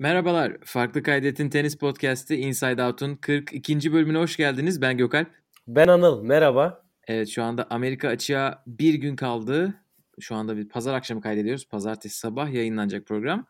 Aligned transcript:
Merhabalar, 0.00 0.56
Farklı 0.64 1.02
Kaydet'in 1.02 1.50
tenis 1.50 1.78
podcast'i 1.78 2.36
Inside 2.36 2.84
Out'un 2.84 3.16
42. 3.16 3.92
bölümüne 3.92 4.18
hoş 4.18 4.36
geldiniz. 4.36 4.82
Ben 4.82 4.96
Gökalp. 4.98 5.28
Ben 5.66 5.88
Anıl, 5.88 6.22
merhaba. 6.22 6.84
Evet, 7.06 7.28
şu 7.28 7.42
anda 7.42 7.66
Amerika 7.70 8.08
açığa 8.08 8.64
bir 8.66 8.94
gün 8.94 9.16
kaldı. 9.16 9.74
Şu 10.20 10.34
anda 10.34 10.56
bir 10.56 10.68
pazar 10.68 10.94
akşamı 10.94 11.20
kaydediyoruz. 11.20 11.68
Pazartesi 11.68 12.18
sabah 12.18 12.52
yayınlanacak 12.52 13.06
program. 13.06 13.46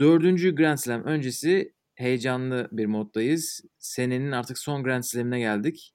Dördüncü 0.00 0.54
Grand 0.54 0.78
Slam 0.78 1.04
öncesi 1.04 1.74
heyecanlı 1.94 2.68
bir 2.72 2.86
moddayız. 2.86 3.60
Senenin 3.78 4.32
artık 4.32 4.58
son 4.58 4.82
Grand 4.82 5.02
Slam'ine 5.02 5.38
geldik. 5.38 5.94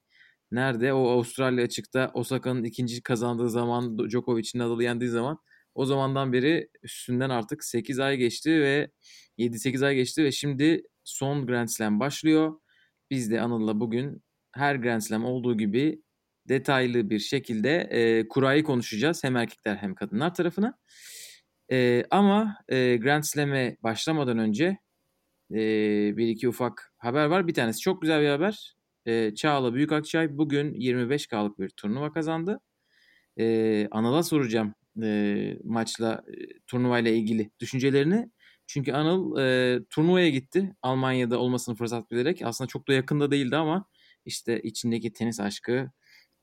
Nerede? 0.51 0.93
O 0.93 1.09
Avustralya 1.09 1.63
açıkta 1.63 2.11
Osaka'nın 2.13 2.63
ikinci 2.63 3.03
kazandığı 3.03 3.49
zaman, 3.49 4.09
Djokovic'in 4.09 4.59
Nadal'ı 4.59 4.83
yendiği 4.83 5.09
zaman 5.09 5.39
o 5.75 5.85
zamandan 5.85 6.33
beri 6.33 6.69
üstünden 6.83 7.29
artık 7.29 7.63
8 7.63 7.99
ay 7.99 8.17
geçti 8.17 8.61
ve 8.61 8.91
7-8 9.37 9.85
ay 9.85 9.95
geçti 9.95 10.23
ve 10.23 10.31
şimdi 10.31 10.83
son 11.03 11.47
Grand 11.47 11.67
Slam 11.67 11.99
başlıyor. 11.99 12.59
Biz 13.11 13.31
de 13.31 13.41
Anıl'la 13.41 13.79
bugün 13.79 14.23
her 14.51 14.75
Grand 14.75 15.01
Slam 15.01 15.25
olduğu 15.25 15.57
gibi 15.57 16.01
detaylı 16.49 17.09
bir 17.09 17.19
şekilde 17.19 17.77
e, 17.77 18.27
kurayı 18.27 18.63
konuşacağız. 18.63 19.23
Hem 19.23 19.35
erkekler 19.35 19.75
hem 19.75 19.95
kadınlar 19.95 20.33
tarafına. 20.35 20.77
E, 21.71 22.03
ama 22.11 22.57
e, 22.69 22.97
Grand 22.97 23.23
Slam'e 23.23 23.77
başlamadan 23.83 24.37
önce 24.37 24.77
e, 25.51 25.57
bir 26.17 26.27
iki 26.27 26.49
ufak 26.49 26.93
haber 26.97 27.25
var. 27.25 27.47
Bir 27.47 27.53
tanesi 27.53 27.79
çok 27.79 28.01
güzel 28.01 28.21
bir 28.21 28.29
haber. 28.29 28.75
E, 29.05 29.35
Çağla 29.35 29.73
Büyükakçay 29.73 30.37
bugün 30.37 30.73
25K'lık 30.73 31.59
bir 31.59 31.69
turnuva 31.69 32.13
kazandı. 32.13 32.59
E, 33.39 33.87
Anıl'a 33.91 34.23
soracağım 34.23 34.73
e, 35.03 35.57
maçla, 35.63 36.23
e, 36.27 36.59
turnuvayla 36.67 37.11
ilgili 37.11 37.51
düşüncelerini. 37.59 38.31
Çünkü 38.67 38.93
Anıl 38.93 39.37
e, 39.39 39.79
turnuvaya 39.89 40.29
gitti. 40.29 40.75
Almanya'da 40.81 41.39
olmasını 41.39 41.75
fırsat 41.75 42.11
bilerek. 42.11 42.41
Aslında 42.43 42.67
çok 42.67 42.87
da 42.87 42.93
yakında 42.93 43.31
değildi 43.31 43.55
ama 43.55 43.85
işte 44.25 44.61
içindeki 44.61 45.13
tenis 45.13 45.39
aşkı 45.39 45.91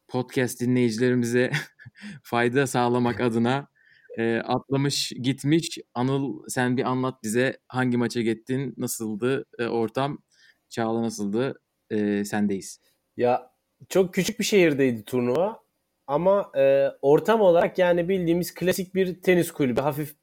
podcast 0.09 0.61
dinleyicilerimize 0.61 1.51
fayda 2.23 2.67
sağlamak 2.67 3.21
adına 3.21 3.69
e, 4.19 4.37
atlamış 4.37 5.13
gitmiş. 5.23 5.79
Anıl 5.95 6.43
sen 6.49 6.77
bir 6.77 6.85
anlat 6.85 7.23
bize 7.23 7.59
hangi 7.69 7.97
maça 7.97 8.21
gittin, 8.21 8.75
nasıldı 8.77 9.45
e, 9.59 9.67
ortam, 9.67 10.19
Çağla 10.69 11.03
nasıldı, 11.03 11.61
e, 11.91 12.25
sendeyiz. 12.25 12.81
Ya 13.17 13.51
çok 13.89 14.15
küçük 14.15 14.41
bir 14.41 14.45
şehirdeydi 14.45 15.05
turnuva 15.05 15.61
ama 16.09 16.51
e, 16.57 16.89
ortam 17.03 17.41
olarak 17.41 17.79
yani 17.79 18.09
bildiğimiz 18.09 18.55
klasik 18.55 18.95
bir 18.95 19.23
tenis 19.23 19.51
kulübü. 19.51 19.81
Hafif 19.81 20.15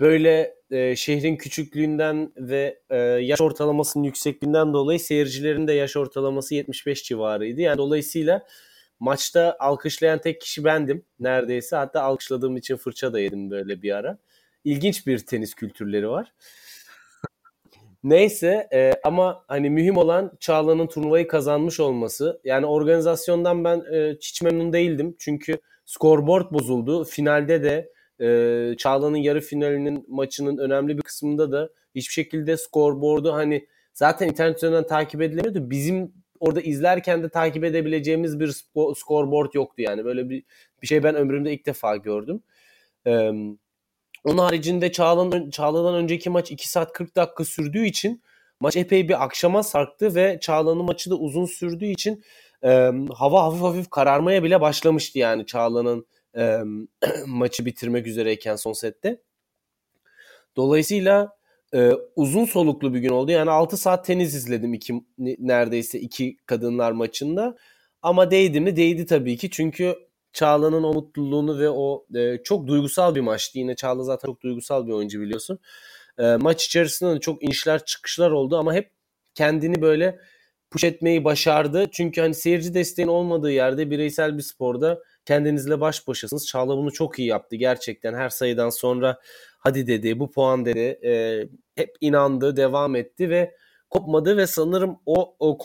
böyle 0.00 0.54
e, 0.70 0.96
şehrin 0.96 1.36
küçüklüğünden 1.36 2.32
ve 2.36 2.78
e, 2.90 2.96
yaş 2.98 3.40
ortalamasının 3.40 4.04
yüksekliğinden 4.04 4.72
dolayı 4.72 5.00
seyircilerin 5.00 5.68
de 5.68 5.72
yaş 5.72 5.96
ortalaması 5.96 6.54
75 6.54 7.04
civarıydı. 7.04 7.60
Yani 7.60 7.78
dolayısıyla 7.78 8.46
maçta 9.00 9.56
alkışlayan 9.60 10.20
tek 10.20 10.40
kişi 10.40 10.64
bendim 10.64 11.04
neredeyse. 11.20 11.76
Hatta 11.76 12.02
alkışladığım 12.02 12.56
için 12.56 12.76
fırça 12.76 13.12
da 13.12 13.20
yedim 13.20 13.50
böyle 13.50 13.82
bir 13.82 13.96
ara. 13.96 14.18
İlginç 14.64 15.06
bir 15.06 15.18
tenis 15.18 15.54
kültürleri 15.54 16.08
var. 16.08 16.32
Neyse 18.04 18.68
e, 18.72 18.92
ama 19.04 19.44
hani 19.48 19.70
mühim 19.70 19.96
olan 19.96 20.32
Çağla'nın 20.40 20.86
turnuvayı 20.86 21.28
kazanmış 21.28 21.80
olması. 21.80 22.40
Yani 22.44 22.66
organizasyondan 22.66 23.64
ben 23.64 23.82
e, 23.92 24.14
hiç 24.14 24.42
memnun 24.42 24.72
değildim. 24.72 25.16
Çünkü 25.18 25.58
scoreboard 25.84 26.52
bozuldu. 26.52 27.04
Finalde 27.04 27.62
de 27.62 27.92
e, 28.20 28.76
Çağla'nın 28.76 29.16
yarı 29.16 29.40
finalinin 29.40 30.04
maçının 30.08 30.58
önemli 30.58 30.98
bir 30.98 31.02
kısmında 31.02 31.52
da 31.52 31.70
hiçbir 31.94 32.12
şekilde 32.12 32.56
scoreboard'u 32.56 33.32
hani 33.32 33.66
zaten 33.94 34.28
internet 34.28 34.56
üzerinden 34.56 34.86
takip 34.86 35.22
edilemiyordu. 35.22 35.70
Bizim 35.70 36.12
orada 36.40 36.60
izlerken 36.60 37.22
de 37.22 37.28
takip 37.28 37.64
edebileceğimiz 37.64 38.40
bir 38.40 38.50
scoreboard 38.94 39.54
yoktu 39.54 39.82
yani. 39.82 40.04
Böyle 40.04 40.30
bir, 40.30 40.44
bir 40.82 40.86
şey 40.86 41.02
ben 41.02 41.14
ömrümde 41.14 41.52
ilk 41.52 41.66
defa 41.66 41.96
gördüm. 41.96 42.42
Ee, 43.06 43.32
onun 44.24 44.38
haricinde 44.38 44.92
Çağla'dan, 44.92 45.50
Çağla'dan 45.50 45.94
önceki 45.94 46.30
maç 46.30 46.50
2 46.50 46.68
saat 46.68 46.92
40 46.92 47.16
dakika 47.16 47.44
sürdüğü 47.44 47.86
için 47.86 48.22
maç 48.60 48.76
epey 48.76 49.08
bir 49.08 49.24
akşama 49.24 49.62
sarktı 49.62 50.14
ve 50.14 50.38
Çağla'nın 50.40 50.84
maçı 50.84 51.10
da 51.10 51.14
uzun 51.14 51.46
sürdüğü 51.46 51.86
için 51.86 52.24
e, 52.62 52.90
hava 53.14 53.42
hafif 53.42 53.62
hafif 53.62 53.90
kararmaya 53.90 54.42
bile 54.42 54.60
başlamıştı 54.60 55.18
yani 55.18 55.46
Çağla'nın 55.46 56.06
e, 56.36 56.58
maçı 57.26 57.66
bitirmek 57.66 58.06
üzereyken 58.06 58.56
son 58.56 58.72
sette. 58.72 59.20
Dolayısıyla 60.56 61.36
e, 61.74 61.92
uzun 62.16 62.44
soluklu 62.44 62.94
bir 62.94 62.98
gün 62.98 63.08
oldu. 63.08 63.30
Yani 63.30 63.50
6 63.50 63.76
saat 63.76 64.04
tenis 64.04 64.34
izledim 64.34 64.74
iki 64.74 64.94
neredeyse 65.18 66.00
iki 66.00 66.36
kadınlar 66.46 66.92
maçında. 66.92 67.56
Ama 68.02 68.30
değdi 68.30 68.60
mi? 68.60 68.76
Değdi 68.76 69.06
tabii 69.06 69.36
ki. 69.36 69.50
Çünkü 69.50 69.96
Çağla'nın 70.34 70.82
o 70.82 70.92
mutluluğunu 70.92 71.58
ve 71.58 71.70
o 71.70 72.06
e, 72.14 72.42
çok 72.44 72.66
duygusal 72.66 73.14
bir 73.14 73.20
maçtı. 73.20 73.58
Yine 73.58 73.76
Çağla 73.76 74.02
zaten 74.04 74.26
çok 74.26 74.42
duygusal 74.42 74.86
bir 74.86 74.92
oyuncu 74.92 75.20
biliyorsun. 75.20 75.58
E, 76.18 76.36
maç 76.36 76.66
içerisinde 76.66 77.14
de 77.14 77.20
çok 77.20 77.42
inişler 77.42 77.84
çıkışlar 77.84 78.30
oldu 78.30 78.58
ama 78.58 78.74
hep 78.74 78.90
kendini 79.34 79.82
böyle 79.82 80.18
push 80.70 80.84
etmeyi 80.84 81.24
başardı. 81.24 81.86
Çünkü 81.92 82.20
hani 82.20 82.34
seyirci 82.34 82.74
desteğin 82.74 83.08
olmadığı 83.08 83.52
yerde 83.52 83.90
bireysel 83.90 84.36
bir 84.36 84.42
sporda 84.42 85.02
kendinizle 85.24 85.80
baş 85.80 86.08
başasınız. 86.08 86.46
Çağla 86.46 86.76
bunu 86.76 86.92
çok 86.92 87.18
iyi 87.18 87.28
yaptı 87.28 87.56
gerçekten. 87.56 88.14
Her 88.14 88.28
sayıdan 88.28 88.70
sonra 88.70 89.18
hadi 89.58 89.86
dedi 89.86 90.18
bu 90.18 90.30
puan 90.30 90.64
dedi. 90.64 90.98
E, 91.04 91.42
hep 91.76 91.96
inandı, 92.00 92.56
devam 92.56 92.96
etti 92.96 93.30
ve 93.30 93.54
kopmadı 93.90 94.36
ve 94.36 94.46
sanırım 94.46 94.98
o, 95.06 95.36
o 95.38 95.58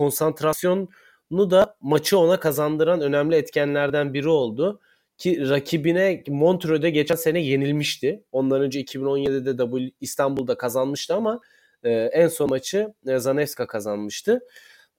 konsantrasyonu 1.30 1.52
da 1.52 1.76
maçı 1.82 2.18
ona 2.18 2.40
kazandıran 2.40 3.02
önemli 3.02 3.36
etkenlerden 3.36 4.14
biri 4.14 4.30
oldu. 4.30 4.80
Ki 5.18 5.50
rakibine 5.50 6.24
Montreux'de 6.28 6.90
geçen 6.90 7.16
sene 7.16 7.40
yenilmişti. 7.40 8.24
Ondan 8.32 8.62
önce 8.62 8.82
2017'de 8.82 9.58
W 9.58 9.92
İstanbul'da 10.02 10.58
kazanmıştı 10.58 11.16
ama 11.16 11.40
e, 11.84 11.92
en 11.92 12.28
son 12.28 12.50
maçı 12.50 12.94
e, 13.08 13.20
Zanevska 13.20 13.68
kazanmıştı. 13.68 14.40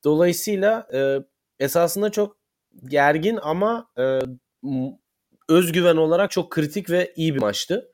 Dolayısıyla 0.04 0.86
e, 0.94 1.18
esasında 1.58 2.10
çok 2.10 2.36
gergin 2.88 3.38
ama 3.42 3.88
e, 3.98 4.20
özgüven 5.48 5.96
olarak 5.96 6.30
çok 6.30 6.50
kritik 6.50 6.90
ve 6.90 7.12
iyi 7.16 7.34
bir 7.34 7.40
maçtı. 7.40 7.90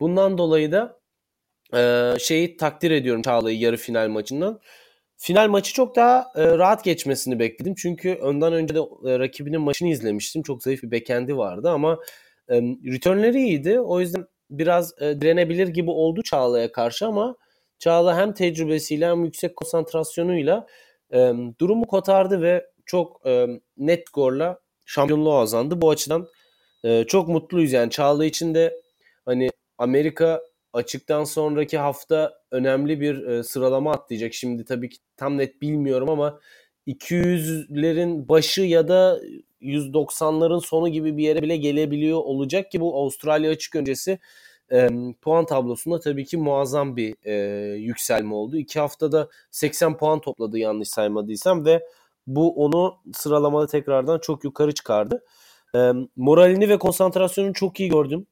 Bundan 0.00 0.38
dolayı 0.38 0.72
da 0.72 1.00
e, 1.74 2.14
şeyi 2.18 2.56
takdir 2.56 2.90
ediyorum 2.90 3.22
Çağla'yı 3.22 3.58
yarı 3.58 3.76
final 3.76 4.08
maçından. 4.08 4.60
Final 5.24 5.48
maçı 5.48 5.74
çok 5.74 5.96
daha 5.96 6.32
e, 6.36 6.58
rahat 6.58 6.84
geçmesini 6.84 7.38
bekledim. 7.38 7.74
Çünkü 7.74 8.14
önden 8.14 8.52
önce 8.52 8.74
de 8.74 8.78
e, 8.78 9.18
rakibinin 9.18 9.60
maçını 9.60 9.88
izlemiştim. 9.88 10.42
Çok 10.42 10.62
zayıf 10.62 10.82
bir 10.82 10.90
bekendi 10.90 11.36
vardı 11.36 11.70
ama 11.70 11.98
e, 12.48 12.54
returnleri 12.62 13.38
iyiydi. 13.38 13.80
O 13.80 14.00
yüzden 14.00 14.26
biraz 14.50 15.02
e, 15.02 15.20
direnebilir 15.20 15.68
gibi 15.68 15.90
oldu 15.90 16.22
Çağla'ya 16.22 16.72
karşı 16.72 17.06
ama 17.06 17.36
Çağla 17.78 18.16
hem 18.16 18.32
tecrübesiyle 18.32 19.06
hem 19.06 19.24
yüksek 19.24 19.56
konsantrasyonuyla 19.56 20.66
e, 21.14 21.32
durumu 21.60 21.86
kotardı 21.86 22.42
ve 22.42 22.66
çok 22.86 23.26
e, 23.26 23.46
net 23.76 24.08
skorla 24.08 24.58
şampiyonluğa 24.84 25.40
azandı. 25.40 25.80
Bu 25.80 25.90
açıdan 25.90 26.28
e, 26.84 27.04
çok 27.04 27.28
mutluyuz 27.28 27.72
yani 27.72 27.90
Çağla 27.90 28.24
için 28.24 28.54
de 28.54 28.80
hani 29.24 29.50
Amerika 29.78 30.40
açıktan 30.72 31.24
sonraki 31.24 31.78
hafta 31.78 32.38
önemli 32.50 33.00
bir 33.00 33.26
e, 33.26 33.42
sıralama 33.42 33.92
atlayacak. 33.92 34.34
Şimdi 34.34 34.64
tabii 34.64 34.88
ki 34.88 34.98
tam 35.16 35.38
net 35.38 35.62
bilmiyorum 35.62 36.10
ama 36.10 36.40
200'lerin 36.86 38.28
başı 38.28 38.62
ya 38.62 38.88
da 38.88 39.20
190'ların 39.62 40.60
sonu 40.60 40.88
gibi 40.88 41.16
bir 41.16 41.22
yere 41.22 41.42
bile 41.42 41.56
gelebiliyor 41.56 42.18
olacak 42.18 42.70
ki 42.70 42.80
bu 42.80 42.96
Avustralya 42.96 43.50
açık 43.50 43.76
öncesi 43.76 44.18
e, 44.72 44.88
puan 45.22 45.46
tablosunda 45.46 46.00
tabii 46.00 46.24
ki 46.24 46.36
muazzam 46.36 46.96
bir 46.96 47.14
e, 47.24 47.34
yükselme 47.76 48.34
oldu. 48.34 48.56
İki 48.56 48.80
haftada 48.80 49.28
80 49.50 49.96
puan 49.96 50.20
topladı 50.20 50.58
yanlış 50.58 50.88
saymadıysam 50.88 51.64
ve 51.64 51.82
bu 52.26 52.64
onu 52.64 52.94
sıralamada 53.12 53.66
tekrardan 53.66 54.18
çok 54.18 54.44
yukarı 54.44 54.72
çıkardı. 54.72 55.24
E, 55.74 55.92
moralini 56.16 56.68
ve 56.68 56.78
konsantrasyonunu 56.78 57.52
çok 57.52 57.80
iyi 57.80 57.88
gördüm. 57.88 58.26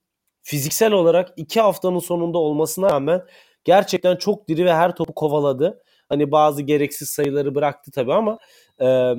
Fiziksel 0.51 0.93
olarak 0.93 1.33
iki 1.37 1.61
haftanın 1.61 1.99
sonunda 1.99 2.39
olmasına 2.39 2.91
rağmen 2.91 3.23
gerçekten 3.65 4.17
çok 4.17 4.49
diri 4.49 4.65
ve 4.65 4.75
her 4.75 4.95
topu 4.95 5.15
kovaladı. 5.15 5.83
Hani 6.09 6.31
bazı 6.33 6.63
gereksiz 6.63 7.09
sayıları 7.11 7.55
bıraktı 7.55 7.91
tabii 7.91 8.13
ama 8.13 8.39
e, 8.81 9.15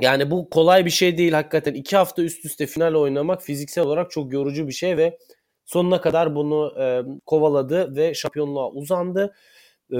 yani 0.00 0.30
bu 0.30 0.50
kolay 0.50 0.84
bir 0.84 0.90
şey 0.90 1.18
değil 1.18 1.32
hakikaten. 1.32 1.74
iki 1.74 1.96
hafta 1.96 2.22
üst 2.22 2.44
üste 2.44 2.66
final 2.66 2.94
oynamak 2.94 3.42
fiziksel 3.42 3.84
olarak 3.84 4.10
çok 4.10 4.32
yorucu 4.32 4.68
bir 4.68 4.72
şey 4.72 4.96
ve 4.96 5.18
sonuna 5.64 6.00
kadar 6.00 6.34
bunu 6.34 6.74
e, 6.80 7.02
kovaladı 7.26 7.96
ve 7.96 8.14
şampiyonluğa 8.14 8.70
uzandı. 8.70 9.34
E, 9.92 9.96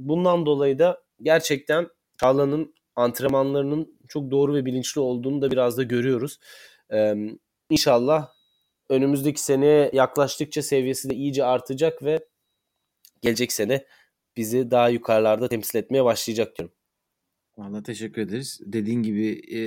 bundan 0.00 0.46
dolayı 0.46 0.78
da 0.78 1.00
gerçekten 1.22 1.88
Çağla'nın 2.20 2.74
antrenmanlarının 2.96 3.98
çok 4.08 4.30
doğru 4.30 4.54
ve 4.54 4.64
bilinçli 4.66 5.00
olduğunu 5.00 5.42
da 5.42 5.50
biraz 5.50 5.78
da 5.78 5.82
görüyoruz. 5.82 6.38
Ee, 6.92 7.14
inşallah 7.70 8.35
önümüzdeki 8.90 9.40
seneye 9.40 9.90
yaklaştıkça 9.92 10.62
seviyesi 10.62 11.10
de 11.10 11.14
iyice 11.14 11.44
artacak 11.44 12.02
ve 12.02 12.20
gelecek 13.22 13.52
sene 13.52 13.86
bizi 14.36 14.70
daha 14.70 14.88
yukarılarda 14.88 15.48
temsil 15.48 15.78
etmeye 15.78 16.04
başlayacak 16.04 16.58
diyorum. 16.58 16.74
Valla 17.58 17.82
teşekkür 17.82 18.22
ederiz. 18.22 18.60
Dediğin 18.64 19.02
gibi 19.02 19.56
e, 19.56 19.60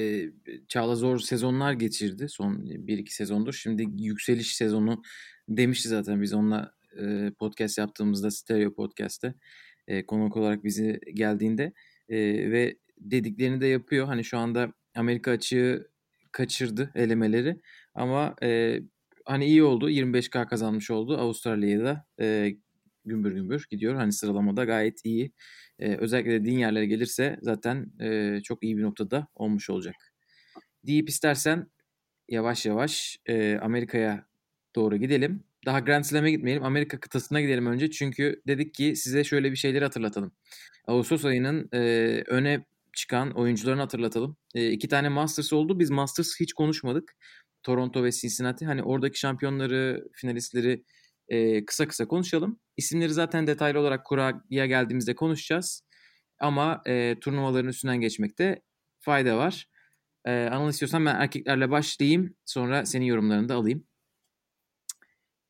Çağla 0.67 0.95
zor 0.95 1.19
sezonlar 1.19 1.73
geçirdi 1.73 2.29
son 2.29 2.53
1-2 2.55 3.09
sezondur. 3.09 3.53
Şimdi 3.53 3.87
yükseliş 4.03 4.55
sezonu 4.55 5.01
demişti 5.49 5.89
zaten 5.89 6.21
biz 6.21 6.33
onunla 6.33 6.73
e, 7.01 7.31
podcast 7.39 7.77
yaptığımızda 7.77 8.31
Stereo 8.31 8.73
Podcast'te 8.73 9.33
e, 9.87 10.05
konuk 10.05 10.37
olarak 10.37 10.63
bizi 10.63 10.99
geldiğinde 11.13 11.73
e, 12.09 12.17
ve 12.51 12.77
dediklerini 12.97 13.61
de 13.61 13.67
yapıyor. 13.67 14.07
Hani 14.07 14.23
şu 14.23 14.37
anda 14.37 14.73
Amerika 14.95 15.31
açığı 15.31 15.91
kaçırdı 16.31 16.91
elemeleri 16.95 17.61
ama 17.93 18.35
e, 18.43 18.79
hani 19.29 19.45
iyi 19.45 19.63
oldu 19.63 19.89
25K 19.89 20.47
kazanmış 20.47 20.91
oldu 20.91 21.17
Avustralya'ya 21.17 21.83
da 21.85 22.05
e, 22.21 22.55
gümbür 23.05 23.31
gümbür 23.31 23.67
gidiyor. 23.69 23.95
Hani 23.95 24.13
sıralamada 24.13 24.65
gayet 24.65 25.05
iyi. 25.05 25.31
E, 25.79 25.95
özellikle 25.95 26.31
dediğin 26.31 26.59
yerlere 26.59 26.85
gelirse 26.85 27.39
zaten 27.41 27.91
e, 28.01 28.39
çok 28.43 28.63
iyi 28.63 28.77
bir 28.77 28.83
noktada 28.83 29.27
olmuş 29.35 29.69
olacak. 29.69 29.95
Deyip 30.87 31.09
istersen 31.09 31.67
yavaş 32.29 32.65
yavaş 32.65 33.19
e, 33.25 33.57
Amerika'ya 33.61 34.25
doğru 34.75 34.97
gidelim. 34.97 35.43
Daha 35.65 35.79
Grand 35.79 36.03
Slam'e 36.03 36.31
gitmeyelim. 36.31 36.63
Amerika 36.63 36.99
kıtasına 36.99 37.41
gidelim 37.41 37.65
önce. 37.65 37.91
Çünkü 37.91 38.41
dedik 38.47 38.73
ki 38.73 38.95
size 38.95 39.23
şöyle 39.23 39.51
bir 39.51 39.57
şeyleri 39.57 39.83
hatırlatalım. 39.83 40.31
Ağustos 40.87 41.25
ayının 41.25 41.69
e, 41.73 41.79
öne 42.27 42.65
çıkan 42.93 43.31
oyuncularını 43.31 43.81
hatırlatalım. 43.81 44.37
E, 44.55 44.71
iki 44.71 44.87
tane 44.87 45.09
Masters 45.09 45.53
oldu. 45.53 45.79
Biz 45.79 45.89
Masters 45.89 46.39
hiç 46.39 46.53
konuşmadık. 46.53 47.15
Toronto 47.63 48.03
ve 48.03 48.11
Cincinnati. 48.11 48.65
Hani 48.65 48.83
oradaki 48.83 49.19
şampiyonları, 49.19 50.07
finalistleri 50.13 50.83
e, 51.29 51.65
kısa 51.65 51.87
kısa 51.87 52.07
konuşalım. 52.07 52.59
İsimleri 52.77 53.13
zaten 53.13 53.47
detaylı 53.47 53.79
olarak 53.79 54.05
kuraya 54.05 54.65
geldiğimizde 54.65 55.15
konuşacağız. 55.15 55.83
Ama 56.39 56.81
e, 56.87 57.15
turnuvaların 57.21 57.69
üstünden 57.69 58.01
geçmekte 58.01 58.61
fayda 58.99 59.37
var. 59.37 59.65
E, 60.25 60.31
Anıl 60.31 60.69
istiyorsan 60.69 61.05
ben 61.05 61.15
erkeklerle 61.15 61.71
başlayayım. 61.71 62.35
Sonra 62.45 62.85
senin 62.85 63.05
yorumlarını 63.05 63.49
da 63.49 63.55
alayım. 63.55 63.83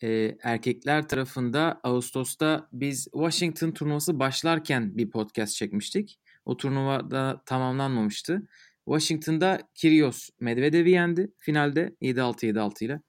E, 0.04 0.38
erkekler 0.44 1.08
tarafında 1.08 1.80
Ağustos'ta 1.84 2.70
biz 2.72 3.04
Washington 3.04 3.72
turnuvası 3.72 4.20
başlarken 4.20 4.98
bir 4.98 5.10
podcast 5.10 5.56
çekmiştik. 5.56 6.20
O 6.46 6.58
turnuva 6.58 7.12
da 7.12 7.42
tamamlanmamıştı. 7.46 8.48
Washington'da 8.90 9.60
Kyrgios 9.76 10.30
Medvedev'i 10.40 10.92
yendi 10.92 11.32
finalde 11.38 11.96
7-6 12.02 12.46
7-6 12.46 12.86
ile. 12.86 13.02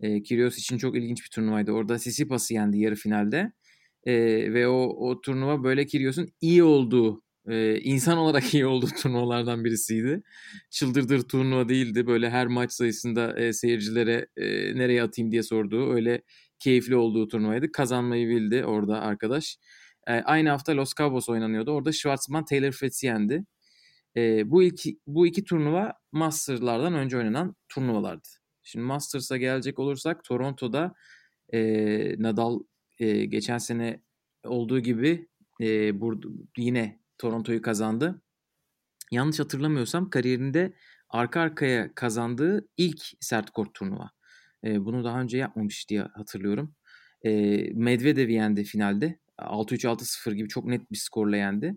E, 0.00 0.22
Kyrgios 0.22 0.58
için 0.58 0.78
çok 0.78 0.96
ilginç 0.96 1.24
bir 1.24 1.30
turnuvaydı. 1.30 1.72
Orada 1.72 1.98
Sisipas'ı 1.98 2.54
yendi 2.54 2.78
yarı 2.78 2.94
finalde. 2.94 3.52
E, 4.04 4.14
ve 4.54 4.68
o, 4.68 5.08
o 5.08 5.20
turnuva 5.20 5.64
böyle 5.64 5.86
Kyrgios'un 5.86 6.28
iyi 6.40 6.62
olduğu, 6.62 7.22
e, 7.48 7.80
insan 7.80 8.18
olarak 8.18 8.54
iyi 8.54 8.66
olduğu 8.66 8.86
turnuvalardan 9.02 9.64
birisiydi. 9.64 10.22
Çıldırdır 10.70 11.20
turnuva 11.20 11.68
değildi. 11.68 12.06
Böyle 12.06 12.30
her 12.30 12.46
maç 12.46 12.72
sayısında 12.72 13.38
e, 13.38 13.52
seyircilere 13.52 14.26
e, 14.36 14.46
nereye 14.78 15.02
atayım 15.02 15.30
diye 15.32 15.42
sorduğu 15.42 15.92
öyle 15.92 16.22
keyifli 16.58 16.96
olduğu 16.96 17.28
turnuvaydı. 17.28 17.72
Kazanmayı 17.72 18.28
bildi 18.28 18.64
orada 18.64 19.00
arkadaş. 19.00 19.56
E, 20.06 20.12
aynı 20.12 20.48
hafta 20.48 20.76
Los 20.76 20.92
Cabos 20.98 21.28
oynanıyordu. 21.28 21.70
Orada 21.70 21.92
Schwartzman 21.92 22.44
Taylor 22.44 22.72
Fritz'i 22.72 23.06
yendi. 23.06 23.44
E, 24.18 24.50
bu 24.50 24.62
iki 24.62 25.00
bu 25.06 25.26
iki 25.26 25.44
turnuva 25.44 25.92
Masters'lardan 26.12 26.94
önce 26.94 27.16
oynanan 27.16 27.56
turnuvalardı. 27.68 28.28
Şimdi 28.62 28.84
Masters'a 28.84 29.36
gelecek 29.36 29.78
olursak 29.78 30.24
Toronto'da 30.24 30.94
e, 31.52 32.22
Nadal 32.22 32.60
e, 32.98 33.24
geçen 33.24 33.58
sene 33.58 34.02
olduğu 34.44 34.80
gibi 34.80 35.28
e, 35.60 36.00
burada 36.00 36.26
yine 36.56 37.00
Toronto'yu 37.18 37.62
kazandı. 37.62 38.22
Yanlış 39.12 39.40
hatırlamıyorsam 39.40 40.10
kariyerinde 40.10 40.72
arka 41.08 41.40
arkaya 41.40 41.94
kazandığı 41.94 42.68
ilk 42.76 43.00
sert 43.20 43.50
kort 43.50 43.74
turnuva. 43.74 44.10
E, 44.64 44.84
bunu 44.84 45.04
daha 45.04 45.20
önce 45.20 45.38
yapmamış 45.38 45.88
diye 45.88 46.00
hatırlıyorum. 46.00 46.74
E, 47.22 47.30
Medvedev'i 47.74 48.32
yendi 48.32 48.64
finalde. 48.64 49.18
6-3-6-0 49.38 50.34
gibi 50.34 50.48
çok 50.48 50.64
net 50.64 50.92
bir 50.92 50.96
skorla 50.96 51.36
yendi. 51.36 51.76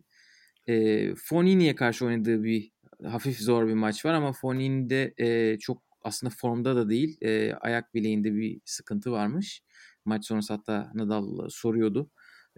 E, 0.72 1.16
Fonini'ye 1.16 1.76
karşı 1.76 2.06
oynadığı 2.06 2.44
bir 2.44 2.72
hafif 3.04 3.40
zor 3.40 3.68
bir 3.68 3.74
maç 3.74 4.06
var 4.06 4.14
ama 4.14 4.34
Fonini'de 4.34 5.14
e, 5.18 5.58
çok 5.60 5.84
aslında 6.04 6.34
formda 6.38 6.76
da 6.76 6.90
değil. 6.90 7.18
E, 7.22 7.54
ayak 7.54 7.94
bileğinde 7.94 8.36
bir 8.36 8.62
sıkıntı 8.66 9.12
varmış. 9.12 9.62
Maç 10.06 10.26
sonrası 10.26 10.54
hatta 10.54 10.92
Nadal 10.94 11.50
soruyordu 11.50 12.10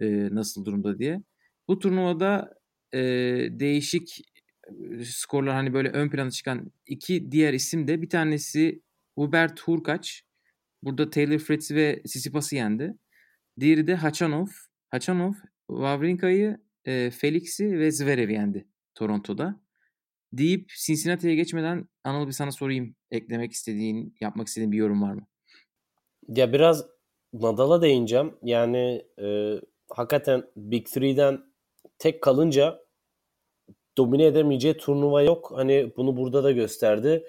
e, 0.01 0.35
nasıl 0.35 0.65
durumda 0.65 0.99
diye. 0.99 1.23
Bu 1.67 1.79
turnuvada 1.79 2.53
e, 2.93 2.99
değişik 3.51 4.21
skorlar 5.03 5.55
hani 5.55 5.73
böyle 5.73 5.89
ön 5.89 6.09
plana 6.09 6.31
çıkan 6.31 6.71
iki 6.85 7.31
diğer 7.31 7.53
isim 7.53 7.87
de 7.87 8.01
bir 8.01 8.09
tanesi 8.09 8.81
Hubert 9.15 9.61
Hurkaç. 9.61 10.23
Burada 10.83 11.09
Taylor 11.09 11.39
Fritz 11.39 11.71
ve 11.71 12.01
Sisipas'ı 12.05 12.55
yendi. 12.55 12.93
Diğeri 13.59 13.87
de 13.87 13.95
Hachanov. 13.95 14.47
Hachanov 14.91 15.33
Wawrinka'yı, 15.67 16.57
e, 16.85 17.11
Felix'i 17.11 17.79
ve 17.79 17.91
Zverev'i 17.91 18.33
yendi 18.33 18.67
Toronto'da 18.95 19.61
deyip 20.33 20.69
Cincinnati'ye 20.85 21.35
geçmeden 21.35 21.87
Anıl 22.03 22.27
bir 22.27 22.31
sana 22.31 22.51
sorayım. 22.51 22.95
Eklemek 23.11 23.51
istediğin, 23.51 24.15
yapmak 24.21 24.47
istediğin 24.47 24.71
bir 24.71 24.77
yorum 24.77 25.01
var 25.01 25.13
mı? 25.13 25.27
Ya 26.27 26.53
biraz 26.53 26.85
Nadal'a 27.33 27.81
değineceğim. 27.81 28.33
Yani 28.43 29.05
e, 29.21 29.55
hakikaten 29.89 30.43
Big 30.55 30.87
Three'den 30.87 31.43
tek 31.99 32.21
kalınca 32.21 32.79
domine 33.97 34.25
edemeyeceği 34.25 34.77
turnuva 34.77 35.21
yok. 35.21 35.51
Hani 35.55 35.93
bunu 35.97 36.17
burada 36.17 36.43
da 36.43 36.51
gösterdi. 36.51 37.23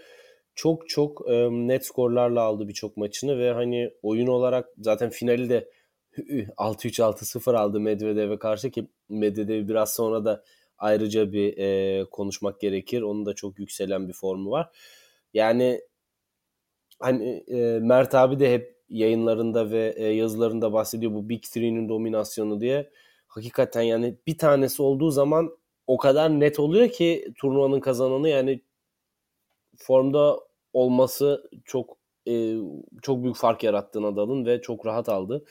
Çok 0.54 0.88
çok 0.88 1.30
e, 1.30 1.48
net 1.50 1.86
skorlarla 1.86 2.42
aldı 2.42 2.68
birçok 2.68 2.96
maçını 2.96 3.38
ve 3.38 3.52
hani 3.52 3.90
oyun 4.02 4.26
olarak 4.26 4.68
zaten 4.78 5.10
finali 5.10 5.48
de 5.48 5.70
6-3-6-0 6.56 7.56
aldı 7.56 7.80
Medvedev'e 7.80 8.38
karşı 8.38 8.70
ki 8.70 8.88
Medvedev 9.08 9.68
biraz 9.68 9.94
sonra 9.94 10.24
da 10.24 10.44
ayrıca 10.78 11.32
bir 11.32 11.58
e, 11.58 12.04
konuşmak 12.04 12.60
gerekir. 12.60 13.02
Onun 13.02 13.26
da 13.26 13.34
çok 13.34 13.58
yükselen 13.58 14.08
bir 14.08 14.12
formu 14.12 14.50
var. 14.50 14.70
Yani 15.34 15.80
hani 17.00 17.44
e, 17.48 17.78
Mert 17.80 18.14
abi 18.14 18.40
de 18.40 18.52
hep 18.52 18.76
yayınlarında 18.88 19.70
ve 19.70 19.94
e, 19.96 20.06
yazılarında 20.06 20.72
bahsediyor 20.72 21.12
bu 21.12 21.28
Big 21.28 21.42
Three'nin 21.42 21.88
dominasyonu 21.88 22.60
diye. 22.60 22.90
Hakikaten 23.26 23.82
yani 23.82 24.18
bir 24.26 24.38
tanesi 24.38 24.82
olduğu 24.82 25.10
zaman 25.10 25.58
o 25.86 25.96
kadar 25.96 26.40
net 26.40 26.58
oluyor 26.58 26.88
ki 26.88 27.32
turnuvanın 27.36 27.80
kazananı 27.80 28.28
yani 28.28 28.62
formda 29.76 30.40
olması 30.72 31.50
çok 31.64 31.96
e, 32.28 32.56
çok 33.02 33.22
büyük 33.22 33.36
fark 33.36 33.62
yarattı 33.64 34.02
Nadal'ın 34.02 34.46
ve 34.46 34.60
çok 34.60 34.86
rahat 34.86 35.08
aldı. 35.08 35.44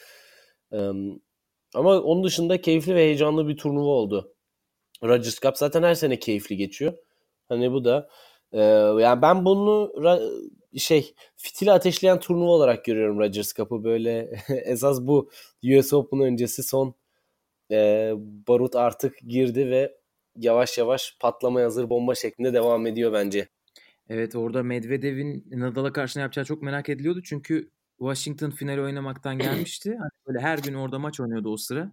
Ama 1.74 2.02
onun 2.02 2.24
dışında 2.24 2.62
keyifli 2.62 2.96
ve 2.96 3.00
heyecanlı 3.00 3.48
bir 3.48 3.58
turnuva 3.58 3.90
oldu. 3.90 4.36
Rogers 5.04 5.40
Cup 5.40 5.58
zaten 5.58 5.84
her 5.84 5.96
sene 5.96 6.20
keyifli 6.20 6.58
geçiyor. 6.58 6.94
Hani 7.50 7.72
bu 7.72 7.86
da 7.86 8.10
e, 8.52 8.60
yani 9.02 9.22
ben 9.22 9.46
bunu 9.46 9.94
şey 10.78 11.16
fitili 11.36 11.72
ateşleyen 11.72 12.20
turnuva 12.20 12.50
olarak 12.52 12.86
görüyorum 12.86 13.20
Rogers 13.20 13.54
Cup'ı 13.54 13.84
böyle 13.84 14.32
esas 14.66 15.02
bu 15.02 15.30
US 15.78 15.94
Open 15.94 16.20
öncesi 16.20 16.64
son 16.64 16.96
e, 17.72 18.12
barut 18.48 18.76
artık 18.76 19.18
girdi 19.28 19.70
ve 19.70 19.98
yavaş 20.36 20.78
yavaş 20.78 21.18
patlamaya 21.20 21.66
hazır 21.66 21.90
bomba 21.90 22.16
şeklinde 22.16 22.54
devam 22.54 22.88
ediyor 22.88 23.14
bence. 23.14 23.48
Evet 24.10 24.36
orada 24.36 24.64
Medvedev'in 24.64 25.46
Nadal'a 25.52 25.94
karşı 25.94 26.20
ne 26.20 26.22
yapacağı 26.22 26.46
çok 26.46 26.62
merak 26.62 26.90
ediliyordu. 26.90 27.22
Çünkü 27.24 27.72
Washington 28.04 28.52
finali 28.52 28.82
oynamaktan 28.82 29.38
gelmişti. 29.38 29.96
Hani 30.00 30.10
böyle 30.28 30.40
her 30.40 30.58
gün 30.58 30.74
orada 30.74 31.00
maç 31.00 31.20
oynuyordu 31.20 31.50
o 31.50 31.58
sıra. 31.58 31.92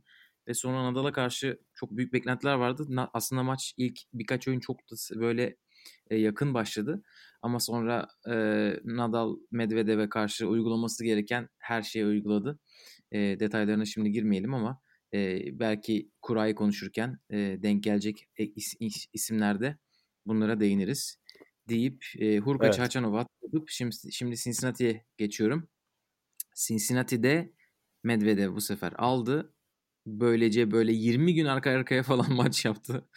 Ve 0.48 0.54
sonra 0.54 0.84
Nadal'a 0.84 1.12
karşı 1.12 1.58
çok 1.74 1.96
büyük 1.96 2.12
beklentiler 2.12 2.54
vardı. 2.54 2.86
Na, 2.88 3.10
aslında 3.14 3.42
maç 3.42 3.74
ilk 3.76 3.98
birkaç 4.14 4.48
oyun 4.48 4.60
çok 4.60 4.78
da 4.78 5.20
böyle 5.20 5.56
e, 6.10 6.16
yakın 6.16 6.54
başladı. 6.54 7.02
Ama 7.42 7.60
sonra 7.60 8.08
e, 8.28 8.34
Nadal 8.84 9.36
Medvedev'e 9.50 10.08
karşı 10.08 10.46
uygulaması 10.46 11.04
gereken 11.04 11.48
her 11.58 11.82
şeyi 11.82 12.06
uyguladı. 12.06 12.58
E, 13.12 13.18
detaylarına 13.18 13.84
şimdi 13.84 14.12
girmeyelim 14.12 14.54
ama 14.54 14.80
e, 15.14 15.40
belki 15.58 16.10
kurayı 16.22 16.54
konuşurken 16.54 17.18
e, 17.30 17.36
denk 17.36 17.82
gelecek 17.82 18.28
is, 18.38 18.74
is, 18.80 19.06
isimlerde 19.12 19.78
bunlara 20.26 20.60
değiniriz 20.60 21.16
deyip 21.68 22.04
e, 22.18 22.38
Hurkaç 22.38 22.74
evet. 22.74 22.86
Haçanov'u 22.86 23.18
atladık. 23.18 23.70
Şimdi, 23.70 23.96
şimdi 24.12 24.36
Cincinnati'ye 24.36 25.04
geçiyorum. 25.16 25.68
Cincinnati'de 26.66 27.52
Medvedev 28.04 28.54
bu 28.54 28.60
sefer 28.60 28.92
aldı 28.96 29.54
böylece 30.06 30.70
böyle 30.70 30.92
20 30.92 31.34
gün 31.34 31.44
arka 31.46 31.70
arkaya 31.70 32.02
falan 32.02 32.32
maç 32.34 32.64
yaptı. 32.64 33.08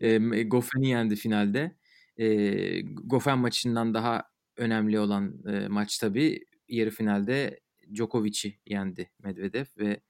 E, 0.00 0.18
Goffen'i 0.44 0.88
yendi 0.88 1.16
finalde. 1.16 1.76
E, 2.16 2.80
Goffen 2.82 3.38
maçından 3.38 3.94
daha 3.94 4.24
önemli 4.56 4.98
olan 4.98 5.42
e, 5.48 5.68
maç 5.68 5.98
tabii 5.98 6.44
yarı 6.68 6.90
finalde 6.90 7.60
Djokovic'i 7.94 8.58
yendi 8.66 9.10
Medvedev 9.22 9.64
ve 9.78 10.00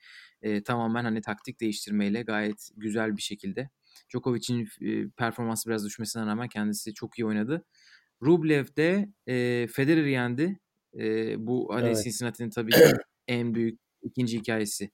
e, 0.43 0.63
tamamen 0.63 1.05
hani 1.05 1.21
taktik 1.21 1.61
değiştirmeyle 1.61 2.23
gayet 2.23 2.69
güzel 2.77 3.17
bir 3.17 3.23
şekilde. 3.23 3.71
Djokovic'in 4.11 4.69
e, 4.81 5.09
performansı 5.11 5.69
biraz 5.69 5.87
düşmesine 5.87 6.27
rağmen 6.27 6.49
kendisi 6.49 6.95
çok 6.95 7.19
iyi 7.19 7.27
oynadı. 7.27 7.65
Rublev 8.23 8.67
de 8.77 9.09
e, 9.29 9.67
Federer'i 9.67 10.11
yendi. 10.11 10.61
E, 10.99 11.35
bu 11.47 11.69
hani 11.75 11.87
evet. 11.87 12.05
Cincinnati'nin 12.05 12.51
tabii 12.51 12.73
en 13.29 13.55
büyük 13.55 13.81
ikinci 14.03 14.39
hikayesi 14.39 14.91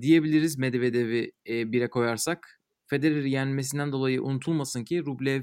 diyebiliriz 0.00 0.58
Medvedev'i 0.58 1.32
e, 1.48 1.72
bire 1.72 1.90
koyarsak. 1.90 2.60
Federer'i 2.86 3.30
yenmesinden 3.30 3.92
dolayı 3.92 4.22
unutulmasın 4.22 4.84
ki 4.84 5.00
Rublev 5.06 5.42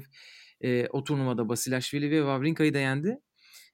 e, 0.60 0.86
o 0.86 1.04
turnuvada 1.04 1.48
Basilashvili 1.48 2.10
ve 2.10 2.16
Wawrinka'yı 2.16 2.74
da 2.74 2.78
yendi. 2.78 3.18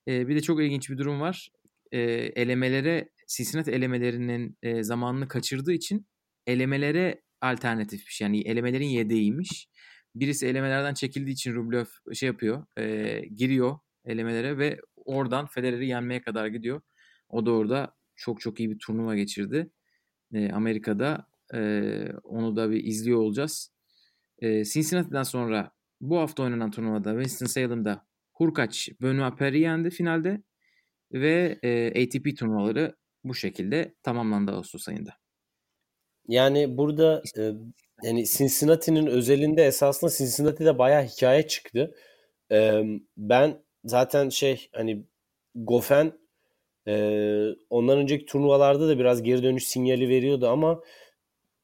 E, 0.09 0.29
bir 0.29 0.37
de 0.37 0.41
çok 0.41 0.61
ilginç 0.61 0.91
bir 0.91 0.99
durum 0.99 1.21
var. 1.21 1.49
E, 1.93 2.01
elemelere, 2.37 3.09
Cincinnati 3.29 3.71
elemelerinin 3.71 4.59
e, 4.63 4.83
zamanını 4.83 5.29
kaçırdığı 5.29 5.73
için 5.73 6.07
elemelere 6.47 7.23
alternatif 7.41 8.07
bir 8.07 8.13
şey. 8.13 8.25
Yani 8.27 8.41
elemelerin 8.41 8.87
yedeğiymiş. 8.87 9.69
Birisi 10.15 10.47
elemelerden 10.47 10.95
çekildiği 10.95 11.35
için 11.35 11.55
Rublev 11.55 11.85
şey 12.15 12.27
yapıyor, 12.27 12.67
e, 12.79 13.21
giriyor 13.37 13.79
elemelere 14.05 14.59
ve 14.59 14.79
oradan 15.05 15.47
Federer'i 15.47 15.87
yenmeye 15.87 16.23
kadar 16.23 16.47
gidiyor. 16.47 16.81
O 17.29 17.47
da 17.47 17.53
orada 17.53 17.95
çok 18.17 18.41
çok 18.41 18.61
iyi 18.61 18.71
bir 18.71 18.79
turnuva 18.79 19.17
geçirdi. 19.17 19.71
E, 20.35 20.53
Amerika'da 20.53 21.27
e, 21.55 21.61
onu 22.23 22.57
da 22.57 22.71
bir 22.71 22.85
izliyor 22.85 23.19
olacağız. 23.19 23.73
E, 24.39 24.65
Cincinnati'den 24.65 25.23
sonra 25.23 25.73
bu 26.01 26.19
hafta 26.19 26.43
oynanan 26.43 26.71
turnuvada 26.71 27.11
Winston-Salem'da 27.11 28.07
Hurkaç 28.33 28.89
Benoit 29.03 29.39
Paire 29.39 29.59
yendi 29.59 29.91
finalde 29.91 30.43
ve 31.13 31.59
e, 31.63 31.89
ATP 31.89 32.39
turnuvaları 32.39 32.97
bu 33.25 33.35
şekilde 33.35 33.95
tamamlandı 34.03 34.53
Ağustos 34.53 34.89
ayında. 34.89 35.15
Yani 36.29 36.77
burada 36.77 37.23
e, 37.39 37.53
yani 38.03 38.25
Cincinnati'nin 38.27 39.07
özelinde 39.07 39.65
esasında 39.65 40.11
Cincinnati'de 40.11 40.79
bayağı 40.79 41.05
hikaye 41.05 41.47
çıktı. 41.47 41.95
E, 42.53 42.83
ben 43.17 43.65
zaten 43.85 44.29
şey 44.29 44.69
hani 44.73 45.05
Gofen 45.55 46.13
e, 46.89 46.95
ondan 47.71 47.99
önceki 47.99 48.27
turnuvalarda 48.27 48.89
da 48.89 48.99
biraz 48.99 49.23
geri 49.23 49.43
dönüş 49.43 49.69
sinyali 49.69 50.09
veriyordu 50.09 50.49
ama 50.49 50.81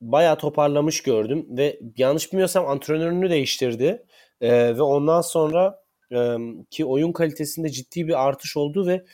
bayağı 0.01 0.39
toparlamış 0.39 1.03
gördüm 1.03 1.47
ve 1.51 1.81
yanlış 1.97 2.33
bilmiyorsam 2.33 2.67
antrenörünü 2.67 3.31
değiştirdi 3.31 4.07
e, 4.41 4.77
ve 4.77 4.83
ondan 4.83 5.21
sonra 5.21 5.83
e, 6.13 6.37
ki 6.71 6.85
oyun 6.85 7.13
kalitesinde 7.13 7.69
ciddi 7.69 8.09
bir 8.09 8.27
artış 8.27 8.57
oldu 8.57 8.87
ve 8.87 9.05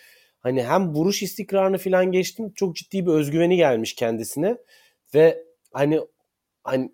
hani 0.41 0.63
hem 0.63 0.95
vuruş 0.95 1.23
istikrarını 1.23 1.79
falan 1.79 2.13
geçtim 2.13 2.53
çok 2.55 2.77
ciddi 2.77 3.07
bir 3.07 3.11
özgüveni 3.13 3.57
gelmiş 3.57 3.95
kendisine 3.95 4.57
ve 5.15 5.45
hani 5.73 6.01
hani 6.65 6.93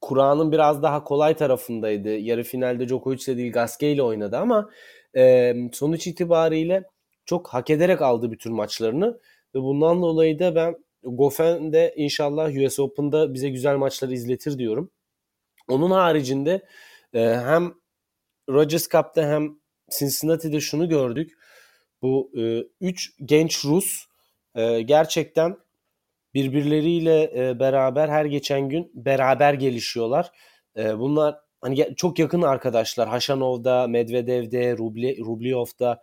Kur'an'ın 0.00 0.52
biraz 0.52 0.82
daha 0.82 1.04
kolay 1.04 1.36
tarafındaydı. 1.36 2.08
Yarı 2.08 2.42
finalde 2.42 2.88
Djokovic 2.88 3.24
ile 3.26 3.36
değil 3.36 3.52
Gasquet 3.52 3.94
ile 3.94 4.02
oynadı 4.02 4.36
ama 4.36 4.70
e, 5.16 5.54
sonuç 5.72 6.06
itibariyle 6.06 6.84
çok 7.24 7.48
hak 7.48 7.70
ederek 7.70 8.02
aldı 8.02 8.30
bütün 8.30 8.52
maçlarını 8.54 9.20
ve 9.54 9.62
bundan 9.62 10.02
dolayı 10.02 10.38
da 10.38 10.54
ben 10.54 10.76
Goffin 11.02 11.72
inşallah 11.96 12.66
US 12.66 12.78
Open'da 12.78 13.34
bize 13.34 13.48
güzel 13.50 13.76
maçları 13.76 14.12
izletir 14.12 14.58
diyorum. 14.58 14.90
Onun 15.68 15.90
haricinde 15.90 16.66
e, 17.14 17.20
hem 17.20 17.74
Rogers 18.48 18.88
Cup'ta 18.88 19.22
hem 19.28 19.56
Cincinnati'de 19.98 20.60
şunu 20.60 20.88
gördük. 20.88 21.32
Bu 22.02 22.32
e, 22.38 22.64
üç 22.80 23.12
genç 23.24 23.64
Rus 23.64 24.06
e, 24.54 24.82
gerçekten 24.82 25.56
birbirleriyle 26.34 27.48
e, 27.48 27.60
beraber 27.60 28.08
her 28.08 28.24
geçen 28.24 28.68
gün 28.68 28.90
beraber 28.94 29.54
gelişiyorlar. 29.54 30.30
E, 30.76 30.98
bunlar 30.98 31.36
hani 31.62 31.94
çok 31.96 32.18
yakın 32.18 32.42
arkadaşlar. 32.42 33.08
Haşanov'da, 33.08 33.86
Medvedev'de, 33.86 34.76
Rubli, 34.76 35.18
Rubliov'da 35.18 36.02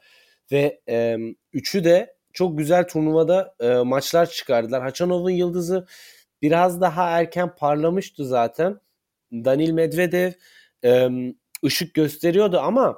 ve 0.51 0.81
e, 0.89 1.17
üçü 1.53 1.83
de 1.83 2.15
çok 2.33 2.57
güzel 2.57 2.87
turnuvada 2.87 3.55
e, 3.59 3.73
maçlar 3.73 4.29
çıkardılar. 4.29 4.81
Haçanov'un 4.81 5.29
yıldızı 5.29 5.87
biraz 6.41 6.81
daha 6.81 7.09
erken 7.09 7.55
parlamıştı 7.55 8.25
zaten. 8.25 8.79
Danil 9.31 9.71
Medvedev 9.71 10.31
e, 10.83 11.09
ışık 11.65 11.93
gösteriyordu 11.93 12.59
ama 12.59 12.97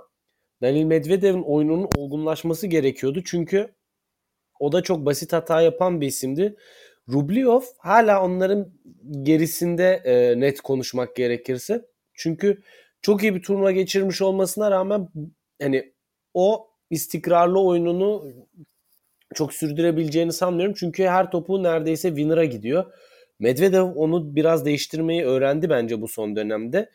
Danil 0.61 0.83
Medvedev'in 0.83 1.43
oyununun 1.43 1.89
olgunlaşması 1.97 2.67
gerekiyordu. 2.67 3.21
Çünkü 3.25 3.75
o 4.59 4.71
da 4.71 4.83
çok 4.83 5.05
basit 5.05 5.33
hata 5.33 5.61
yapan 5.61 6.01
bir 6.01 6.07
isimdi. 6.07 6.55
Rubliov 7.09 7.61
hala 7.79 8.23
onların 8.25 8.73
gerisinde 9.21 10.01
e, 10.05 10.39
net 10.39 10.61
konuşmak 10.61 11.15
gerekirse. 11.15 11.90
Çünkü 12.21 12.61
çok 13.01 13.23
iyi 13.23 13.35
bir 13.35 13.41
turnuva 13.41 13.71
geçirmiş 13.71 14.21
olmasına 14.21 14.71
rağmen 14.71 15.09
hani 15.61 15.93
o 16.33 16.67
istikrarlı 16.89 17.61
oyununu 17.61 18.33
çok 19.35 19.53
sürdürebileceğini 19.53 20.33
sanmıyorum. 20.33 20.75
Çünkü 20.77 21.03
her 21.03 21.31
topu 21.31 21.63
neredeyse 21.63 22.09
winner'a 22.09 22.45
gidiyor. 22.45 22.85
Medvedev 23.39 23.83
onu 23.83 24.35
biraz 24.35 24.65
değiştirmeyi 24.65 25.25
öğrendi 25.25 25.69
bence 25.69 26.01
bu 26.01 26.07
son 26.07 26.35
dönemde. 26.35 26.89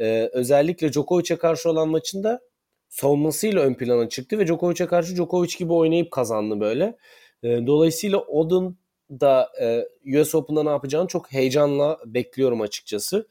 Ee, 0.00 0.30
özellikle 0.32 0.92
Djokovic'e 0.92 1.36
karşı 1.36 1.70
olan 1.70 1.88
maçında 1.88 2.40
savunmasıyla 2.88 3.62
ön 3.62 3.74
plana 3.74 4.08
çıktı 4.08 4.38
ve 4.38 4.46
Djokovic'e 4.46 4.86
karşı 4.86 5.16
Djokovic 5.16 5.58
gibi 5.58 5.72
oynayıp 5.72 6.10
kazandı 6.10 6.60
böyle. 6.60 6.96
Ee, 7.42 7.66
dolayısıyla 7.66 8.18
Odin 8.18 8.78
da 9.10 9.52
e, 9.60 10.20
US 10.20 10.34
Open'da 10.34 10.62
ne 10.62 10.70
yapacağını 10.70 11.08
çok 11.08 11.32
heyecanla 11.32 11.98
bekliyorum 12.06 12.60
açıkçası. 12.60 13.28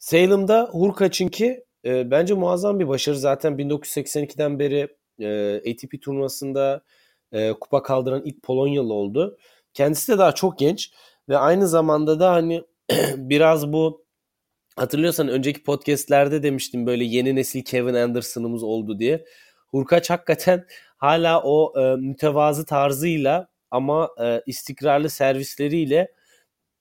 Salem'da 0.00 0.68
Hurkaç'ınki 0.72 1.64
e, 1.84 2.10
bence 2.10 2.34
muazzam 2.34 2.80
bir 2.80 2.88
başarı. 2.88 3.16
Zaten 3.16 3.52
1982'den 3.52 4.58
beri 4.58 4.88
e, 5.18 5.56
ATP 5.56 6.02
turnuvasında 6.02 6.82
e, 7.32 7.52
kupa 7.52 7.82
kaldıran 7.82 8.22
ilk 8.24 8.42
Polonyalı 8.42 8.94
oldu. 8.94 9.38
Kendisi 9.74 10.12
de 10.12 10.18
daha 10.18 10.32
çok 10.34 10.58
genç 10.58 10.90
ve 11.28 11.38
aynı 11.38 11.68
zamanda 11.68 12.20
da 12.20 12.32
hani 12.32 12.62
biraz 13.16 13.72
bu 13.72 14.04
hatırlıyorsan 14.76 15.28
önceki 15.28 15.62
podcastlerde 15.62 16.42
demiştim 16.42 16.86
böyle 16.86 17.04
yeni 17.04 17.36
nesil 17.36 17.64
Kevin 17.64 17.94
Anderson'ımız 17.94 18.62
oldu 18.62 18.98
diye. 18.98 19.24
Hurkaç 19.68 20.10
hakikaten 20.10 20.66
hala 20.96 21.42
o 21.42 21.80
e, 21.80 21.96
mütevazı 21.96 22.66
tarzıyla 22.66 23.48
ama 23.70 24.10
e, 24.22 24.42
istikrarlı 24.46 25.10
servisleriyle 25.10 26.12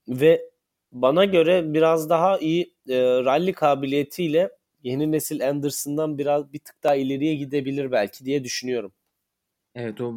ve 0.08 0.49
bana 0.92 1.26
göre 1.26 1.74
biraz 1.74 2.10
daha 2.10 2.38
iyi 2.40 2.74
e, 2.90 3.00
rally 3.02 3.54
kabiliyetiyle 3.54 4.50
yeni 4.84 5.12
nesil 5.12 5.50
Anderson'dan 5.50 6.18
biraz 6.18 6.54
bir 6.54 6.60
tık 6.60 6.84
daha 6.84 6.96
ileriye 6.96 7.36
gidebilir 7.36 7.92
belki 7.92 8.26
diye 8.26 8.44
düşünüyorum. 8.44 8.92
Evet 9.76 10.02
o 10.02 10.16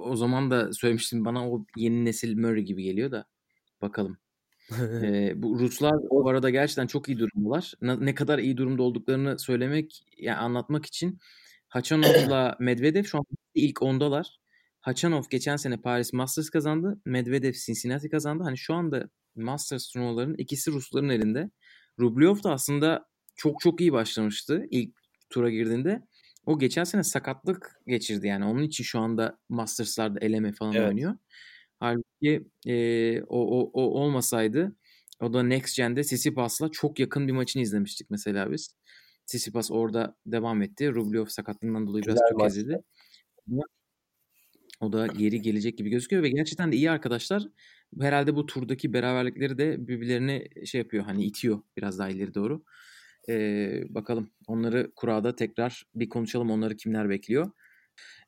o 0.00 0.16
zaman 0.16 0.50
da 0.50 0.72
söylemiştim 0.72 1.24
bana 1.24 1.50
o 1.50 1.64
yeni 1.76 2.04
nesil 2.04 2.38
Murray 2.38 2.62
gibi 2.62 2.82
geliyor 2.82 3.10
da 3.10 3.26
bakalım. 3.82 4.18
ee, 4.80 5.32
bu 5.42 5.58
Ruslar 5.58 5.92
bu 6.10 6.28
arada 6.28 6.50
gerçekten 6.50 6.86
çok 6.86 7.08
iyi 7.08 7.18
durumdalar. 7.18 7.74
Ne, 7.82 8.06
ne 8.06 8.14
kadar 8.14 8.38
iyi 8.38 8.56
durumda 8.56 8.82
olduklarını 8.82 9.38
söylemek 9.38 10.04
yani 10.18 10.36
anlatmak 10.36 10.86
için 10.86 11.18
Hachanov'la 11.68 12.56
Medvedev 12.60 13.04
şu 13.04 13.18
an 13.18 13.24
ilk 13.54 13.82
ondalar. 13.82 14.38
Hachanov 14.84 15.22
geçen 15.30 15.56
sene 15.56 15.76
Paris 15.76 16.12
Masters 16.12 16.50
kazandı. 16.50 17.00
Medvedev 17.04 17.52
Cincinnati 17.52 18.08
kazandı. 18.08 18.44
Hani 18.44 18.58
şu 18.58 18.74
anda 18.74 19.08
Masters 19.34 19.88
turnuvalarının 19.88 20.34
ikisi 20.38 20.70
Rusların 20.70 21.08
elinde. 21.08 21.50
Rublev 22.00 22.42
da 22.42 22.52
aslında 22.52 23.08
çok 23.36 23.60
çok 23.60 23.80
iyi 23.80 23.92
başlamıştı 23.92 24.66
ilk 24.70 24.94
tura 25.30 25.50
girdiğinde. 25.50 26.02
O 26.46 26.58
geçen 26.58 26.84
sene 26.84 27.02
sakatlık 27.02 27.80
geçirdi 27.86 28.26
yani. 28.26 28.44
Onun 28.44 28.62
için 28.62 28.84
şu 28.84 28.98
anda 28.98 29.38
Masters'larda 29.48 30.18
eleme 30.20 30.52
falan 30.52 30.74
evet. 30.74 30.88
oynuyor. 30.88 31.14
Halbuki 31.80 32.48
e, 32.66 33.22
o, 33.22 33.60
o, 33.60 33.70
o 33.72 33.82
olmasaydı 33.82 34.76
o 35.20 35.32
da 35.32 35.42
Next 35.42 35.76
Gen'de 35.76 36.04
Sisipas'la 36.04 36.68
çok 36.68 36.98
yakın 36.98 37.28
bir 37.28 37.32
maçını 37.32 37.62
izlemiştik 37.62 38.10
mesela 38.10 38.52
biz. 38.52 38.74
Sisipas 39.26 39.70
orada 39.70 40.16
devam 40.26 40.62
etti. 40.62 40.94
Rublev 40.94 41.26
sakatlığından 41.26 41.86
dolayı 41.86 42.04
biraz 42.04 42.18
çok 42.30 42.46
ezildi. 42.46 42.82
O 44.84 44.92
da 44.92 45.06
geri 45.06 45.42
gelecek 45.42 45.78
gibi 45.78 45.90
gözüküyor 45.90 46.22
ve 46.22 46.28
gerçekten 46.28 46.72
de 46.72 46.76
iyi 46.76 46.90
arkadaşlar. 46.90 47.42
Herhalde 48.00 48.36
bu 48.36 48.46
turdaki 48.46 48.92
beraberlikleri 48.92 49.58
de 49.58 49.88
birbirlerini 49.88 50.66
şey 50.66 50.78
yapıyor 50.78 51.04
hani 51.04 51.24
itiyor 51.24 51.62
biraz 51.76 51.98
daha 51.98 52.08
ileri 52.08 52.34
doğru. 52.34 52.64
Ee, 53.28 53.82
bakalım 53.88 54.30
onları 54.46 54.92
kurada 54.96 55.36
tekrar 55.36 55.84
bir 55.94 56.08
konuşalım 56.08 56.50
onları 56.50 56.76
kimler 56.76 57.08
bekliyor. 57.08 57.50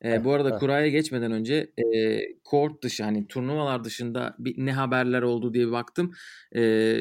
Ee, 0.03 0.23
bu 0.23 0.33
arada 0.33 0.55
kuraya 0.55 0.87
geçmeden 0.87 1.31
önce 1.31 1.71
e, 1.77 2.19
court 2.49 2.83
dışı 2.83 3.03
hani 3.03 3.27
turnuvalar 3.27 3.83
dışında 3.83 4.35
bir, 4.39 4.65
ne 4.65 4.73
haberler 4.73 5.21
oldu 5.21 5.53
diye 5.53 5.67
bir 5.67 5.71
baktım. 5.71 6.13
E, 6.55 6.97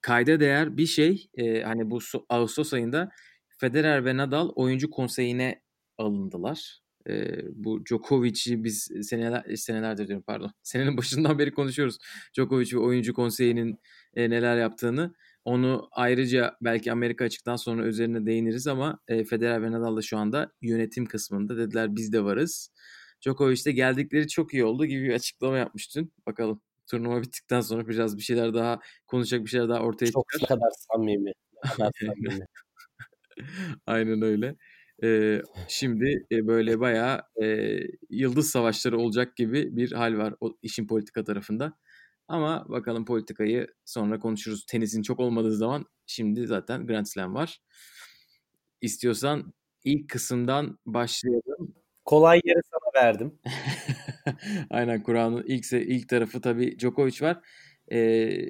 kayda 0.00 0.40
değer 0.40 0.76
bir 0.76 0.86
şey 0.86 1.30
e, 1.34 1.62
hani 1.62 1.90
bu 1.90 1.98
Ağustos 2.28 2.72
ayında 2.72 3.10
Federer 3.48 4.04
ve 4.04 4.16
Nadal 4.16 4.48
oyuncu 4.54 4.90
konseyine 4.90 5.62
alındılar. 5.98 6.85
E, 7.08 7.38
bu 7.54 7.86
Djokovic'i 7.86 8.64
biz 8.64 8.90
seneler 9.02 9.56
senelerdir 9.56 10.08
diyorum 10.08 10.24
pardon. 10.26 10.50
Senenin 10.62 10.96
başından 10.96 11.38
beri 11.38 11.54
konuşuyoruz. 11.54 11.98
Djokovic 12.34 12.72
ve 12.72 12.78
oyuncu 12.78 13.14
konseyinin 13.14 13.78
e, 14.14 14.30
neler 14.30 14.56
yaptığını. 14.56 15.14
Onu 15.44 15.88
ayrıca 15.92 16.56
belki 16.60 16.92
Amerika 16.92 17.24
açıktan 17.24 17.56
sonra 17.56 17.86
üzerine 17.86 18.26
değiniriz 18.26 18.66
ama 18.66 18.98
e, 19.08 19.24
Federer 19.24 19.62
ve 19.62 19.72
Nadal 19.72 19.96
da 19.96 20.02
şu 20.02 20.18
anda 20.18 20.52
yönetim 20.62 21.06
kısmında 21.06 21.56
dediler 21.56 21.96
biz 21.96 22.12
de 22.12 22.24
varız. 22.24 22.70
Djokovic 23.22 23.64
de 23.64 23.72
geldikleri 23.72 24.28
çok 24.28 24.54
iyi 24.54 24.64
oldu 24.64 24.86
gibi 24.86 25.04
bir 25.04 25.14
açıklama 25.14 25.58
yapmıştın. 25.58 26.12
Bakalım 26.26 26.60
turnuva 26.86 27.22
bittikten 27.22 27.60
sonra 27.60 27.88
biraz 27.88 28.16
bir 28.16 28.22
şeyler 28.22 28.54
daha 28.54 28.80
konuşacak 29.06 29.44
bir 29.44 29.50
şeyler 29.50 29.68
daha 29.68 29.80
ortaya 29.80 30.06
çıkar. 30.06 30.22
Çok 30.40 30.48
kadar 30.48 30.70
samimi. 30.92 31.32
Ne 31.64 31.70
kadar 31.70 31.90
samimi. 32.00 32.46
Aynen 33.86 34.22
öyle. 34.22 34.56
Ee, 35.02 35.42
şimdi 35.68 36.26
e, 36.32 36.46
böyle 36.46 36.80
bayağı 36.80 37.22
e, 37.42 37.78
yıldız 38.10 38.50
savaşları 38.50 38.98
olacak 38.98 39.36
gibi 39.36 39.76
bir 39.76 39.92
hal 39.92 40.18
var 40.18 40.34
o 40.40 40.56
işin 40.62 40.86
politika 40.86 41.24
tarafında. 41.24 41.72
Ama 42.28 42.66
bakalım 42.68 43.04
politikayı 43.04 43.66
sonra 43.84 44.18
konuşuruz. 44.18 44.66
Tenisin 44.66 45.02
çok 45.02 45.20
olmadığı 45.20 45.56
zaman 45.56 45.84
şimdi 46.06 46.46
zaten 46.46 46.86
Grand 46.86 47.06
Slam 47.06 47.34
var. 47.34 47.60
İstiyorsan 48.80 49.52
ilk 49.84 50.10
kısımdan 50.10 50.78
başlayalım. 50.86 51.74
Kolay 52.04 52.40
yere 52.44 52.60
sana 52.64 53.04
verdim. 53.04 53.38
Aynen 54.70 55.02
Kur'an'ın 55.02 55.44
ilk 55.46 55.72
ilk 55.72 56.08
tarafı 56.08 56.40
tabii 56.40 56.78
Djokovic 56.78 57.20
var. 57.20 57.40
Ee, 57.92 58.48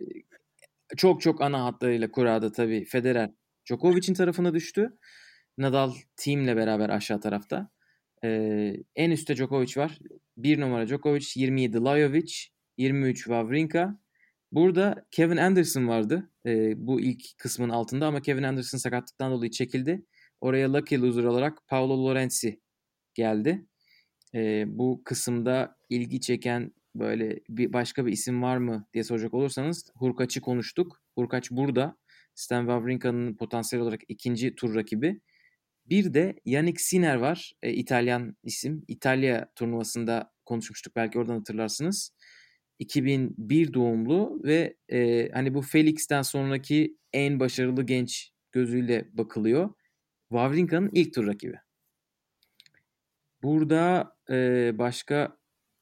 çok 0.97 1.21
çok 1.21 1.43
ana 1.43 1.65
hatlarıyla 1.65 2.11
Kura'da 2.11 2.53
tabii 2.53 2.85
Federer 2.85 3.31
Djokovic'in 3.67 4.15
tarafına 4.15 4.55
düştü. 4.55 4.99
Nadal 5.59 5.95
teamle 6.17 6.57
beraber 6.57 6.89
aşağı 6.91 7.21
tarafta. 7.21 7.71
Ee, 8.25 8.77
en 8.97 9.11
üstte 9.11 9.37
Djokovic 9.37 9.73
var. 9.77 9.99
Bir 10.37 10.61
numara 10.61 10.87
Djokovic, 10.87 11.27
27 11.37 11.77
Lajovic, 11.77 12.35
23 12.79 13.17
Wawrinka. 13.17 13.99
Burada 14.53 15.07
Kevin 15.11 15.37
Anderson 15.37 15.89
vardı 15.89 16.31
e, 16.47 16.73
bu 16.87 17.01
ilk 17.01 17.39
kısmın 17.39 17.69
altında 17.69 18.07
ama 18.07 18.23
Kevin 18.23 18.43
Anderson 18.43 18.79
sakatlıktan 18.79 19.33
dolayı 19.33 19.51
çekildi. 19.51 20.07
Oraya 20.41 20.73
lucky 20.73 21.01
loser 21.01 21.25
olarak 21.25 21.59
Paolo 21.69 22.07
Lorenzi 22.07 22.61
geldi. 23.15 23.67
E, 24.35 24.65
bu 24.67 25.03
kısımda 25.05 25.77
ilgi 25.89 26.21
çeken 26.21 26.73
böyle 26.95 27.41
bir 27.49 27.73
başka 27.73 28.07
bir 28.07 28.13
isim 28.13 28.43
var 28.43 28.57
mı 28.57 28.87
diye 28.95 29.05
soracak 29.05 29.35
olursanız 29.35 29.91
Hurkaç'ı 29.95 30.41
konuştuk. 30.41 31.03
Hurkaç 31.15 31.51
burada. 31.51 31.97
Stan 32.35 32.61
Wawrinka'nın 32.61 33.37
potansiyel 33.37 33.83
olarak 33.83 34.01
ikinci 34.09 34.55
tur 34.55 34.75
rakibi. 34.75 35.21
Bir 35.87 36.15
de 36.15 36.41
Yannick 36.45 36.83
Sinner 36.83 37.17
var. 37.17 37.53
E, 37.63 37.73
İtalyan 37.73 38.37
isim. 38.43 38.85
İtalya 38.89 39.53
turnuvasında 39.55 40.33
konuşmuştuk 40.45 40.97
belki 40.97 41.19
oradan 41.19 41.39
hatırlarsınız. 41.39 42.13
2001 42.79 43.75
doğumlu 43.75 44.41
ve 44.45 44.77
e, 44.89 45.29
hani 45.33 45.55
bu 45.55 45.63
Felix'ten 45.63 46.23
sonraki 46.23 46.97
en 47.13 47.41
başarılı 47.41 47.83
genç 47.83 48.31
gözüyle 48.53 49.09
bakılıyor. 49.13 49.75
Wawrinka'nın 50.29 50.91
ilk 50.93 51.15
tur 51.15 51.27
rakibi. 51.27 51.57
Burada 53.43 54.13
e, 54.31 54.71
başka 54.79 55.39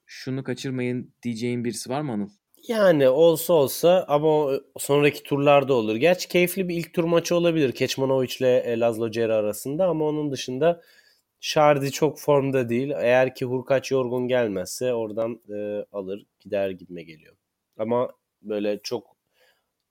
şunu 0.06 0.44
kaçırmayın 0.44 1.14
diyeceğim 1.22 1.64
birisi 1.64 1.90
var 1.90 2.00
mı 2.00 2.12
Anıl? 2.12 2.30
Yani 2.68 3.08
olsa 3.08 3.52
olsa 3.52 4.04
ama 4.08 4.60
sonraki 4.78 5.22
turlarda 5.22 5.74
olur. 5.74 5.96
Gerçi 5.96 6.28
keyifli 6.28 6.68
bir 6.68 6.76
ilk 6.76 6.94
tur 6.94 7.04
maçı 7.04 7.36
olabilir 7.36 7.72
Keçmanovic 7.72 8.36
ile 8.40 8.80
Lazlo 8.80 9.10
Cera 9.10 9.36
arasında 9.36 9.86
ama 9.86 10.04
onun 10.04 10.32
dışında 10.32 10.82
Şardi 11.40 11.90
çok 11.92 12.20
formda 12.20 12.68
değil. 12.68 12.90
Eğer 12.96 13.34
ki 13.34 13.44
Hurkaç 13.44 13.90
yorgun 13.90 14.28
gelmezse 14.28 14.94
oradan 14.94 15.40
e, 15.54 15.84
alır 15.92 16.26
gider 16.40 16.70
gibime 16.70 17.02
geliyor. 17.02 17.36
Ama 17.78 18.12
böyle 18.42 18.80
çok 18.82 19.16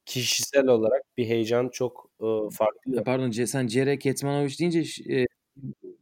kişisel 0.06 0.68
olarak 0.68 1.02
bir 1.18 1.26
heyecan 1.28 1.70
çok 1.70 2.10
e, 2.22 2.26
farklı. 2.52 3.04
Pardon 3.04 3.32
sen 3.32 3.68
Cere 3.68 4.00
Ketmanovic 4.00 4.60
deyince 4.60 4.84
e, 5.16 5.26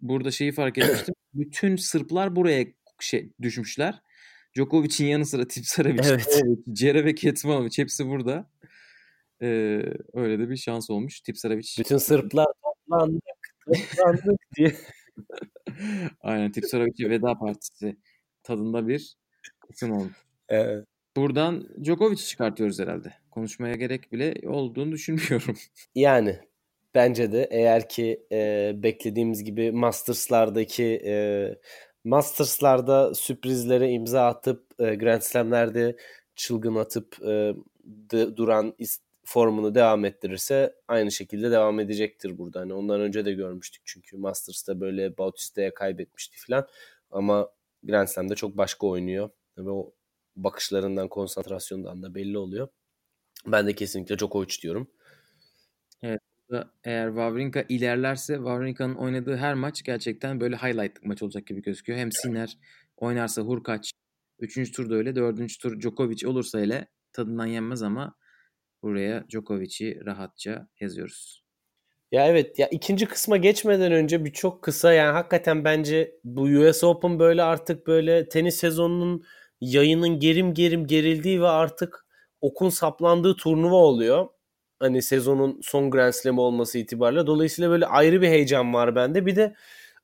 burada 0.02 0.32
şeyi 0.32 0.52
fark 0.52 0.78
etmiştim. 0.78 1.16
Bütün 1.34 1.76
Sırplar 1.76 2.36
buraya 2.36 2.66
şey 3.00 3.30
düşmüşler. 3.42 4.02
Djokovic'in 4.56 5.08
yanı 5.08 5.26
sıra 5.26 5.48
Tipsarevic, 5.48 6.02
evet. 6.06 6.44
Cere 6.72 7.06
ve 7.06 7.16
Ketmanovic 7.16 7.78
hepsi 7.78 8.08
burada. 8.08 8.50
Ee, 9.42 9.84
öyle 10.14 10.40
de 10.40 10.50
bir 10.50 10.58
şans 10.58 10.90
olmuş. 10.90 11.22
Tipsarevic. 11.22 11.68
Bütün 11.80 11.98
Sırplar 11.98 12.48
toplandık, 12.64 13.24
toplandık 13.66 14.40
diye. 14.58 14.76
Aynen 16.22 16.52
Tipsarevic 16.52 17.10
veda 17.10 17.40
partisi 17.40 17.98
tadında 18.44 18.88
bir 18.88 19.16
kısım 19.60 19.92
olmuş. 19.92 20.18
Evet. 20.50 20.86
Buradan 21.16 21.68
Djokovic'i 21.84 22.28
çıkartıyoruz 22.28 22.80
herhalde. 22.80 23.14
Konuşmaya 23.32 23.76
gerek 23.76 24.12
bile 24.12 24.34
olduğunu 24.48 24.92
düşünmüyorum. 24.92 25.56
Yani 25.96 26.40
bence 26.96 27.32
de 27.32 27.48
eğer 27.52 27.90
ki 27.90 28.28
e, 28.32 28.72
beklediğimiz 28.76 29.44
gibi 29.44 29.72
Masters'lardaki 29.72 31.02
e, 31.06 31.14
Masters'larda 32.04 33.14
sürprizlere 33.14 33.90
imza 33.92 34.28
atıp 34.28 34.66
e, 34.80 34.96
Grand 34.96 35.22
Slam'lerde 35.22 35.98
çılgın 36.36 36.76
atıp 36.76 37.18
e, 37.28 37.56
duran 38.12 38.76
formunu 39.24 39.76
devam 39.76 40.06
ettirirse 40.06 40.76
aynı 40.88 41.12
şekilde 41.12 41.52
devam 41.52 41.80
edecektir 41.80 42.38
burada. 42.38 42.60
Hani 42.60 42.74
ondan 42.74 43.02
önce 43.02 43.26
de 43.26 43.34
görmüştük 43.34 43.82
çünkü 43.86 44.18
Masters'ta 44.18 44.80
böyle 44.80 45.18
Bautista'ya 45.18 45.74
kaybetmişti 45.74 46.38
falan 46.48 46.68
ama 47.12 47.50
Grand 47.84 48.08
Slam'de 48.08 48.36
çok 48.36 48.58
başka 48.58 48.88
oynuyor 48.88 49.30
ve 49.58 49.70
o 49.70 49.92
bakışlarından, 50.36 51.08
konsantrasyondan 51.08 52.04
da 52.04 52.16
belli 52.16 52.38
oluyor. 52.38 52.68
Ben 53.48 53.68
de 53.68 53.76
kesinlikle 53.76 54.18
Djokovic 54.18 54.62
diyorum. 54.62 54.88
Evet. 56.02 56.31
Eğer 56.84 57.08
Wawrinka 57.08 57.66
ilerlerse 57.70 58.36
Wawrinka'nın 58.36 58.96
oynadığı 58.96 59.38
her 59.38 59.54
maç 59.54 59.84
gerçekten 59.84 60.42
böyle 60.42 60.56
highlightlık 60.56 61.06
maç 61.06 61.24
olacak 61.24 61.48
gibi 61.48 61.62
gözüküyor. 61.62 62.00
Hem 62.00 62.12
Sinner 62.12 62.58
oynarsa 62.98 63.42
Hurkaç, 63.42 63.92
3. 64.40 64.72
turda 64.72 64.96
öyle, 64.96 65.16
4. 65.16 65.60
tur 65.62 65.80
Djokovic 65.82 66.28
olursa 66.28 66.60
hele 66.60 66.88
tadından 67.14 67.46
yenmez 67.46 67.84
ama 67.84 68.16
buraya 68.84 69.26
Djokovic'i 69.30 70.06
rahatça 70.06 70.68
yazıyoruz. 70.80 71.44
Ya 72.12 72.28
evet 72.28 72.60
ya 72.60 72.68
ikinci 72.68 73.06
kısma 73.06 73.38
geçmeden 73.38 73.92
önce 73.92 74.26
bir 74.26 74.34
çok 74.34 74.64
kısa 74.64 74.94
yani 74.94 75.12
hakikaten 75.12 75.64
bence 75.64 76.16
bu 76.24 76.42
US 76.42 76.84
Open 76.84 77.20
böyle 77.20 77.44
artık 77.44 77.88
böyle 77.88 78.30
tenis 78.30 78.56
sezonunun 78.56 79.24
yayının 79.62 80.20
gerim 80.20 80.54
gerim 80.54 80.88
gerildiği 80.88 81.42
ve 81.42 81.48
artık 81.48 82.06
okun 82.42 82.70
saplandığı 82.70 83.36
turnuva 83.36 83.76
oluyor. 83.76 84.28
Hani 84.82 85.02
sezonun 85.02 85.60
son 85.64 85.92
Grand 85.92 86.14
Slam 86.14 86.40
olması 86.40 86.78
itibariyle. 86.78 87.28
Dolayısıyla 87.28 87.72
böyle 87.72 87.86
ayrı 87.86 88.22
bir 88.22 88.28
heyecan 88.28 88.74
var 88.74 88.96
bende. 88.96 89.26
Bir 89.26 89.36
de 89.36 89.56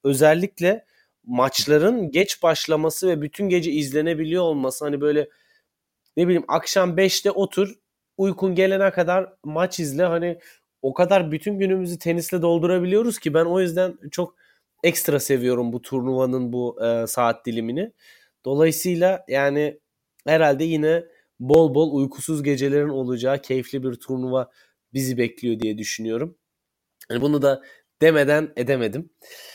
özellikle 0.04 0.86
maçların 1.26 2.12
geç 2.12 2.44
başlaması 2.44 3.08
ve 3.08 3.22
bütün 3.22 3.50
gece 3.50 3.72
izlenebiliyor 3.72 4.44
olması 4.44 4.86
hani 4.86 5.02
böyle 5.02 5.30
ne 6.18 6.26
bileyim 6.28 6.46
akşam 6.48 6.98
5'te 6.98 7.32
otur 7.32 7.76
uykun 8.18 8.56
gelene 8.56 8.92
kadar 8.92 9.34
maç 9.44 9.80
izle 9.80 10.04
hani 10.04 10.40
o 10.82 10.94
kadar 10.94 11.32
bütün 11.32 11.60
günümüzü 11.60 12.00
tenisle 12.00 12.42
doldurabiliyoruz 12.42 13.20
ki 13.20 13.34
ben 13.34 13.46
o 13.46 13.62
yüzden 13.62 13.98
çok 14.12 14.36
ekstra 14.84 15.20
seviyorum 15.20 15.74
bu 15.74 15.82
turnuvanın 15.82 16.54
bu 16.54 16.86
e, 16.86 17.08
saat 17.08 17.46
dilimini. 17.46 17.92
Dolayısıyla 18.46 19.26
yani 19.28 19.80
herhalde 20.28 20.64
yine 20.64 21.06
bol 21.40 21.76
bol 21.76 21.96
uykusuz 21.96 22.44
gecelerin 22.44 22.90
olacağı 22.90 23.42
keyifli 23.42 23.84
bir 23.84 23.96
turnuva 23.96 24.50
bizi 24.94 25.18
bekliyor 25.18 25.60
diye 25.60 25.78
düşünüyorum. 25.78 26.38
Yani 27.12 27.22
bunu 27.22 27.42
da 27.42 27.62
demeden 28.02 28.54
edemedim. 28.56 29.10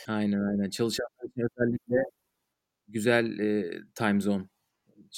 Aynen 0.09 0.41
aynen. 0.41 0.71
Çalışanlar 0.71 1.25
için 1.31 1.49
özellikle 1.59 1.97
güzel 2.89 3.39
e, 3.39 3.71
time 3.95 4.21
zone. 4.21 4.45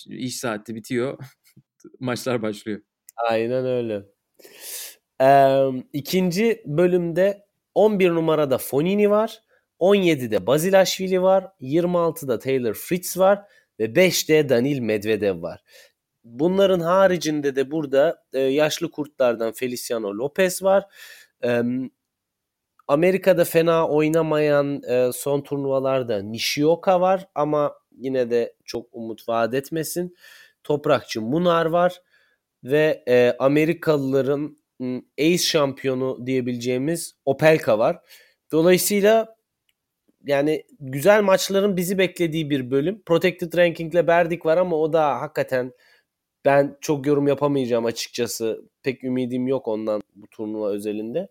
İş 0.07 0.37
saati 0.37 0.75
bitiyor. 0.75 1.19
Maçlar 2.01 2.43
başlıyor. 2.43 2.83
Aynen 3.31 3.67
öyle. 3.67 4.05
Ee, 5.21 5.69
ikinci 5.93 6.63
bölümde 6.67 7.47
11 7.75 8.11
numarada 8.11 8.59
Fonini 8.59 9.11
var. 9.11 9.43
17'de 9.79 10.47
Bazilashvili 10.47 11.23
var. 11.23 11.47
26'da 11.61 12.39
Taylor 12.39 12.75
Fritz 12.75 13.19
var. 13.19 13.45
Ve 13.81 13.85
5'te 13.85 14.49
Danil 14.49 14.79
Medvedev 14.79 15.43
var. 15.43 15.61
Bunların 16.25 16.81
haricinde 16.81 17.57
de 17.57 17.71
burada 17.71 18.25
e, 18.33 18.41
yaşlı 18.41 18.91
kurtlardan 18.91 19.53
Feliciano 19.53 20.09
Lopez 20.09 20.63
var. 20.63 20.85
E, 21.45 21.63
Amerika'da 22.89 23.45
fena 23.45 23.89
oynamayan 23.89 24.83
e, 24.83 25.11
son 25.13 25.41
turnuvalarda 25.41 26.23
Nishioka 26.23 27.01
var 27.01 27.29
ama 27.35 27.75
yine 27.99 28.31
de 28.31 28.55
çok 28.65 28.87
umut 28.93 29.29
vaat 29.29 29.55
etmesin. 29.55 30.17
Toprakçı 30.65 31.23
Munar 31.23 31.67
var 31.67 32.01
ve 32.65 33.05
e, 33.09 33.37
Amerikalıların 33.39 34.59
ace 35.19 35.39
şampiyonu 35.39 36.27
diyebileceğimiz 36.27 37.15
Opelka 37.25 37.79
var. 37.79 38.01
Dolayısıyla 38.53 39.37
yani 40.27 40.65
güzel 40.81 41.23
maçların 41.23 41.77
bizi 41.77 41.99
beklediği 41.99 42.51
bir 42.51 42.71
bölüm. 42.71 43.03
Protected 43.07 43.57
Ranking'le 43.57 44.07
Berdik 44.07 44.47
var 44.47 44.57
ama 44.57 44.77
o 44.77 44.93
da 44.93 45.21
hakikaten 45.21 45.73
ben 46.45 46.77
çok 46.81 47.07
yorum 47.07 47.29
yapamayacağım 47.29 47.85
açıkçası. 47.85 48.71
Pek 48.83 49.05
ümidim 49.05 49.49
yok 49.49 49.69
ondan 49.69 50.03
bu 50.15 50.27
turnuva 50.27 50.71
özelinde. 50.71 51.29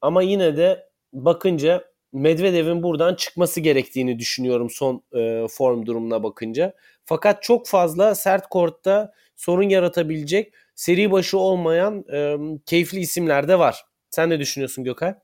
Ama 0.00 0.22
yine 0.22 0.56
de 0.56 0.88
bakınca 1.12 1.84
Medvedev'in 2.12 2.82
buradan 2.82 3.14
çıkması 3.14 3.60
gerektiğini 3.60 4.18
düşünüyorum 4.18 4.70
son 4.70 5.02
e, 5.12 5.46
form 5.50 5.86
durumuna 5.86 6.22
bakınca. 6.22 6.74
Fakat 7.04 7.42
çok 7.42 7.66
fazla 7.66 8.14
sert 8.14 8.48
kortta 8.48 9.12
sorun 9.36 9.68
yaratabilecek 9.68 10.54
seri 10.74 11.10
başı 11.10 11.38
olmayan 11.38 12.04
e, 12.12 12.36
keyifli 12.66 13.00
isimler 13.00 13.48
de 13.48 13.58
var. 13.58 13.84
Sen 14.10 14.30
ne 14.30 14.40
düşünüyorsun 14.40 14.84
Gökhan? 14.84 15.20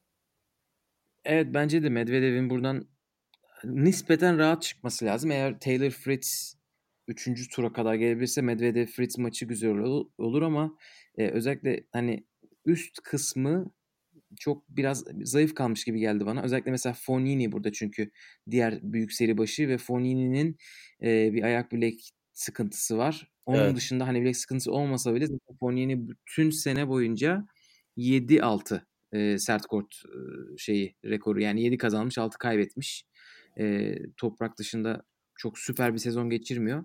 Evet 1.24 1.46
bence 1.54 1.82
de 1.82 1.88
Medvedev'in 1.88 2.50
buradan 2.50 2.88
nispeten 3.64 4.38
rahat 4.38 4.62
çıkması 4.62 5.04
lazım. 5.04 5.30
Eğer 5.30 5.60
Taylor 5.60 5.90
Fritz 5.90 6.55
3. 7.08 7.48
tura 7.48 7.72
kadar 7.72 7.94
gelebilirse 7.94 8.42
Medvedev 8.42 8.86
Fritz 8.86 9.18
maçı 9.18 9.44
güzel 9.44 9.70
olur 10.18 10.42
ama 10.42 10.78
e, 11.18 11.28
özellikle 11.28 11.86
hani 11.92 12.26
üst 12.64 13.02
kısmı 13.02 13.70
çok 14.38 14.68
biraz 14.68 15.04
zayıf 15.22 15.54
kalmış 15.54 15.84
gibi 15.84 16.00
geldi 16.00 16.26
bana. 16.26 16.42
Özellikle 16.42 16.70
mesela 16.70 16.92
Fonini 16.98 17.52
burada 17.52 17.72
çünkü 17.72 18.10
diğer 18.50 18.80
büyük 18.82 19.12
seri 19.12 19.38
başı 19.38 19.68
ve 19.68 19.78
Fonini'nin 19.78 20.56
e, 21.02 21.32
bir 21.32 21.42
ayak 21.42 21.72
bilek 21.72 22.10
sıkıntısı 22.32 22.98
var. 22.98 23.32
Onun 23.46 23.58
evet. 23.58 23.76
dışında 23.76 24.06
hani 24.06 24.22
bilek 24.22 24.36
sıkıntısı 24.36 24.72
olmasa 24.72 25.14
bile 25.14 25.26
Fonini 25.60 26.08
bütün 26.08 26.50
sene 26.50 26.88
boyunca 26.88 27.46
7-6 27.96 28.80
e, 29.12 29.38
sert 29.38 29.66
kort 29.66 29.94
e, 29.94 30.18
şeyi 30.58 30.94
rekoru 31.04 31.40
yani 31.40 31.62
7 31.62 31.78
kazanmış 31.78 32.18
6 32.18 32.38
kaybetmiş. 32.38 33.04
E, 33.58 33.94
toprak 34.16 34.58
dışında 34.58 35.02
çok 35.36 35.58
süper 35.58 35.94
bir 35.94 35.98
sezon 35.98 36.30
geçirmiyor. 36.30 36.84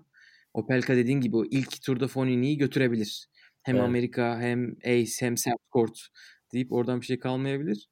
Opelka 0.54 0.96
dediğin 0.96 1.20
gibi 1.20 1.36
o 1.36 1.44
ilk 1.44 1.82
turda 1.82 2.08
Fonini'yi 2.08 2.58
götürebilir. 2.58 3.28
Hem 3.62 3.76
evet. 3.76 3.84
Amerika 3.84 4.40
hem 4.40 4.76
Ace 4.84 5.12
hem 5.18 5.36
sert 5.36 5.58
kort 5.70 6.08
deyip 6.52 6.72
oradan 6.72 7.00
bir 7.00 7.06
şey 7.06 7.18
kalmayabilir. 7.18 7.88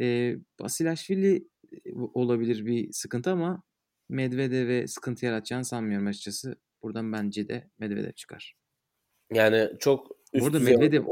E, 0.00 0.36
Basilashvili 0.60 1.48
olabilir 2.14 2.66
bir 2.66 2.92
sıkıntı 2.92 3.30
ama 3.30 3.62
Medvedev'e 4.08 4.86
sıkıntı 4.86 5.26
yaratacağını 5.26 5.64
sanmıyorum 5.64 6.06
açıkçası. 6.06 6.56
Buradan 6.82 7.12
bence 7.12 7.48
de 7.48 7.70
Medvedev 7.78 8.12
çıkar. 8.12 8.56
Yani 9.32 9.68
çok 9.78 10.10
üst 10.32 10.44
Burada 10.44 10.58
Medvedev 10.58 11.04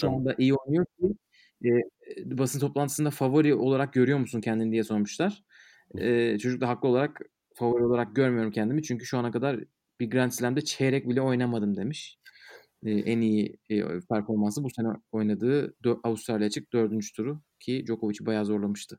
şu 0.00 0.10
anda 0.10 0.34
iyi 0.38 0.54
oynuyor 0.54 0.86
ki 0.86 1.16
e, 1.64 1.70
basın 2.38 2.60
toplantısında 2.60 3.10
favori 3.10 3.54
olarak 3.54 3.92
görüyor 3.92 4.18
musun 4.18 4.40
kendini 4.40 4.72
diye 4.72 4.84
sormuşlar. 4.84 5.44
E, 5.98 6.38
çocuk 6.38 6.60
da 6.60 6.68
haklı 6.68 6.88
olarak 6.88 7.20
favori 7.54 7.84
olarak 7.84 8.16
görmüyorum 8.16 8.52
kendimi. 8.52 8.82
Çünkü 8.82 9.06
şu 9.06 9.18
ana 9.18 9.30
kadar 9.30 9.64
bir 10.02 10.10
Grand 10.10 10.30
Slam'de 10.30 10.60
çeyrek 10.60 11.08
bile 11.08 11.20
oynamadım 11.20 11.76
demiş 11.76 12.18
en 12.86 13.20
iyi 13.20 13.56
performansı 14.08 14.64
bu 14.64 14.70
sene 14.70 14.88
oynadığı 15.12 15.74
Avustralya 16.02 16.46
açık 16.46 16.72
dördüncü 16.72 17.12
turu 17.12 17.40
ki 17.60 17.84
Djokovic'i 17.86 18.26
bayağı 18.26 18.44
zorlamıştı. 18.44 18.98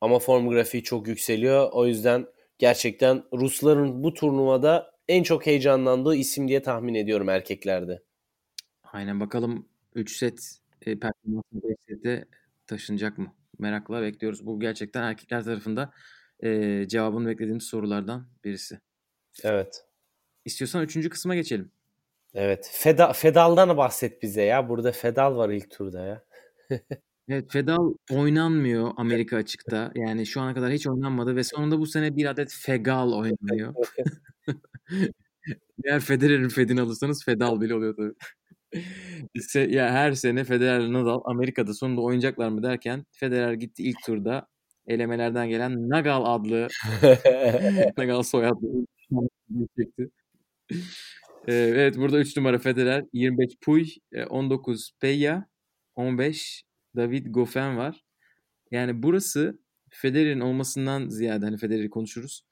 Ama 0.00 0.18
form 0.18 0.48
grafiği 0.48 0.82
çok 0.82 1.08
yükseliyor. 1.08 1.68
O 1.72 1.86
yüzden 1.86 2.26
gerçekten 2.58 3.24
Rusların 3.32 4.02
bu 4.02 4.14
turnuvada 4.14 4.94
en 5.08 5.22
çok 5.22 5.46
heyecanlandığı 5.46 6.14
isim 6.16 6.48
diye 6.48 6.62
tahmin 6.62 6.94
ediyorum 6.94 7.28
erkeklerde. 7.28 8.02
Aynen 8.82 9.20
bakalım 9.20 9.68
3 9.94 10.16
set 10.16 10.58
e, 10.82 10.98
performansı 10.98 11.46
5 11.52 11.76
sete 11.88 12.24
taşınacak 12.66 13.18
mı? 13.18 13.34
Merakla 13.58 14.02
bekliyoruz. 14.02 14.46
Bu 14.46 14.60
gerçekten 14.60 15.02
erkekler 15.02 15.44
tarafında 15.44 15.92
e, 16.40 16.84
cevabını 16.88 17.28
beklediğimiz 17.28 17.64
sorulardan 17.64 18.26
birisi. 18.44 18.78
Evet. 19.42 19.84
İstiyorsan 20.44 20.82
üçüncü 20.82 21.10
kısma 21.10 21.34
geçelim. 21.34 21.70
Evet. 22.34 22.70
Feda, 22.72 23.12
Fedal'dan 23.12 23.76
bahset 23.76 24.22
bize 24.22 24.42
ya. 24.42 24.68
Burada 24.68 24.92
Fedal 24.92 25.36
var 25.36 25.50
ilk 25.50 25.70
turda 25.70 26.00
ya. 26.04 26.24
evet 27.28 27.52
Fedal 27.52 27.94
oynanmıyor 28.10 28.90
Amerika 28.96 29.36
açıkta. 29.36 29.92
Yani 29.94 30.26
şu 30.26 30.40
ana 30.40 30.54
kadar 30.54 30.72
hiç 30.72 30.86
oynanmadı 30.86 31.36
ve 31.36 31.44
sonunda 31.44 31.78
bu 31.78 31.86
sene 31.86 32.16
bir 32.16 32.26
adet 32.26 32.52
Fegal 32.52 33.12
oynanıyor. 33.12 33.74
Eğer 35.84 36.00
Federer'in 36.00 36.48
Fed'ini 36.48 36.80
alırsanız 36.80 37.24
Fedal 37.24 37.60
bile 37.60 37.74
oluyor 37.74 37.96
tabii. 37.96 38.14
İşte 39.34 39.60
ya 39.60 39.90
her 39.92 40.12
sene 40.12 40.44
Federer 40.44 40.92
Nadal 40.92 41.20
Amerika'da 41.24 41.74
sonunda 41.74 42.00
oynayacaklar 42.00 42.48
mı 42.48 42.62
derken 42.62 43.04
Federer 43.12 43.52
gitti 43.52 43.82
ilk 43.82 44.02
turda 44.06 44.46
elemelerden 44.86 45.48
gelen 45.48 45.88
Nagal 45.88 46.22
adlı 46.24 46.68
Nagal 47.98 48.22
soyadlı 48.22 48.86
çekti. 49.78 50.10
Evet 51.46 51.96
burada 51.96 52.20
3 52.20 52.36
numara 52.36 52.58
Federer, 52.58 53.04
25 53.12 53.56
Puy, 53.60 53.86
19 54.28 54.90
Peya, 55.00 55.46
15 55.94 56.64
David 56.96 57.26
Goffin 57.26 57.76
var. 57.76 58.04
Yani 58.70 59.02
burası 59.02 59.58
Federer'in 59.90 60.40
olmasından 60.40 61.08
ziyade 61.08 61.44
hani 61.44 61.56
Federer'i 61.56 61.90
konuşuruz. 61.90 62.44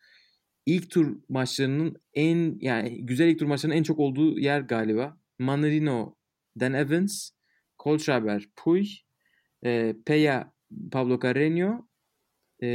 İlk 0.67 0.91
tur 0.91 1.17
maçlarının 1.29 1.97
en 2.15 2.59
yani 2.61 3.07
güzel 3.07 3.29
ilk 3.29 3.39
tur 3.39 3.47
maçlarının 3.47 3.79
en 3.79 3.83
çok 3.83 3.99
olduğu 3.99 4.39
yer 4.39 4.61
galiba. 4.61 5.17
Manarino, 5.39 6.17
Dan 6.61 6.75
Evans, 6.75 7.31
Kohlschreiber, 7.79 8.49
Puy, 8.57 8.87
e, 9.65 9.95
Peya, 10.07 10.53
Pablo 10.91 11.15
Carreño 11.15 11.87
e, 12.63 12.69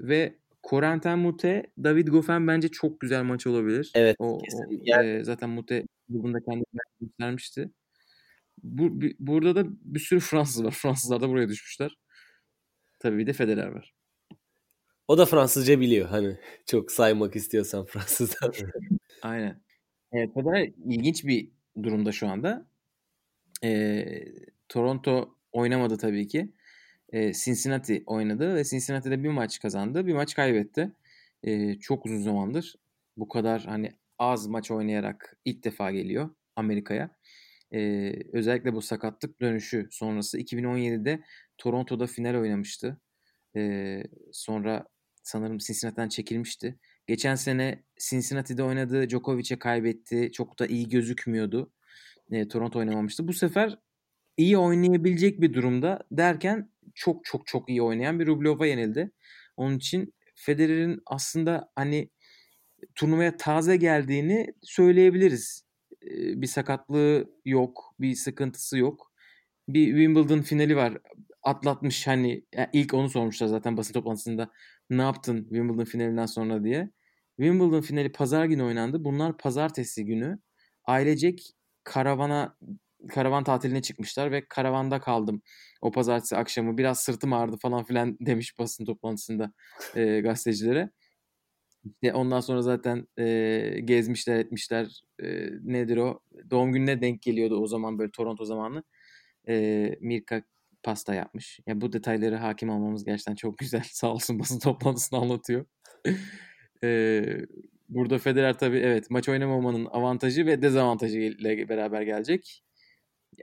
ve 0.00 0.38
Corentin 0.64 1.18
Mute, 1.18 1.62
David 1.84 2.08
Goffin 2.08 2.46
bence 2.46 2.68
çok 2.68 3.00
güzel 3.00 3.22
maç 3.22 3.46
olabilir. 3.46 3.90
Evet. 3.94 4.16
O, 4.18 4.38
o 4.38 4.40
yani... 4.82 5.08
e, 5.08 5.24
zaten 5.24 5.50
Mute 5.50 5.84
grubunda 6.08 6.38
kendini 6.40 6.64
göstermişti. 7.00 7.70
Bu, 8.62 9.00
bir, 9.00 9.16
burada 9.18 9.56
da 9.56 9.64
bir 9.68 10.00
sürü 10.00 10.20
Fransız 10.30 10.64
var. 10.64 10.70
Fransızlar 10.70 11.20
da 11.20 11.28
buraya 11.28 11.48
düşmüşler. 11.48 11.96
Tabii 12.98 13.18
bir 13.18 13.26
de 13.26 13.32
Federer 13.32 13.66
var. 13.66 13.94
O 15.08 15.18
da 15.18 15.26
Fransızca 15.26 15.80
biliyor 15.80 16.08
hani 16.08 16.38
çok 16.66 16.92
saymak 16.92 17.36
istiyorsan 17.36 17.86
Fransızlar. 17.86 18.58
Aynen. 19.22 19.62
Evet, 20.12 20.34
Federer 20.34 20.72
ilginç 20.84 21.24
bir 21.24 21.50
durumda 21.82 22.12
şu 22.12 22.28
anda. 22.28 22.66
Ee, 23.64 24.24
Toronto 24.68 25.36
oynamadı 25.52 25.96
tabii 25.96 26.28
ki 26.28 26.52
e, 27.12 27.32
Cincinnati 27.32 28.02
oynadı 28.06 28.54
ve 28.54 28.64
Cincinnati'de 28.64 29.22
bir 29.24 29.28
maç 29.28 29.60
kazandı, 29.60 30.06
bir 30.06 30.14
maç 30.14 30.34
kaybetti. 30.34 30.92
E, 31.42 31.74
çok 31.78 32.06
uzun 32.06 32.18
zamandır 32.22 32.76
bu 33.16 33.28
kadar 33.28 33.64
hani 33.64 33.92
az 34.18 34.46
maç 34.46 34.70
oynayarak 34.70 35.36
ilk 35.44 35.64
defa 35.64 35.90
geliyor 35.90 36.30
Amerika'ya. 36.56 37.10
E, 37.72 38.12
özellikle 38.32 38.74
bu 38.74 38.82
sakatlık 38.82 39.40
dönüşü 39.40 39.88
sonrası 39.90 40.38
2017'de 40.38 41.22
Toronto'da 41.58 42.06
final 42.06 42.34
oynamıştı. 42.40 43.00
E, 43.56 44.02
sonra 44.32 44.86
sanırım 45.22 45.58
Cincinnati'den 45.58 46.08
çekilmişti. 46.08 46.78
Geçen 47.06 47.34
sene 47.34 47.82
Cincinnati'de 47.98 48.62
oynadı, 48.62 49.08
Djokovic'e 49.08 49.58
kaybetti. 49.58 50.30
Çok 50.32 50.58
da 50.58 50.66
iyi 50.66 50.88
gözükmüyordu. 50.88 51.72
E, 52.30 52.48
Toronto 52.48 52.78
oynamamıştı. 52.78 53.28
Bu 53.28 53.32
sefer 53.32 53.78
iyi 54.36 54.58
oynayabilecek 54.58 55.40
bir 55.40 55.54
durumda 55.54 56.02
derken 56.10 56.71
çok 56.94 57.24
çok 57.24 57.46
çok 57.46 57.68
iyi 57.68 57.82
oynayan 57.82 58.20
bir 58.20 58.26
Rublev'a 58.26 58.66
yenildi. 58.66 59.10
Onun 59.56 59.76
için 59.76 60.14
Federer'in 60.34 61.02
aslında 61.06 61.70
hani 61.76 62.10
turnuvaya 62.94 63.36
taze 63.36 63.76
geldiğini 63.76 64.46
söyleyebiliriz. 64.62 65.64
Bir 66.12 66.46
sakatlığı 66.46 67.30
yok, 67.44 67.94
bir 68.00 68.14
sıkıntısı 68.14 68.78
yok. 68.78 69.12
Bir 69.68 69.86
Wimbledon 69.86 70.42
finali 70.42 70.76
var. 70.76 70.98
Atlatmış 71.42 72.06
hani 72.06 72.44
ilk 72.72 72.94
onu 72.94 73.08
sormuşlar 73.10 73.46
zaten 73.46 73.76
basın 73.76 73.92
toplantısında. 73.92 74.50
Ne 74.90 75.02
yaptın 75.02 75.42
Wimbledon 75.42 75.84
finalinden 75.84 76.26
sonra 76.26 76.64
diye. 76.64 76.90
Wimbledon 77.36 77.80
finali 77.80 78.12
pazar 78.12 78.44
günü 78.44 78.62
oynandı. 78.62 79.04
Bunlar 79.04 79.38
pazartesi 79.38 80.04
günü 80.04 80.38
ailecek 80.84 81.52
karavana 81.84 82.56
karavan 83.08 83.44
tatiline 83.44 83.82
çıkmışlar 83.82 84.32
ve 84.32 84.44
karavanda 84.48 85.00
kaldım 85.00 85.42
o 85.82 85.90
pazartesi 85.90 86.36
akşamı. 86.36 86.78
Biraz 86.78 87.00
sırtım 87.00 87.32
ağrıdı 87.32 87.56
falan 87.56 87.84
filan 87.84 88.16
demiş 88.26 88.58
basın 88.58 88.84
toplantısında 88.84 89.52
e, 89.96 90.20
gazetecilere. 90.20 90.90
İşte 91.84 92.12
ondan 92.14 92.40
sonra 92.40 92.62
zaten 92.62 93.06
e, 93.18 93.80
gezmişler 93.84 94.36
etmişler. 94.36 95.02
E, 95.22 95.48
nedir 95.62 95.96
o? 95.96 96.20
Doğum 96.50 96.72
gününe 96.72 97.00
denk 97.02 97.22
geliyordu 97.22 97.56
o 97.62 97.66
zaman 97.66 97.98
böyle 97.98 98.10
Toronto 98.10 98.44
zamanı. 98.44 98.82
E, 99.48 99.96
Mirka 100.00 100.42
pasta 100.82 101.14
yapmış. 101.14 101.58
Ya 101.58 101.64
yani 101.66 101.80
bu 101.80 101.92
detayları 101.92 102.36
hakim 102.36 102.70
olmamız 102.70 103.04
gerçekten 103.04 103.34
çok 103.34 103.58
güzel. 103.58 103.82
Sağ 103.92 104.12
olsun 104.12 104.38
basın 104.38 104.58
toplantısını 104.58 105.18
anlatıyor. 105.18 105.66
e, 106.84 107.24
burada 107.88 108.18
Federer 108.18 108.58
tabii 108.58 108.78
evet 108.78 109.10
maç 109.10 109.28
oynamamanın 109.28 109.84
avantajı 109.84 110.46
ve 110.46 110.62
dezavantajı 110.62 111.18
ile 111.18 111.68
beraber 111.68 112.02
gelecek. 112.02 112.64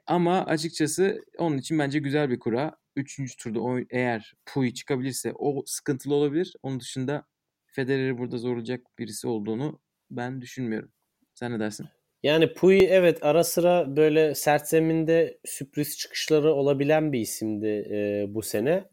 Ama 0.08 0.46
açıkçası 0.46 1.26
onun 1.38 1.58
için 1.58 1.80
bence 1.80 2.00
güzel 2.00 2.30
bir 2.30 2.40
kura. 2.40 2.76
3. 2.96 3.36
turda 3.38 3.62
o, 3.62 3.80
eğer 3.90 4.34
Pui 4.46 4.74
çıkabilirse 4.74 5.34
o 5.36 5.64
sıkıntılı 5.66 6.16
olabilir. 6.16 6.56
Onun 6.64 6.80
dışında 6.80 7.26
Federer'i 7.68 8.18
burada 8.18 8.38
zorlayacak 8.38 8.82
birisi 9.00 9.28
olduğunu 9.28 9.80
ben 10.12 10.42
düşünmüyorum. 10.42 10.92
Sen 11.34 11.52
ne 11.52 11.60
dersin? 11.60 11.88
Yani 12.24 12.54
Pui 12.54 12.78
evet 12.78 13.24
ara 13.24 13.44
sıra 13.44 13.96
böyle 13.96 14.36
sert 14.36 14.68
zeminde 14.68 15.40
sürpriz 15.46 15.98
çıkışları 15.98 16.54
olabilen 16.54 17.14
bir 17.14 17.20
isimdi 17.20 17.68
e, 17.92 18.26
bu 18.30 18.42
sene. 18.42 18.90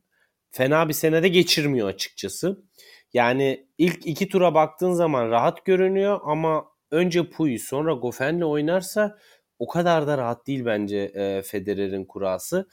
Fena 0.50 0.88
bir 0.88 0.92
senede 0.92 1.28
geçirmiyor 1.28 1.88
açıkçası. 1.88 2.64
Yani 3.12 3.66
ilk 3.78 4.06
iki 4.06 4.28
tura 4.28 4.54
baktığın 4.54 4.92
zaman 4.92 5.30
rahat 5.30 5.64
görünüyor 5.64 6.20
ama 6.24 6.64
önce 6.90 7.30
Pui 7.30 7.58
sonra 7.58 7.92
Goffen'le 7.92 8.42
oynarsa 8.42 9.18
o 9.58 9.66
kadar 9.66 10.06
da 10.06 10.18
rahat 10.18 10.46
değil 10.46 10.64
bence 10.64 10.98
e, 10.98 11.42
Federer'in 11.42 12.04
kurası. 12.04 12.68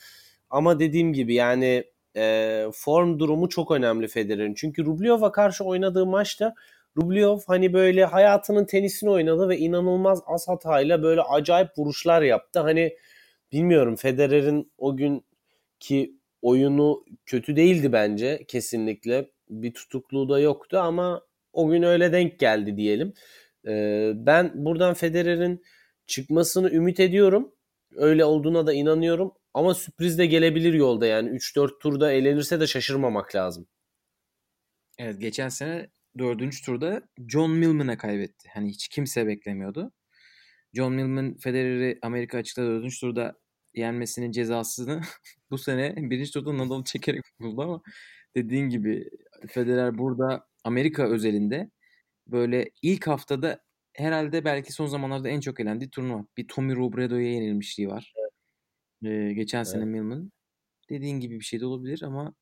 Ama 0.49 0.79
dediğim 0.79 1.13
gibi 1.13 1.33
yani 1.33 1.83
e, 2.17 2.65
form 2.73 3.19
durumu 3.19 3.49
çok 3.49 3.71
önemli 3.71 4.07
Federer'in. 4.07 4.53
Çünkü 4.53 4.85
Rublev'a 4.85 5.31
karşı 5.31 5.63
oynadığı 5.63 6.05
maçta 6.05 6.55
Rublev 6.97 7.37
hani 7.47 7.73
böyle 7.73 8.05
hayatının 8.05 8.65
tenisini 8.65 9.09
oynadı 9.09 9.49
ve 9.49 9.57
inanılmaz 9.57 10.21
az 10.25 10.47
hatayla 10.47 11.03
böyle 11.03 11.21
acayip 11.21 11.69
vuruşlar 11.77 12.21
yaptı. 12.21 12.59
Hani 12.59 12.97
bilmiyorum 13.51 13.95
Federer'in 13.95 14.71
o 14.77 14.97
gün 14.97 15.25
ki 15.79 16.17
oyunu 16.41 17.05
kötü 17.25 17.55
değildi 17.55 17.93
bence 17.93 18.45
kesinlikle. 18.47 19.29
Bir 19.49 19.73
tutukluğu 19.73 20.29
da 20.29 20.39
yoktu 20.39 20.77
ama 20.79 21.21
o 21.53 21.69
gün 21.69 21.83
öyle 21.83 22.11
denk 22.11 22.39
geldi 22.39 22.77
diyelim. 22.77 23.13
Ee, 23.67 24.11
ben 24.15 24.51
buradan 24.55 24.93
Federer'in 24.93 25.63
çıkmasını 26.07 26.71
ümit 26.71 26.99
ediyorum. 26.99 27.55
Öyle 27.95 28.25
olduğuna 28.25 28.67
da 28.67 28.73
inanıyorum. 28.73 29.33
Ama 29.53 29.73
sürpriz 29.73 30.17
de 30.17 30.25
gelebilir 30.25 30.73
yolda 30.73 31.05
yani 31.05 31.29
3-4 31.29 31.79
turda 31.79 32.11
eğlenirse 32.11 32.59
de 32.59 32.67
şaşırmamak 32.67 33.35
lazım. 33.35 33.67
Evet 34.97 35.21
geçen 35.21 35.49
sene 35.49 35.89
dördüncü 36.17 36.61
turda 36.61 37.01
John 37.27 37.51
Millman'a 37.51 37.97
kaybetti. 37.97 38.49
Hani 38.53 38.69
hiç 38.69 38.87
kimse 38.87 39.27
beklemiyordu. 39.27 39.91
John 40.73 40.93
Millman 40.93 41.37
Federer'i 41.37 41.99
Amerika 42.01 42.37
açıkta 42.37 42.63
dördüncü 42.63 42.99
turda 42.99 43.35
yenmesinin 43.73 44.31
cezasını 44.31 45.01
bu 45.51 45.57
sene 45.57 45.95
birinci 45.97 46.31
turda 46.31 46.57
Nadal'ı 46.57 46.83
çekerek 46.83 47.23
buldu 47.39 47.61
ama 47.61 47.81
dediğin 48.35 48.69
gibi 48.69 49.09
Federer 49.47 49.97
burada 49.97 50.47
Amerika 50.63 51.07
özelinde 51.07 51.71
böyle 52.27 52.71
ilk 52.81 53.07
haftada 53.07 53.62
herhalde 53.93 54.45
belki 54.45 54.73
son 54.73 54.85
zamanlarda 54.85 55.29
en 55.29 55.39
çok 55.39 55.59
elendiği 55.59 55.89
turnuva. 55.89 56.25
Bir 56.37 56.47
Tommy 56.47 56.75
Robredo'ya 56.75 57.31
yenilmişliği 57.31 57.89
var. 57.89 58.13
Evet. 58.17 58.31
Ee, 59.13 59.33
geçen 59.33 59.57
evet. 59.57 59.67
sene 59.67 59.85
Millman. 59.85 60.31
Dediğin 60.89 61.19
gibi 61.19 61.39
bir 61.39 61.45
şey 61.45 61.59
de 61.59 61.65
olabilir 61.65 62.01
ama 62.03 62.33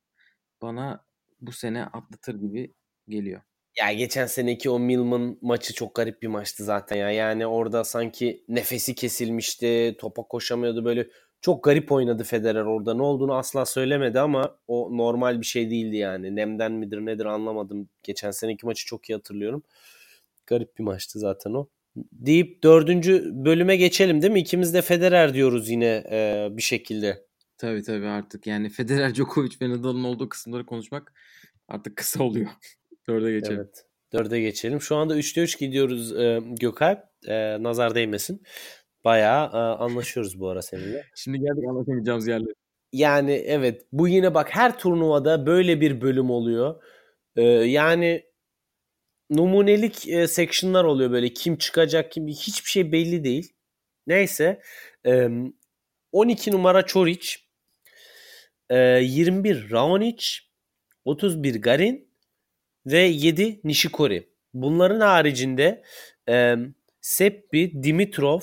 bana 0.61 1.05
bu 1.41 1.51
sene 1.51 1.85
atlatır 1.85 2.35
gibi 2.35 2.73
geliyor. 3.07 3.41
Ya 3.79 3.93
geçen 3.93 4.25
seneki 4.25 4.69
o 4.69 4.79
Milman 4.79 5.37
maçı 5.41 5.73
çok 5.73 5.95
garip 5.95 6.21
bir 6.21 6.27
maçtı 6.27 6.63
zaten 6.63 6.97
ya. 6.97 7.11
Yani 7.11 7.47
orada 7.47 7.83
sanki 7.83 8.43
nefesi 8.47 8.95
kesilmişti, 8.95 9.95
topa 9.99 10.23
koşamıyordu 10.23 10.85
böyle. 10.85 11.07
Çok 11.41 11.63
garip 11.63 11.91
oynadı 11.91 12.23
Federer 12.23 12.61
orada. 12.61 12.93
Ne 12.93 13.01
olduğunu 13.01 13.35
asla 13.35 13.65
söylemedi 13.65 14.19
ama 14.19 14.57
o 14.67 14.97
normal 14.97 15.41
bir 15.41 15.45
şey 15.45 15.69
değildi 15.69 15.95
yani. 15.97 16.35
Nemden 16.35 16.71
midir 16.71 17.05
nedir 17.05 17.25
anlamadım. 17.25 17.89
Geçen 18.03 18.31
seneki 18.31 18.65
maçı 18.65 18.85
çok 18.85 19.09
iyi 19.09 19.13
hatırlıyorum. 19.13 19.63
Garip 20.47 20.77
bir 20.77 20.83
maçtı 20.83 21.19
zaten 21.19 21.53
o. 21.53 21.67
Deyip 21.95 22.63
dördüncü 22.63 23.31
bölüme 23.33 23.75
geçelim 23.75 24.21
değil 24.21 24.33
mi? 24.33 24.39
İkimiz 24.39 24.73
de 24.73 24.81
Federer 24.81 25.33
diyoruz 25.33 25.69
yine 25.69 26.03
e, 26.11 26.47
bir 26.51 26.61
şekilde. 26.61 27.25
Tabii 27.57 27.83
tabii 27.83 28.07
artık 28.07 28.47
yani 28.47 28.69
Federer, 28.69 29.15
Djokovic 29.15 29.55
ve 29.61 29.69
Nadal'ın 29.69 30.03
olduğu 30.03 30.29
kısımları 30.29 30.65
konuşmak 30.65 31.13
artık 31.67 31.95
kısa 31.95 32.23
oluyor. 32.23 32.47
Dörde 33.07 33.31
geçelim. 33.31 33.57
Evet. 33.57 33.85
Dörde 34.13 34.41
geçelim. 34.41 34.81
Şu 34.81 34.95
anda 34.95 35.17
3'te 35.17 35.41
3 35.41 35.59
gidiyoruz 35.59 36.19
e, 36.19 36.41
Gökalp. 36.59 36.99
E, 37.27 37.63
nazar 37.63 37.95
değmesin. 37.95 38.43
Bayağı 39.03 39.45
e, 39.45 39.57
anlaşıyoruz 39.57 40.39
bu 40.39 40.49
ara 40.49 40.61
seninle. 40.61 41.05
Şimdi 41.15 41.39
geldik 41.39 41.69
anlaşamayacağımız 41.69 42.27
yerlere. 42.27 42.53
Yani 42.93 43.31
evet 43.31 43.81
bu 43.91 44.07
yine 44.07 44.33
bak 44.33 44.55
her 44.55 44.79
turnuvada 44.79 45.45
böyle 45.45 45.81
bir 45.81 46.01
bölüm 46.01 46.29
oluyor. 46.29 46.83
E, 47.35 47.41
yani 47.43 48.23
numunelik 49.31 50.07
e, 50.07 50.27
sectionlar 50.27 50.83
oluyor 50.83 51.11
böyle 51.11 51.33
kim 51.33 51.57
çıkacak 51.57 52.11
kim 52.11 52.27
hiçbir 52.27 52.69
şey 52.69 52.91
belli 52.91 53.23
değil. 53.23 53.53
Neyse 54.07 54.61
e, 55.05 55.29
12 56.11 56.51
numara 56.51 56.85
Çoric, 56.85 57.35
e, 58.69 58.77
21 58.77 59.71
Raonic, 59.71 60.25
31 61.05 61.61
Garin, 61.61 62.11
ve 62.85 62.99
7 62.99 63.61
Nishikori. 63.63 64.29
Bunların 64.53 64.99
haricinde 64.99 65.83
e, 66.29 66.55
Seppi, 67.01 67.83
Dimitrov 67.83 68.39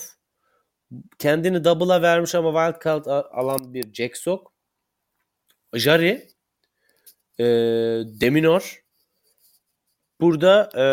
kendini 1.18 1.64
double'a 1.64 2.02
vermiş 2.02 2.34
ama 2.34 2.72
wildcard 2.72 3.06
alan 3.06 3.74
bir 3.74 3.92
Jack 3.92 4.16
Sock. 4.16 4.52
Jari, 5.74 6.28
e, 7.38 7.44
Deminor. 8.20 8.87
Burada 10.20 10.70
e, 10.76 10.84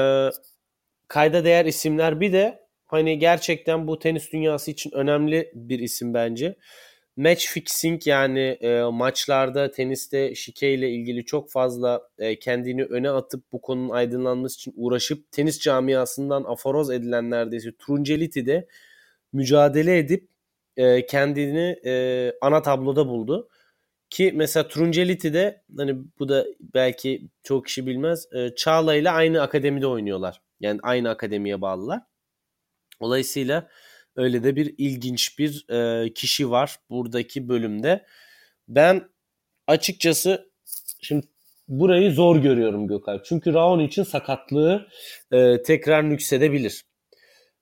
kayda 1.07 1.45
değer 1.45 1.65
isimler 1.65 2.19
bir 2.21 2.33
de 2.33 2.65
hani 2.85 3.19
gerçekten 3.19 3.87
bu 3.87 3.99
tenis 3.99 4.31
dünyası 4.31 4.71
için 4.71 4.91
önemli 4.91 5.51
bir 5.55 5.79
isim 5.79 6.13
bence 6.13 6.55
match 7.17 7.45
fixing 7.45 8.07
yani 8.07 8.39
e, 8.39 8.81
maçlarda 8.81 9.71
teniste 9.71 10.35
şike 10.35 10.73
ile 10.73 10.89
ilgili 10.89 11.25
çok 11.25 11.51
fazla 11.51 12.01
e, 12.19 12.39
kendini 12.39 12.83
öne 12.83 13.09
atıp 13.09 13.51
bu 13.51 13.61
konunun 13.61 13.89
aydınlanması 13.89 14.55
için 14.55 14.73
uğraşıp 14.77 15.31
tenis 15.31 15.59
camiasından 15.59 16.43
aforoz 16.43 16.91
edilen 16.91 17.31
neredeyse 17.31 17.69
Trunceliti 17.77 18.45
de 18.45 18.67
mücadele 19.33 19.97
edip 19.97 20.27
e, 20.77 21.05
kendini 21.05 21.79
e, 21.85 22.33
ana 22.41 22.61
tabloda 22.61 23.07
buldu. 23.07 23.49
Ki 24.09 24.31
mesela 24.35 24.67
Trunceliti 24.67 25.33
de 25.33 25.63
hani 25.77 25.97
bu 26.19 26.29
da 26.29 26.45
belki 26.59 27.29
çok 27.43 27.65
kişi 27.65 27.87
bilmez 27.87 28.33
e, 28.33 28.55
Çağla 28.55 28.95
ile 28.95 29.11
aynı 29.11 29.41
akademide 29.41 29.87
oynuyorlar. 29.87 30.41
Yani 30.59 30.79
aynı 30.83 31.09
akademiye 31.09 31.61
bağlılar. 31.61 32.01
Dolayısıyla 33.01 33.69
Öyle 34.15 34.43
de 34.43 34.55
bir 34.55 34.75
ilginç 34.77 35.39
bir 35.39 35.69
e, 35.69 36.13
kişi 36.13 36.51
var 36.51 36.77
buradaki 36.89 37.49
bölümde. 37.49 38.05
Ben 38.67 39.09
açıkçası 39.67 40.51
şimdi 41.01 41.27
burayı 41.67 42.11
zor 42.11 42.37
görüyorum 42.37 42.87
Gökalp. 42.87 43.25
Çünkü 43.25 43.53
Raon 43.53 43.79
için 43.79 44.03
sakatlığı 44.03 44.87
e, 45.31 45.61
tekrar 45.63 46.09
nüksedebilir. 46.09 46.85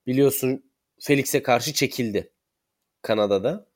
Biliyorsun 0.08 0.71
Felix'e 1.01 1.43
karşı 1.43 1.73
çekildi 1.73 2.34
Kanada'da. 3.01 3.72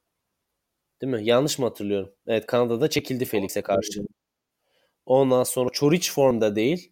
Değil 1.01 1.13
mi? 1.13 1.25
Yanlış 1.25 1.59
mı 1.59 1.65
hatırlıyorum? 1.65 2.13
Evet 2.27 2.45
Kanada'da 2.45 2.89
çekildi 2.89 3.25
Felix'e 3.25 3.61
karşı. 3.61 4.01
Ondan 5.05 5.43
sonra 5.43 5.69
Çoric 5.73 6.11
formda 6.11 6.55
değil. 6.55 6.91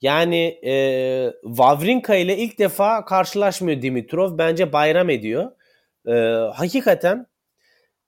Yani 0.00 0.60
e, 0.64 1.32
Wawrinka 1.42 2.14
ile 2.14 2.36
ilk 2.36 2.58
defa 2.58 3.04
karşılaşmıyor 3.04 3.82
Dimitrov. 3.82 4.38
Bence 4.38 4.72
bayram 4.72 5.10
ediyor. 5.10 5.52
E, 6.08 6.12
hakikaten 6.54 7.26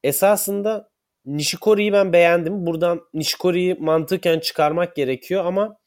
esasında 0.05 0.91
Nishikori'yi 1.27 1.93
ben 1.93 2.13
beğendim. 2.13 2.67
Buradan 2.67 3.01
Nishikori'yi 3.15 3.75
mantıken 3.75 4.39
çıkarmak 4.39 4.97
gerekiyor 4.97 5.45
ama 5.45 5.79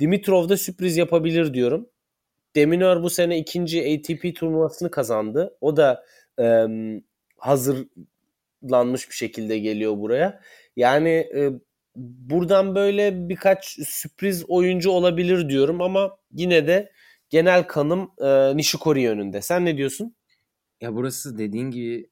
Dimitrov 0.00 0.48
da 0.48 0.56
sürpriz 0.56 0.96
yapabilir 0.96 1.54
diyorum. 1.54 1.88
Deminor 2.56 3.02
bu 3.02 3.10
sene 3.10 3.38
ikinci 3.38 3.80
ATP 3.80 4.36
turnuvasını 4.36 4.90
kazandı. 4.90 5.56
O 5.60 5.76
da 5.76 6.04
e, 6.40 6.66
hazırlanmış 8.66 9.08
bir 9.10 9.14
şekilde 9.14 9.58
geliyor 9.58 9.96
buraya. 9.96 10.40
Yani 10.76 11.10
e, 11.10 11.50
buradan 11.96 12.74
böyle 12.74 13.28
birkaç 13.28 13.78
sürpriz 13.88 14.44
oyuncu 14.48 14.90
olabilir 14.90 15.48
diyorum 15.48 15.80
ama 15.82 16.18
yine 16.32 16.66
de 16.66 16.92
genel 17.30 17.66
kanım 17.66 18.10
e, 18.18 18.56
Nishikori 18.56 19.02
yönünde. 19.02 19.42
Sen 19.42 19.64
ne 19.64 19.76
diyorsun? 19.76 20.16
Ya 20.80 20.94
burası 20.94 21.38
dediğin 21.38 21.70
gibi 21.70 22.10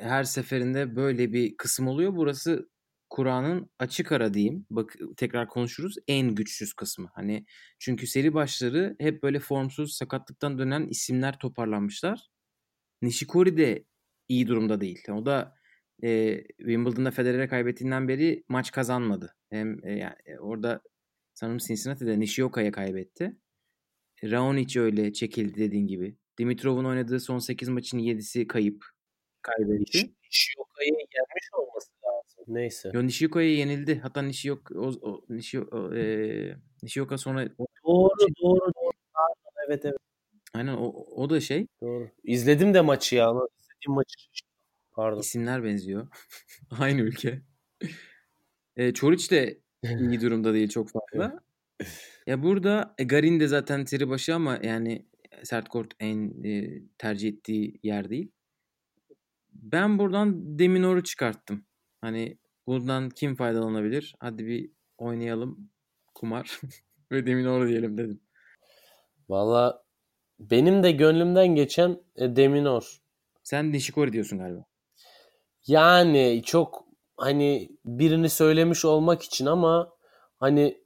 her 0.00 0.24
seferinde 0.24 0.96
böyle 0.96 1.32
bir 1.32 1.56
kısım 1.56 1.88
oluyor. 1.88 2.16
Burası 2.16 2.68
Kur'an'ın 3.10 3.70
açık 3.78 4.12
ara 4.12 4.34
diyeyim. 4.34 4.66
Bak 4.70 4.96
tekrar 5.16 5.48
konuşuruz. 5.48 5.96
En 6.08 6.34
güçsüz 6.34 6.72
kısmı. 6.74 7.10
Hani 7.14 7.46
çünkü 7.78 8.06
seri 8.06 8.34
başları 8.34 8.96
hep 9.00 9.22
böyle 9.22 9.40
formsuz 9.40 9.94
sakatlıktan 9.94 10.58
dönen 10.58 10.86
isimler 10.88 11.38
toparlanmışlar. 11.38 12.20
Nishikori 13.02 13.56
de 13.56 13.84
iyi 14.28 14.46
durumda 14.48 14.80
değil. 14.80 15.02
O 15.10 15.26
da 15.26 15.54
e, 16.02 16.42
Wimbledon'da 16.58 17.10
Federer'e 17.10 17.48
kaybettiğinden 17.48 18.08
beri 18.08 18.44
maç 18.48 18.70
kazanmadı. 18.70 19.34
Hem 19.50 19.86
e, 19.86 19.92
yani 19.92 20.40
orada 20.40 20.80
sanırım 21.34 21.58
Cincinnati'de 21.58 22.20
Nishioka'ya 22.20 22.72
kaybetti. 22.72 23.36
Raonic 24.24 24.80
öyle 24.80 25.12
çekildi 25.12 25.60
dediğin 25.60 25.86
gibi. 25.86 26.16
Dimitrov'un 26.38 26.84
oynadığı 26.84 27.20
son 27.20 27.38
8 27.38 27.68
maçın 27.68 27.98
7'si 27.98 28.46
kayıp. 28.46 28.84
kaybetti. 29.42 29.98
Nishioka'yı 30.24 30.90
yenmiş 30.90 31.48
olması 31.52 31.90
lazım. 32.04 32.44
Neyse. 32.54 32.90
Yo 32.94 33.06
Nishiyoka'ya 33.06 33.54
yenildi. 33.54 33.98
Hatta 33.98 34.22
Nishioka, 34.22 34.74
o, 34.78 34.92
o, 35.02 35.24
Nishio, 35.28 35.94
e, 35.96 36.56
Nishioka 36.82 37.18
sonra 37.18 37.48
Doğru 37.58 38.10
doğru 38.42 38.60
doğru. 38.60 38.92
Pardon, 39.14 39.52
Evet 39.68 39.84
evet 39.84 39.96
aynen 40.54 40.74
o, 40.76 40.92
o 41.16 41.30
da 41.30 41.40
şey 41.40 41.66
doğru. 41.82 42.10
İzledim 42.24 42.74
de 42.74 42.80
maçı 42.80 43.16
ya. 43.16 43.26
İzlediğim 43.30 43.94
maçı. 43.94 44.16
Pardon. 44.92 45.20
isimler 45.20 45.64
benziyor. 45.64 46.08
Aynı 46.70 47.00
ülke. 47.00 47.42
E, 48.76 48.92
Çoric 48.94 49.30
de 49.30 49.60
iyi 49.84 50.20
durumda 50.20 50.54
değil 50.54 50.68
çok 50.68 50.88
fazla. 50.90 51.40
Ya 52.26 52.42
burada 52.42 52.94
e, 52.98 53.04
Garin 53.04 53.40
de 53.40 53.46
zaten 53.46 53.84
tiri 53.84 54.08
başı 54.08 54.34
ama 54.34 54.58
yani 54.62 55.06
sert 55.42 55.68
kort 55.68 55.94
en 56.00 56.44
e, 56.44 56.82
tercih 56.98 57.28
ettiği 57.28 57.80
yer 57.82 58.10
değil. 58.10 58.30
Ben 59.52 59.98
buradan 59.98 60.58
Deminor'u 60.58 61.02
çıkarttım. 61.02 61.64
Hani 62.00 62.38
buradan 62.66 63.10
kim 63.10 63.36
faydalanabilir? 63.36 64.14
Hadi 64.20 64.46
bir 64.46 64.70
oynayalım 64.98 65.70
kumar 66.14 66.60
ve 67.12 67.26
Deminor 67.26 67.68
diyelim 67.68 67.98
dedim. 67.98 68.20
Valla 69.28 69.84
benim 70.40 70.82
de 70.82 70.90
gönlümden 70.92 71.46
geçen 71.46 71.98
e, 72.16 72.36
Deminor. 72.36 72.96
Sen 73.42 73.72
Nishikori 73.72 74.12
diyorsun 74.12 74.38
galiba. 74.38 74.64
Yani 75.66 76.42
çok 76.46 76.84
hani 77.16 77.68
birini 77.84 78.28
söylemiş 78.28 78.84
olmak 78.84 79.22
için 79.22 79.46
ama 79.46 79.92
hani 80.38 80.82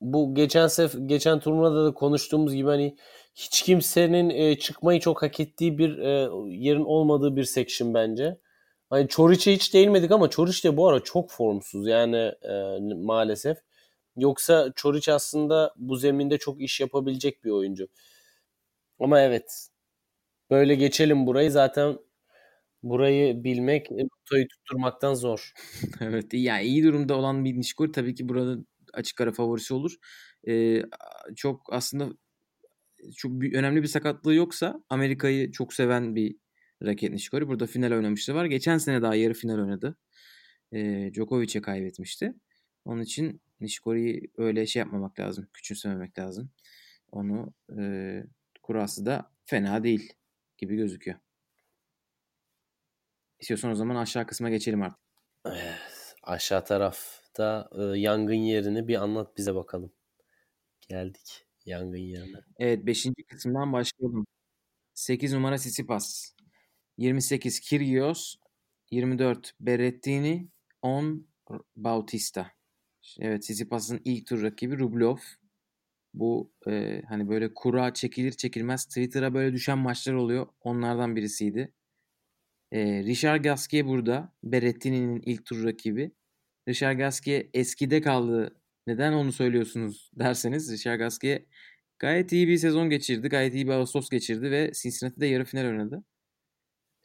bu 0.00 0.34
geçen 0.34 0.66
sef 0.66 0.94
geçen 1.06 1.40
turnuvada 1.40 1.84
da 1.86 1.94
konuştuğumuz 1.94 2.54
gibi 2.54 2.68
hani 2.68 2.96
hiç 3.34 3.62
kimsenin 3.62 4.30
e, 4.30 4.58
çıkmayı 4.58 5.00
çok 5.00 5.22
hak 5.22 5.40
ettiği 5.40 5.78
bir 5.78 5.98
e, 5.98 6.28
yerin 6.48 6.84
olmadığı 6.84 7.36
bir 7.36 7.44
section 7.44 7.94
bence. 7.94 8.38
Hani 8.90 9.08
Çoriç'e 9.08 9.52
hiç 9.54 9.74
değinmedik 9.74 10.10
ama 10.10 10.30
Çoriç 10.30 10.64
de 10.64 10.76
bu 10.76 10.88
ara 10.88 11.00
çok 11.00 11.30
formsuz 11.30 11.86
yani 11.86 12.16
e, 12.42 12.78
maalesef. 12.94 13.58
Yoksa 14.16 14.72
Çoriç 14.76 15.08
aslında 15.08 15.74
bu 15.76 15.96
zeminde 15.96 16.38
çok 16.38 16.60
iş 16.60 16.80
yapabilecek 16.80 17.44
bir 17.44 17.50
oyuncu. 17.50 17.88
Ama 19.00 19.20
evet. 19.20 19.68
Böyle 20.50 20.74
geçelim 20.74 21.26
burayı. 21.26 21.50
Zaten 21.50 21.98
burayı 22.82 23.44
bilmek 23.44 23.92
e, 23.92 23.94
notayı 23.94 24.48
tutturmaktan 24.48 25.14
zor. 25.14 25.52
evet 26.00 26.34
yani 26.34 26.64
iyi 26.64 26.84
durumda 26.84 27.16
olan 27.16 27.44
bir 27.44 27.56
Nishikori 27.56 27.92
tabii 27.92 28.14
ki 28.14 28.28
burada 28.28 28.64
açık 28.92 29.20
ara 29.20 29.32
favorisi 29.32 29.74
olur. 29.74 29.96
Ee, 30.48 30.82
çok 31.36 31.72
aslında 31.72 32.08
çok 33.16 33.32
bir, 33.32 33.54
önemli 33.54 33.82
bir 33.82 33.88
sakatlığı 33.88 34.34
yoksa 34.34 34.84
Amerika'yı 34.88 35.52
çok 35.52 35.74
seven 35.74 36.14
bir 36.16 36.36
raket 36.82 37.12
Nishikori. 37.12 37.48
Burada 37.48 37.66
final 37.66 37.92
oynamıştı 37.92 38.34
var. 38.34 38.44
Geçen 38.44 38.78
sene 38.78 39.02
daha 39.02 39.14
yarı 39.14 39.34
final 39.34 39.58
oynadı. 39.58 39.96
Ee, 40.72 41.10
Djokovic'e 41.14 41.60
kaybetmişti. 41.62 42.34
Onun 42.84 43.02
için 43.02 43.42
Nishikori'yi 43.60 44.30
öyle 44.36 44.66
şey 44.66 44.80
yapmamak 44.80 45.20
lazım. 45.20 45.48
Küçümsememek 45.52 46.18
lazım. 46.18 46.50
Onu 47.12 47.54
e, 47.78 48.24
kurası 48.62 49.06
da 49.06 49.32
fena 49.44 49.84
değil 49.84 50.12
gibi 50.58 50.76
gözüküyor. 50.76 51.18
İstiyorsan 53.42 53.70
o 53.70 53.74
zaman 53.74 53.96
aşağı 53.96 54.26
kısma 54.26 54.50
geçelim 54.50 54.82
artık. 54.82 54.98
Evet, 55.46 56.14
aşağı 56.22 56.64
tarafta 56.64 57.70
e, 57.78 57.82
yangın 57.82 58.34
yerini 58.34 58.88
bir 58.88 59.02
anlat 59.02 59.36
bize 59.36 59.54
bakalım. 59.54 59.92
Geldik 60.88 61.46
yangın 61.66 61.98
yerine. 61.98 62.40
Evet 62.58 62.86
5. 62.86 63.06
kısımdan 63.28 63.72
başlayalım. 63.72 64.26
8 64.94 65.32
numara 65.32 65.56
Tsitsipas. 65.56 66.34
28 66.98 67.60
Kyrgios. 67.60 68.36
24 68.90 69.54
Berrettini. 69.60 70.48
10 70.82 71.26
Bautista. 71.76 72.50
Evet 73.18 73.42
Tsitsipas'ın 73.42 74.00
ilk 74.04 74.26
tur 74.26 74.42
rakibi 74.42 74.78
Rublev. 74.78 75.16
Bu 76.14 76.52
e, 76.66 77.02
hani 77.08 77.28
böyle 77.28 77.54
kura 77.54 77.94
çekilir 77.94 78.32
çekilmez 78.32 78.84
Twitter'a 78.84 79.34
böyle 79.34 79.52
düşen 79.52 79.78
maçlar 79.78 80.14
oluyor. 80.14 80.46
Onlardan 80.60 81.16
birisiydi. 81.16 81.72
E, 82.72 83.04
Richard 83.04 83.44
Gasquet 83.44 83.86
burada. 83.86 84.32
Berrettini'nin 84.44 85.22
ilk 85.26 85.44
tur 85.46 85.64
rakibi. 85.64 86.12
Richard 86.68 86.98
Gasquet 86.98 87.50
eskide 87.54 88.00
kaldı. 88.00 88.56
Neden 88.86 89.12
onu 89.12 89.32
söylüyorsunuz 89.32 90.10
derseniz 90.18 90.72
Richard 90.72 90.98
Gasquet 90.98 91.46
gayet 91.98 92.32
iyi 92.32 92.48
bir 92.48 92.58
sezon 92.58 92.90
geçirdi. 92.90 93.28
Gayet 93.28 93.54
iyi 93.54 93.66
bir 93.66 93.72
Ağustos 93.72 94.08
geçirdi 94.08 94.50
ve 94.50 94.72
Cincinnati'de 94.82 95.26
yarı 95.26 95.44
final 95.44 95.66
oynadı. 95.66 96.04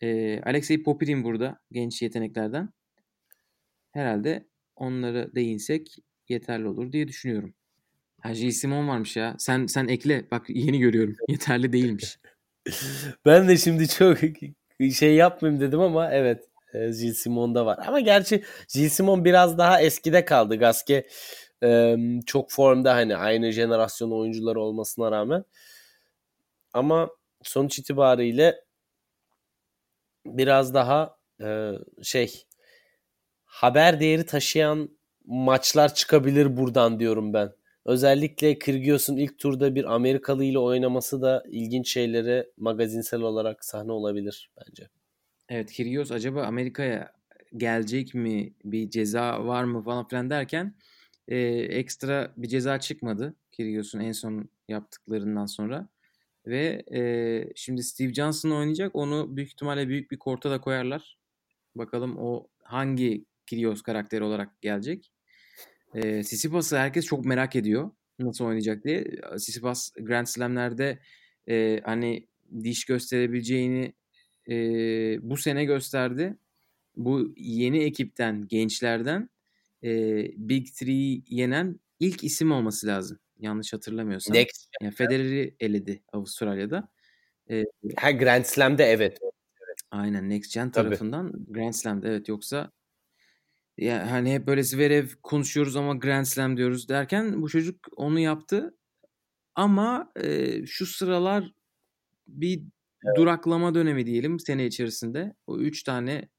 E, 0.02 0.42
Alexey 0.42 0.84
Popirin 0.84 1.24
burada 1.24 1.60
genç 1.72 2.02
yeteneklerden. 2.02 2.70
Herhalde 3.92 4.48
onlara 4.76 5.36
değinsek 5.36 5.98
yeterli 6.30 6.68
olur 6.68 6.92
diye 6.92 7.08
düşünüyorum. 7.08 7.54
Ha 8.22 8.34
J. 8.34 8.52
Simon 8.52 8.88
varmış 8.88 9.18
ya. 9.18 9.36
Sen 9.40 9.66
sen 9.66 9.88
ekle. 9.88 10.32
Bak 10.32 10.46
yeni 10.50 10.80
görüyorum. 10.80 11.16
Yeterli 11.30 11.74
değilmiş. 11.74 12.20
ben 13.26 13.48
de 13.48 13.58
şimdi 13.58 13.88
çok 13.88 14.24
şey 14.98 15.16
yapmayayım 15.16 15.62
dedim 15.62 15.80
ama 15.80 16.12
evet 16.12 16.50
Gilles 16.74 17.18
Simon'da 17.18 17.66
var. 17.66 17.80
Ama 17.88 18.00
gerçi 18.00 18.44
Gilles 18.74 18.94
Simon 18.94 19.26
biraz 19.26 19.58
daha 19.58 19.82
eskide 19.82 20.26
kaldı. 20.26 20.56
Gaske 20.56 21.08
e, 21.64 21.98
çok 22.26 22.52
formda 22.52 22.96
hani 22.96 23.18
aynı 23.18 23.52
jenerasyon 23.52 24.12
oyuncuları 24.12 24.62
olmasına 24.62 25.12
rağmen. 25.12 25.44
Ama 26.74 27.10
sonuç 27.44 27.80
itibariyle 27.80 28.62
biraz 30.26 30.74
daha 30.74 31.18
e, 31.42 31.72
şey 32.04 32.46
haber 33.46 34.00
değeri 34.00 34.26
taşıyan 34.26 34.90
maçlar 35.26 35.94
çıkabilir 35.96 36.58
buradan 36.58 37.00
diyorum 37.00 37.34
ben. 37.34 37.54
Özellikle 37.88 38.60
Kyrgios'un 38.60 39.18
ilk 39.18 39.40
turda 39.40 39.76
bir 39.76 39.96
Amerikalı 39.96 40.44
ile 40.44 40.60
oynaması 40.60 41.22
da 41.22 41.44
ilginç 41.50 41.90
şeylere 41.90 42.52
magazinsel 42.58 43.22
olarak 43.22 43.66
sahne 43.66 43.92
olabilir 43.92 44.52
bence. 44.58 44.90
Evet 45.50 45.72
Kyrgios 45.72 46.12
acaba 46.12 46.44
Amerika'ya 46.44 47.12
gelecek 47.58 48.14
mi? 48.14 48.54
Bir 48.64 48.90
ceza 48.90 49.46
var 49.46 49.64
mı 49.64 49.84
falan 49.84 50.08
filan 50.08 50.30
derken 50.30 50.76
e, 51.28 51.38
ekstra 51.58 52.34
bir 52.38 52.48
ceza 52.48 52.80
çıkmadı 52.80 53.36
Kyrgios'un 53.52 54.00
en 54.00 54.12
son 54.12 54.50
yaptıklarından 54.68 55.46
sonra. 55.46 55.90
Ve 56.46 56.84
e, 56.94 57.02
şimdi 57.56 57.84
Steve 57.84 58.14
Johnson 58.14 58.52
oynayacak. 58.52 58.96
Onu 58.96 59.36
büyük 59.38 59.50
ihtimalle 59.50 59.88
büyük 59.88 60.12
bir 60.12 60.20
korta 60.20 60.52
da 60.52 60.62
koyarlar. 60.62 61.18
Bakalım 61.76 62.18
o 62.18 62.48
hangi 62.64 63.26
Kyrgios 63.46 63.82
karakteri 63.82 64.24
olarak 64.24 64.62
gelecek. 64.62 65.12
E, 65.94 66.24
Sisipas'ı 66.24 66.78
herkes 66.78 67.06
çok 67.06 67.26
merak 67.26 67.56
ediyor. 67.56 67.92
Nasıl 68.20 68.46
oynayacak 68.46 68.84
diye. 68.84 69.06
Sisipas 69.38 69.92
Grand 70.00 70.28
Slam'lerde 70.28 71.00
e, 71.50 71.82
hani 71.84 72.28
diş 72.64 72.86
gösterebileceğini 72.86 73.94
e, 74.50 74.56
bu 75.30 75.38
sene 75.38 75.66
gösterdi. 75.66 76.38
Bu 76.96 77.34
yeni 77.38 77.84
ekipten, 77.84 78.48
gençlerden 78.48 79.30
e, 79.84 79.92
Big 80.38 80.68
Three 80.68 81.22
yenen 81.28 81.80
ilk 82.00 82.24
isim 82.24 82.52
olması 82.52 82.88
lazım. 82.88 83.20
Yanlış 83.40 83.74
hatırlamıyorsam. 83.74 84.36
Next. 84.36 84.68
Yani 84.82 84.94
Federer'i 84.94 85.56
eledi 85.60 86.04
Avustralya'da. 86.14 86.90
E, 87.50 87.64
ha 87.96 88.12
Grand 88.12 88.46
Slam'de 88.46 88.84
evet. 88.84 89.20
Aynen 89.92 90.30
Next 90.30 90.54
Gen 90.54 90.72
tarafından 90.72 91.32
Tabii. 91.32 91.54
Grand 91.54 91.74
Slam'de 91.74 92.08
evet 92.08 92.28
yoksa 92.30 92.72
ya 93.78 94.12
hani 94.12 94.34
hep 94.34 94.48
böyle 94.48 94.64
Zverev 94.64 95.08
konuşuyoruz 95.24 95.76
ama 95.76 95.96
Grand 95.96 96.26
Slam 96.26 96.58
diyoruz 96.58 96.90
derken 96.90 97.42
bu 97.42 97.50
çocuk 97.50 97.88
onu 97.96 98.20
yaptı. 98.20 98.78
Ama 99.56 100.12
e, 100.24 100.66
şu 100.66 100.86
sıralar 100.86 101.54
bir 102.28 102.58
evet. 103.06 103.18
duraklama 103.18 103.76
dönemi 103.76 104.06
diyelim 104.06 104.40
sene 104.40 104.66
içerisinde. 104.66 105.36
O 105.48 105.60
3 105.60 105.84
tane 105.84 106.30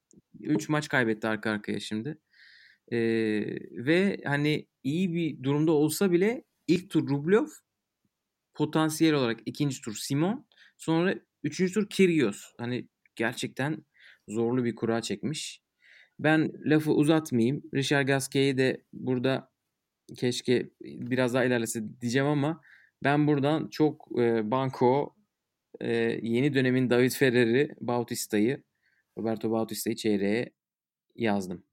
3 0.40 0.68
maç 0.68 0.88
kaybetti 0.88 1.28
arka 1.28 1.50
arkaya 1.50 1.80
şimdi. 1.80 2.18
E, 2.92 2.98
ve 3.86 4.20
hani 4.24 4.66
iyi 4.82 5.14
bir 5.14 5.42
durumda 5.42 5.72
olsa 5.72 6.12
bile 6.12 6.44
ilk 6.66 6.90
tur 6.90 7.08
Rublev 7.08 7.46
potansiyel 8.54 9.14
olarak 9.14 9.40
ikinci 9.46 9.80
tur 9.80 9.94
Simon 9.94 10.46
sonra 10.76 11.14
üçüncü 11.42 11.72
tur 11.74 11.88
Kyrgios. 11.88 12.42
Hani 12.58 12.88
gerçekten 13.16 13.84
zorlu 14.28 14.64
bir 14.64 14.74
kura 14.74 15.02
çekmiş. 15.02 15.62
Ben 16.18 16.52
lafı 16.64 16.92
uzatmayayım. 16.92 17.62
Richard 17.74 18.06
Gasquet'i 18.06 18.58
de 18.58 18.82
burada 18.92 19.50
keşke 20.16 20.70
biraz 20.80 21.34
daha 21.34 21.44
ilerlese 21.44 22.00
diyeceğim 22.00 22.28
ama 22.28 22.60
ben 23.04 23.26
buradan 23.26 23.68
çok 23.68 24.08
e, 24.20 24.50
banko 24.50 25.14
e, 25.80 25.88
yeni 26.22 26.54
dönemin 26.54 26.90
David 26.90 27.10
Ferrer'i 27.12 27.74
Bautista'yı 27.80 28.62
Roberto 29.18 29.50
Bautista'yı 29.50 29.96
çeyreğe 29.96 30.50
yazdım. 31.16 31.64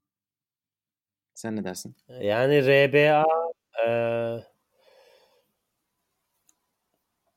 Sen 1.33 1.55
ne 1.55 1.63
dersin? 1.63 1.95
Yani 2.21 2.61
RBA 2.61 3.25
e, 3.87 3.89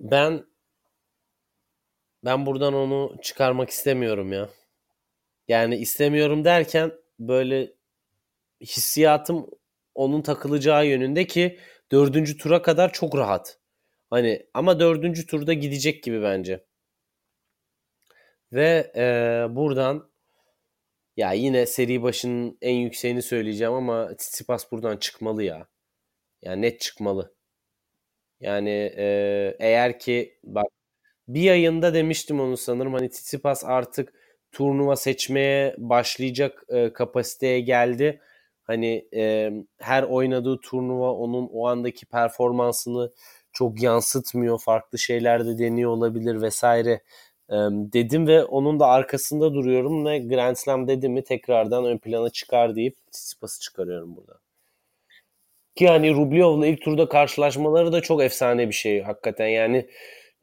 ben 0.00 0.44
ben 2.24 2.46
buradan 2.46 2.74
onu 2.74 3.16
çıkarmak 3.22 3.70
istemiyorum 3.70 4.32
ya. 4.32 4.48
Yani 5.48 5.76
istemiyorum 5.76 6.44
derken 6.44 6.92
böyle 7.20 7.72
hissiyatım 8.60 9.50
onun 9.94 10.22
takılacağı 10.22 10.86
yönünde 10.86 11.26
ki 11.26 11.58
dördüncü 11.92 12.38
tura 12.38 12.62
kadar 12.62 12.92
çok 12.92 13.16
rahat. 13.16 13.58
Hani 14.10 14.46
ama 14.54 14.80
dördüncü 14.80 15.26
turda 15.26 15.52
gidecek 15.52 16.02
gibi 16.02 16.22
bence. 16.22 16.64
Ve 18.52 18.92
e, 18.96 19.46
buradan 19.56 20.10
ya 21.16 21.32
yine 21.32 21.66
seri 21.66 22.02
başının 22.02 22.58
en 22.62 22.74
yükseğini 22.74 23.22
söyleyeceğim 23.22 23.72
ama 23.72 24.16
Tsitsipas 24.16 24.72
buradan 24.72 24.96
çıkmalı 24.96 25.42
ya. 25.44 25.68
Yani 26.42 26.62
net 26.62 26.80
çıkmalı. 26.80 27.34
Yani 28.40 28.70
e, 28.96 29.56
eğer 29.60 29.98
ki 29.98 30.38
bak 30.44 30.66
bir 31.28 31.50
ayında 31.50 31.94
demiştim 31.94 32.40
onu 32.40 32.56
sanırım 32.56 32.94
hani 32.94 33.10
Tsitsipas 33.10 33.64
artık 33.64 34.14
turnuva 34.52 34.96
seçmeye 34.96 35.74
başlayacak 35.78 36.64
e, 36.68 36.92
kapasiteye 36.92 37.60
geldi. 37.60 38.20
Hani 38.64 39.08
e, 39.14 39.52
her 39.78 40.02
oynadığı 40.02 40.60
turnuva 40.60 41.12
onun 41.12 41.48
o 41.52 41.66
andaki 41.66 42.06
performansını 42.06 43.12
çok 43.52 43.82
yansıtmıyor. 43.82 44.58
Farklı 44.60 44.98
şeyler 44.98 45.46
de 45.46 45.58
deniyor 45.58 45.90
olabilir 45.90 46.42
vesaire 46.42 46.90
e, 47.50 47.56
dedim 47.70 48.26
ve 48.26 48.44
onun 48.44 48.80
da 48.80 48.86
arkasında 48.86 49.54
duruyorum 49.54 50.06
ve 50.06 50.18
Grand 50.18 50.56
Slam 50.56 50.88
dedim 50.88 51.12
mi 51.12 51.24
tekrardan 51.24 51.84
ön 51.84 51.98
plana 51.98 52.30
çıkar 52.30 52.76
deyip 52.76 52.96
Tsitsipas'ı 53.12 53.60
çıkarıyorum 53.60 54.16
burada. 54.16 54.40
Ki 55.74 55.88
hani 55.88 56.14
Rublev'la 56.14 56.66
ilk 56.66 56.82
turda 56.82 57.08
karşılaşmaları 57.08 57.92
da 57.92 58.00
çok 58.00 58.22
efsane 58.22 58.68
bir 58.68 58.74
şey 58.74 59.02
hakikaten. 59.02 59.46
Yani 59.46 59.88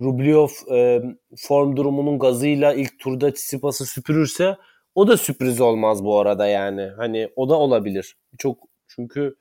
Rublev 0.02 0.76
e, 0.78 1.02
form 1.38 1.78
durumunun 1.78 2.20
gazıyla 2.20 2.74
ilk 2.74 3.00
turda 3.00 3.34
Tsitsipas'ı 3.34 3.86
süpürürse 3.86 4.58
o 4.96 5.08
da 5.08 5.18
sürpriz 5.18 5.62
olmaz 5.62 6.04
bu 6.04 6.20
arada 6.20 6.48
yani. 6.48 6.82
Hani 6.98 7.30
o 7.36 7.50
da 7.50 7.56
olabilir. 7.56 8.18
Çok 8.38 8.60
çünkü 8.88 9.36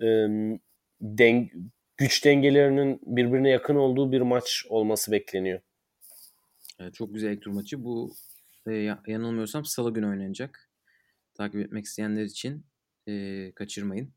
e, 0.00 0.06
den, 1.00 1.50
güç 1.96 2.24
dengelerinin 2.24 3.00
birbirine 3.06 3.50
yakın 3.50 3.76
olduğu 3.76 4.12
bir 4.12 4.20
maç 4.20 4.66
olması 4.68 5.12
bekleniyor. 5.12 5.60
Evet, 6.80 6.94
çok 6.94 7.14
güzel 7.14 7.30
ilk 7.30 7.42
tur 7.42 7.50
maçı. 7.50 7.84
Bu 7.84 8.14
e, 8.66 8.74
yanılmıyorsam 9.06 9.64
salı 9.64 9.94
günü 9.94 10.06
oynanacak. 10.06 10.70
Takip 11.34 11.60
etmek 11.60 11.84
isteyenler 11.84 12.24
için 12.24 12.66
e, 13.08 13.52
kaçırmayın. 13.54 14.12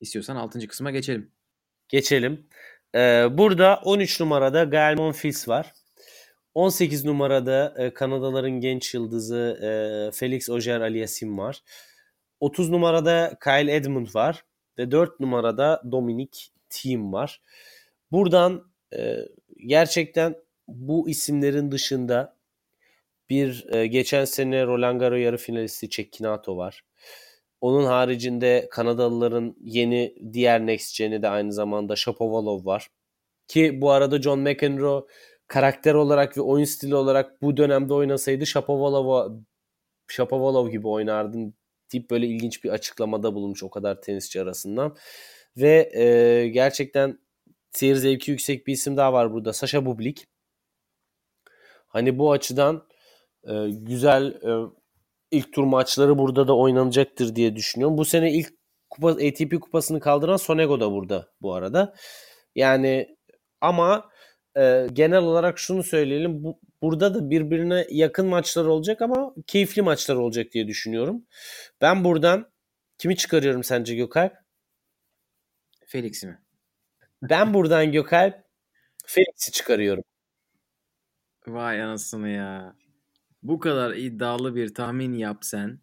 İstiyorsan 0.00 0.36
6. 0.36 0.68
kısma 0.68 0.90
geçelim. 0.90 1.30
Geçelim. 1.88 2.46
Ee, 2.94 3.26
burada 3.30 3.80
13 3.84 4.20
numarada 4.20 4.64
Gael 4.64 4.96
Monfils 4.96 5.48
var. 5.48 5.72
18 6.54 7.04
numarada 7.04 7.74
e, 7.78 7.94
Kanadaların 7.94 8.60
genç 8.60 8.94
yıldızı 8.94 9.58
e, 9.62 9.68
Felix 10.16 10.50
Auger 10.50 10.80
Aliassime 10.80 11.42
var. 11.42 11.62
30 12.40 12.70
numarada 12.70 13.38
Kyle 13.44 13.74
Edmund 13.74 14.14
var. 14.14 14.44
Ve 14.78 14.90
4 14.90 15.20
numarada 15.20 15.82
Dominic 15.92 16.38
Thiem 16.70 17.12
var. 17.12 17.40
Buradan 18.12 18.72
e, 18.96 19.16
gerçekten 19.66 20.36
bu 20.68 21.08
isimlerin 21.08 21.70
dışında 21.70 22.36
bir 23.30 23.66
e, 23.74 23.86
geçen 23.86 24.24
sene 24.24 24.66
Roland 24.66 25.00
Garros 25.00 25.20
yarı 25.20 25.36
finalisti 25.36 25.90
Cecchinato 25.90 26.56
var. 26.56 26.84
Onun 27.62 27.84
haricinde 27.84 28.68
Kanadalıların 28.70 29.56
yeni 29.60 30.14
diğer 30.32 30.66
next 30.66 30.98
gen'i 30.98 31.22
de 31.22 31.28
aynı 31.28 31.52
zamanda 31.52 31.96
Shapovalov 31.96 32.66
var. 32.66 32.88
Ki 33.48 33.80
bu 33.80 33.90
arada 33.90 34.22
John 34.22 34.38
McEnroe 34.40 35.06
karakter 35.48 35.94
olarak 35.94 36.36
ve 36.36 36.40
oyun 36.40 36.64
stili 36.64 36.94
olarak 36.94 37.42
bu 37.42 37.56
dönemde 37.56 37.94
oynasaydı 37.94 38.46
Shapovalov 38.46 39.32
Shapovalov 40.08 40.68
gibi 40.70 40.88
oynardın 40.88 41.54
deyip 41.92 42.10
böyle 42.10 42.26
ilginç 42.26 42.64
bir 42.64 42.70
açıklamada 42.70 43.34
bulunmuş 43.34 43.62
o 43.62 43.70
kadar 43.70 44.02
tenisçi 44.02 44.40
arasından. 44.42 44.96
Ve 45.56 45.90
e, 45.94 46.48
gerçekten 46.48 47.18
seyir 47.72 47.96
zevki 47.96 48.30
yüksek 48.30 48.66
bir 48.66 48.72
isim 48.72 48.96
daha 48.96 49.12
var 49.12 49.32
burada. 49.32 49.52
Sasha 49.52 49.86
Bublik. 49.86 50.26
Hani 51.88 52.18
bu 52.18 52.32
açıdan 52.32 52.86
e, 53.44 53.68
güzel 53.70 54.26
e, 54.26 54.81
ilk 55.32 55.52
tur 55.52 55.64
maçları 55.64 56.18
burada 56.18 56.48
da 56.48 56.56
oynanacaktır 56.56 57.36
diye 57.36 57.56
düşünüyorum. 57.56 57.98
Bu 57.98 58.04
sene 58.04 58.32
ilk 58.32 58.52
kupa, 58.90 59.10
ATP 59.10 59.60
kupasını 59.60 60.00
kaldıran 60.00 60.36
Sonego 60.36 60.80
da 60.80 60.92
burada 60.92 61.28
bu 61.40 61.54
arada. 61.54 61.94
Yani 62.54 63.16
ama 63.60 64.10
e, 64.56 64.86
genel 64.92 65.22
olarak 65.22 65.58
şunu 65.58 65.82
söyleyelim. 65.82 66.44
Bu, 66.44 66.60
burada 66.82 67.14
da 67.14 67.30
birbirine 67.30 67.86
yakın 67.90 68.26
maçlar 68.26 68.64
olacak 68.64 69.02
ama 69.02 69.34
keyifli 69.46 69.82
maçlar 69.82 70.16
olacak 70.16 70.52
diye 70.52 70.66
düşünüyorum. 70.68 71.26
Ben 71.80 72.04
buradan 72.04 72.52
kimi 72.98 73.16
çıkarıyorum 73.16 73.64
sence 73.64 73.94
Gökalp? 73.94 74.32
Felix'i 75.86 76.26
mi? 76.26 76.42
Ben 77.22 77.54
buradan 77.54 77.92
Gökalp 77.92 78.44
Felix'i 79.06 79.52
çıkarıyorum. 79.52 80.04
Vay 81.46 81.82
anasını 81.82 82.28
ya. 82.28 82.76
Bu 83.42 83.58
kadar 83.58 83.94
iddialı 83.94 84.54
bir 84.54 84.74
tahmin 84.74 85.12
yap 85.12 85.38
sen. 85.44 85.80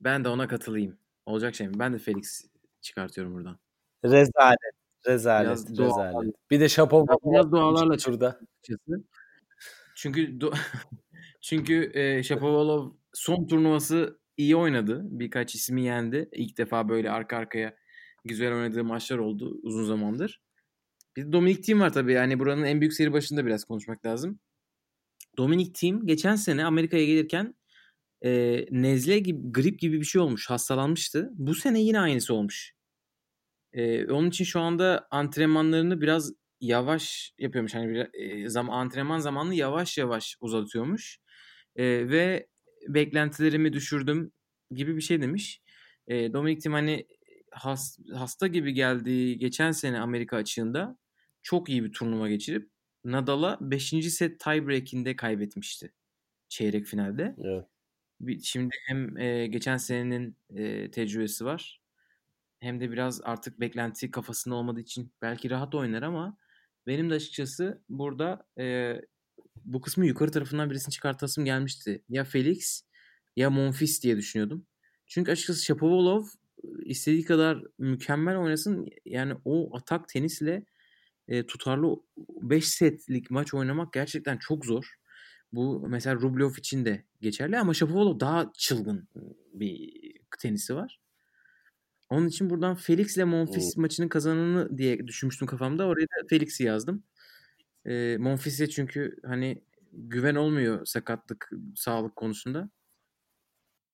Ben 0.00 0.24
de 0.24 0.28
ona 0.28 0.48
katılayım. 0.48 0.98
Olacak 1.26 1.54
şey 1.54 1.68
mi? 1.68 1.78
Ben 1.78 1.92
de 1.92 1.98
Felix 1.98 2.44
çıkartıyorum 2.80 3.34
buradan. 3.34 3.58
Rezalet. 4.04 4.58
Rezalet. 5.06 5.46
Biraz 5.46 5.70
rezalet. 5.70 6.14
Doğal. 6.14 6.30
Bir 6.50 6.60
de 6.60 6.68
şapo 6.68 7.06
biraz 7.24 7.52
doğalarla 7.52 7.98
şurada. 7.98 8.40
Çünkü 9.96 10.40
do 10.40 10.52
çünkü 11.40 11.90
e, 11.94 12.22
Shapovalov 12.22 12.90
son 13.12 13.46
turnuvası 13.46 14.20
iyi 14.36 14.56
oynadı. 14.56 15.00
Birkaç 15.04 15.54
ismi 15.54 15.82
yendi. 15.82 16.28
İlk 16.32 16.58
defa 16.58 16.88
böyle 16.88 17.10
arka 17.10 17.36
arkaya 17.36 17.76
güzel 18.24 18.54
oynadığı 18.54 18.84
maçlar 18.84 19.18
oldu 19.18 19.58
uzun 19.62 19.84
zamandır. 19.84 20.42
Bir 21.16 21.26
de 21.26 21.32
Dominic 21.32 21.60
Thiem 21.62 21.80
var 21.80 21.92
tabii. 21.92 22.12
Yani 22.12 22.38
buranın 22.38 22.64
en 22.64 22.80
büyük 22.80 22.94
seri 22.94 23.12
başında 23.12 23.46
biraz 23.46 23.64
konuşmak 23.64 24.06
lazım. 24.06 24.38
Dominic 25.38 25.72
Thiem 25.72 26.06
geçen 26.06 26.36
sene 26.36 26.64
Amerika'ya 26.64 27.04
gelirken 27.06 27.54
e, 28.24 28.64
nezle 28.70 29.18
gibi, 29.18 29.52
grip 29.52 29.80
gibi 29.80 30.00
bir 30.00 30.06
şey 30.06 30.20
olmuş. 30.20 30.50
Hastalanmıştı. 30.50 31.30
Bu 31.34 31.54
sene 31.54 31.82
yine 31.82 32.00
aynısı 32.00 32.34
olmuş. 32.34 32.72
E, 33.72 34.06
onun 34.06 34.28
için 34.28 34.44
şu 34.44 34.60
anda 34.60 35.08
antrenmanlarını 35.10 36.00
biraz 36.00 36.32
yavaş 36.60 37.34
yapıyormuş. 37.38 37.74
Hani 37.74 37.88
bir, 37.88 38.08
e, 38.14 38.48
zam, 38.48 38.70
antrenman 38.70 39.18
zamanını 39.18 39.54
yavaş 39.54 39.98
yavaş 39.98 40.36
uzatıyormuş. 40.40 41.18
E, 41.76 41.84
ve 41.84 42.48
beklentilerimi 42.88 43.72
düşürdüm 43.72 44.32
gibi 44.70 44.96
bir 44.96 45.02
şey 45.02 45.22
demiş. 45.22 45.62
E, 46.08 46.32
Dominic 46.32 46.60
Thiem 46.60 46.72
hani 46.72 47.06
has, 47.52 47.98
hasta 48.14 48.46
gibi 48.46 48.72
geldiği 48.74 49.38
geçen 49.38 49.72
sene 49.72 50.00
Amerika 50.00 50.36
açığında 50.36 50.98
çok 51.42 51.68
iyi 51.68 51.84
bir 51.84 51.92
turnuva 51.92 52.28
geçirip 52.28 52.70
Nadal'a 53.06 53.58
5. 53.60 53.90
set 54.10 54.40
tiebreak'inde 54.40 55.16
kaybetmişti 55.16 55.92
çeyrek 56.48 56.86
finalde. 56.86 57.36
Evet. 57.44 57.66
Şimdi 58.42 58.74
hem 58.86 59.18
e, 59.18 59.46
geçen 59.46 59.76
senenin 59.76 60.36
e, 60.50 60.90
tecrübesi 60.90 61.44
var 61.44 61.80
hem 62.60 62.80
de 62.80 62.90
biraz 62.90 63.20
artık 63.24 63.60
beklenti 63.60 64.10
kafasında 64.10 64.54
olmadığı 64.54 64.80
için 64.80 65.12
belki 65.22 65.50
rahat 65.50 65.74
oynar 65.74 66.02
ama 66.02 66.38
benim 66.86 67.10
de 67.10 67.14
açıkçası 67.14 67.82
burada 67.88 68.46
e, 68.58 68.94
bu 69.64 69.80
kısmı 69.80 70.06
yukarı 70.06 70.30
tarafından 70.30 70.70
birisini 70.70 70.92
çıkartasım 70.92 71.44
gelmişti. 71.44 72.02
Ya 72.08 72.24
Felix 72.24 72.82
ya 73.36 73.50
Monfils 73.50 74.02
diye 74.02 74.16
düşünüyordum. 74.16 74.66
Çünkü 75.06 75.32
açıkçası 75.32 75.64
Shapovalov 75.64 76.24
istediği 76.84 77.24
kadar 77.24 77.62
mükemmel 77.78 78.36
oynasın 78.36 78.88
yani 79.04 79.34
o 79.44 79.76
atak 79.76 80.08
tenisle 80.08 80.64
e, 81.28 81.46
tutarlı 81.46 81.96
5 82.28 82.68
setlik 82.68 83.30
maç 83.30 83.54
oynamak 83.54 83.92
gerçekten 83.92 84.36
çok 84.36 84.66
zor. 84.66 84.94
Bu 85.52 85.86
mesela 85.88 86.16
Rublev 86.16 86.50
için 86.58 86.84
de 86.84 87.04
geçerli 87.20 87.58
ama 87.58 87.74
Shapovalov 87.74 88.20
daha 88.20 88.52
çılgın 88.54 89.08
bir 89.52 89.92
tenisi 90.38 90.74
var. 90.74 91.00
Onun 92.10 92.28
için 92.28 92.50
buradan 92.50 92.74
Felix 92.74 93.16
ile 93.16 93.24
Monfils 93.24 93.76
hmm. 93.76 93.82
maçının 93.82 94.08
kazananı 94.08 94.78
diye 94.78 95.06
düşünmüştüm 95.06 95.48
kafamda. 95.48 95.86
Oraya 95.86 96.04
da 96.04 96.26
Felix'i 96.30 96.64
yazdım. 96.64 97.04
E, 97.86 98.16
Monfils'e 98.16 98.68
çünkü 98.68 99.16
hani 99.24 99.62
güven 99.92 100.34
olmuyor 100.34 100.86
sakatlık, 100.86 101.50
sağlık 101.76 102.16
konusunda. 102.16 102.70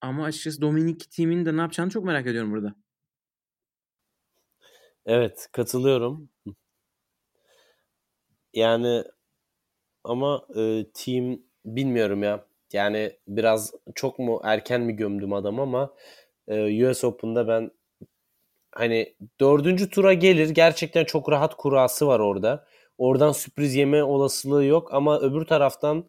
Ama 0.00 0.24
açıkçası 0.24 0.60
Dominik 0.60 1.10
timin 1.10 1.46
de 1.46 1.56
ne 1.56 1.60
yapacağını 1.60 1.90
çok 1.90 2.04
merak 2.04 2.26
ediyorum 2.26 2.52
burada. 2.52 2.74
Evet 5.06 5.48
katılıyorum. 5.52 6.31
Yani 8.54 9.04
ama 10.04 10.46
e, 10.56 10.84
team 10.94 11.38
bilmiyorum 11.64 12.22
ya. 12.22 12.46
Yani 12.72 13.12
biraz 13.28 13.72
çok 13.94 14.18
mu 14.18 14.40
erken 14.44 14.80
mi 14.82 14.96
gömdüm 14.96 15.32
adam 15.32 15.60
ama 15.60 15.94
e, 16.48 16.90
US 16.90 17.04
Open'da 17.04 17.48
ben 17.48 17.70
hani 18.72 19.16
dördüncü 19.40 19.90
tura 19.90 20.12
gelir. 20.14 20.50
Gerçekten 20.50 21.04
çok 21.04 21.30
rahat 21.30 21.56
kurası 21.56 22.06
var 22.06 22.20
orada. 22.20 22.66
Oradan 22.98 23.32
sürpriz 23.32 23.74
yeme 23.74 24.02
olasılığı 24.04 24.64
yok 24.64 24.94
ama 24.94 25.20
öbür 25.20 25.44
taraftan 25.46 26.08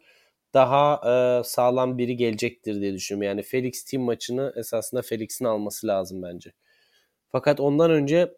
daha 0.54 1.02
e, 1.40 1.44
sağlam 1.44 1.98
biri 1.98 2.18
gelecektir 2.18 2.82
diye 2.82 2.94
düşünüyorum. 2.94 3.28
Yani 3.28 3.44
Felix 3.44 3.84
team 3.86 4.04
maçını 4.04 4.54
esasında 4.58 5.02
Felix'in 5.02 5.46
alması 5.46 5.88
lazım 5.88 6.22
bence. 6.24 6.54
Fakat 7.30 7.60
ondan 7.60 7.92
önce 7.92 8.34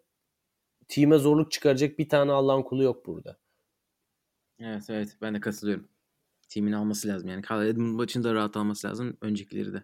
team'e 0.87 1.17
zorluk 1.17 1.51
çıkaracak 1.51 1.99
bir 1.99 2.09
tane 2.09 2.31
Allah'ın 2.31 2.63
kulu 2.63 2.83
yok 2.83 3.05
burada. 3.05 3.37
Evet 4.59 4.89
evet 4.89 5.17
ben 5.21 5.35
de 5.35 5.39
katılıyorum. 5.39 5.87
Timin 6.49 6.71
alması 6.71 7.07
lazım. 7.07 7.29
Yani 7.29 7.41
Kyle 7.41 7.67
Edmund 7.69 7.95
maçını 7.95 8.23
da 8.23 8.33
rahat 8.33 8.57
alması 8.57 8.87
lazım. 8.87 9.17
Öncekileri 9.21 9.73
de. 9.73 9.83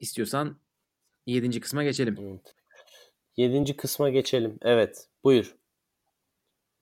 İstiyorsan 0.00 0.58
7. 1.26 1.60
kısma 1.60 1.84
geçelim. 1.84 2.16
Evet. 2.20 2.54
7. 3.36 3.76
kısma 3.76 4.10
geçelim. 4.10 4.58
Evet. 4.62 5.08
Buyur. 5.24 5.56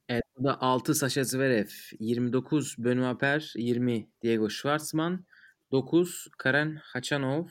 Evet, 0.08 0.22
burada 0.36 0.60
6 0.62 0.94
Sasha 0.94 1.24
Zverev, 1.24 1.68
29 2.00 2.74
Benoit 2.78 3.20
Per, 3.20 3.52
20 3.56 4.10
Diego 4.22 4.50
Schwartzman, 4.50 5.24
9 5.72 6.28
Karen 6.38 6.80
Hachanov. 6.82 7.46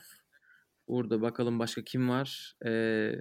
Burada 0.88 1.22
bakalım 1.22 1.58
başka 1.58 1.84
kim 1.84 2.08
var? 2.08 2.56
Ee, 2.66 3.20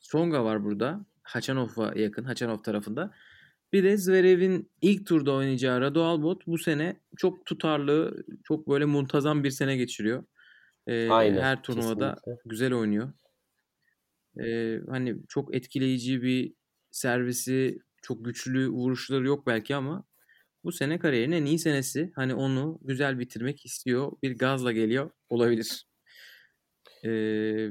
Songa 0.00 0.44
var 0.44 0.64
burada. 0.64 1.06
Hachanov'a 1.24 1.92
yakın. 1.96 2.24
Hachanov 2.24 2.62
tarafında. 2.62 3.14
Bir 3.72 3.84
de 3.84 3.96
Zverev'in 3.96 4.70
ilk 4.82 5.06
turda 5.06 5.32
oynayacağı 5.32 5.80
Radu 5.80 6.04
Albot 6.04 6.46
bu 6.46 6.58
sene 6.58 7.00
çok 7.16 7.46
tutarlı, 7.46 8.24
çok 8.44 8.68
böyle 8.68 8.84
muntazam 8.84 9.44
bir 9.44 9.50
sene 9.50 9.76
geçiriyor. 9.76 10.24
Ee, 10.86 11.10
Aynen, 11.10 11.42
her 11.42 11.62
turnuvada 11.62 12.14
kesinlikle. 12.14 12.42
güzel 12.50 12.74
oynuyor. 12.74 13.12
Ee, 14.40 14.80
hani 14.88 15.16
çok 15.28 15.54
etkileyici 15.54 16.22
bir 16.22 16.54
servisi, 16.90 17.78
çok 18.02 18.24
güçlü 18.24 18.68
vuruşları 18.68 19.26
yok 19.26 19.46
belki 19.46 19.76
ama 19.76 20.04
bu 20.64 20.72
sene 20.72 20.98
kariyerin 20.98 21.32
en 21.32 21.44
iyi 21.44 21.58
senesi. 21.58 22.12
Hani 22.16 22.34
onu 22.34 22.78
güzel 22.82 23.18
bitirmek 23.18 23.66
istiyor. 23.66 24.12
Bir 24.22 24.38
gazla 24.38 24.72
geliyor. 24.72 25.10
Olabilir. 25.28 25.86
Ee, 27.04 27.08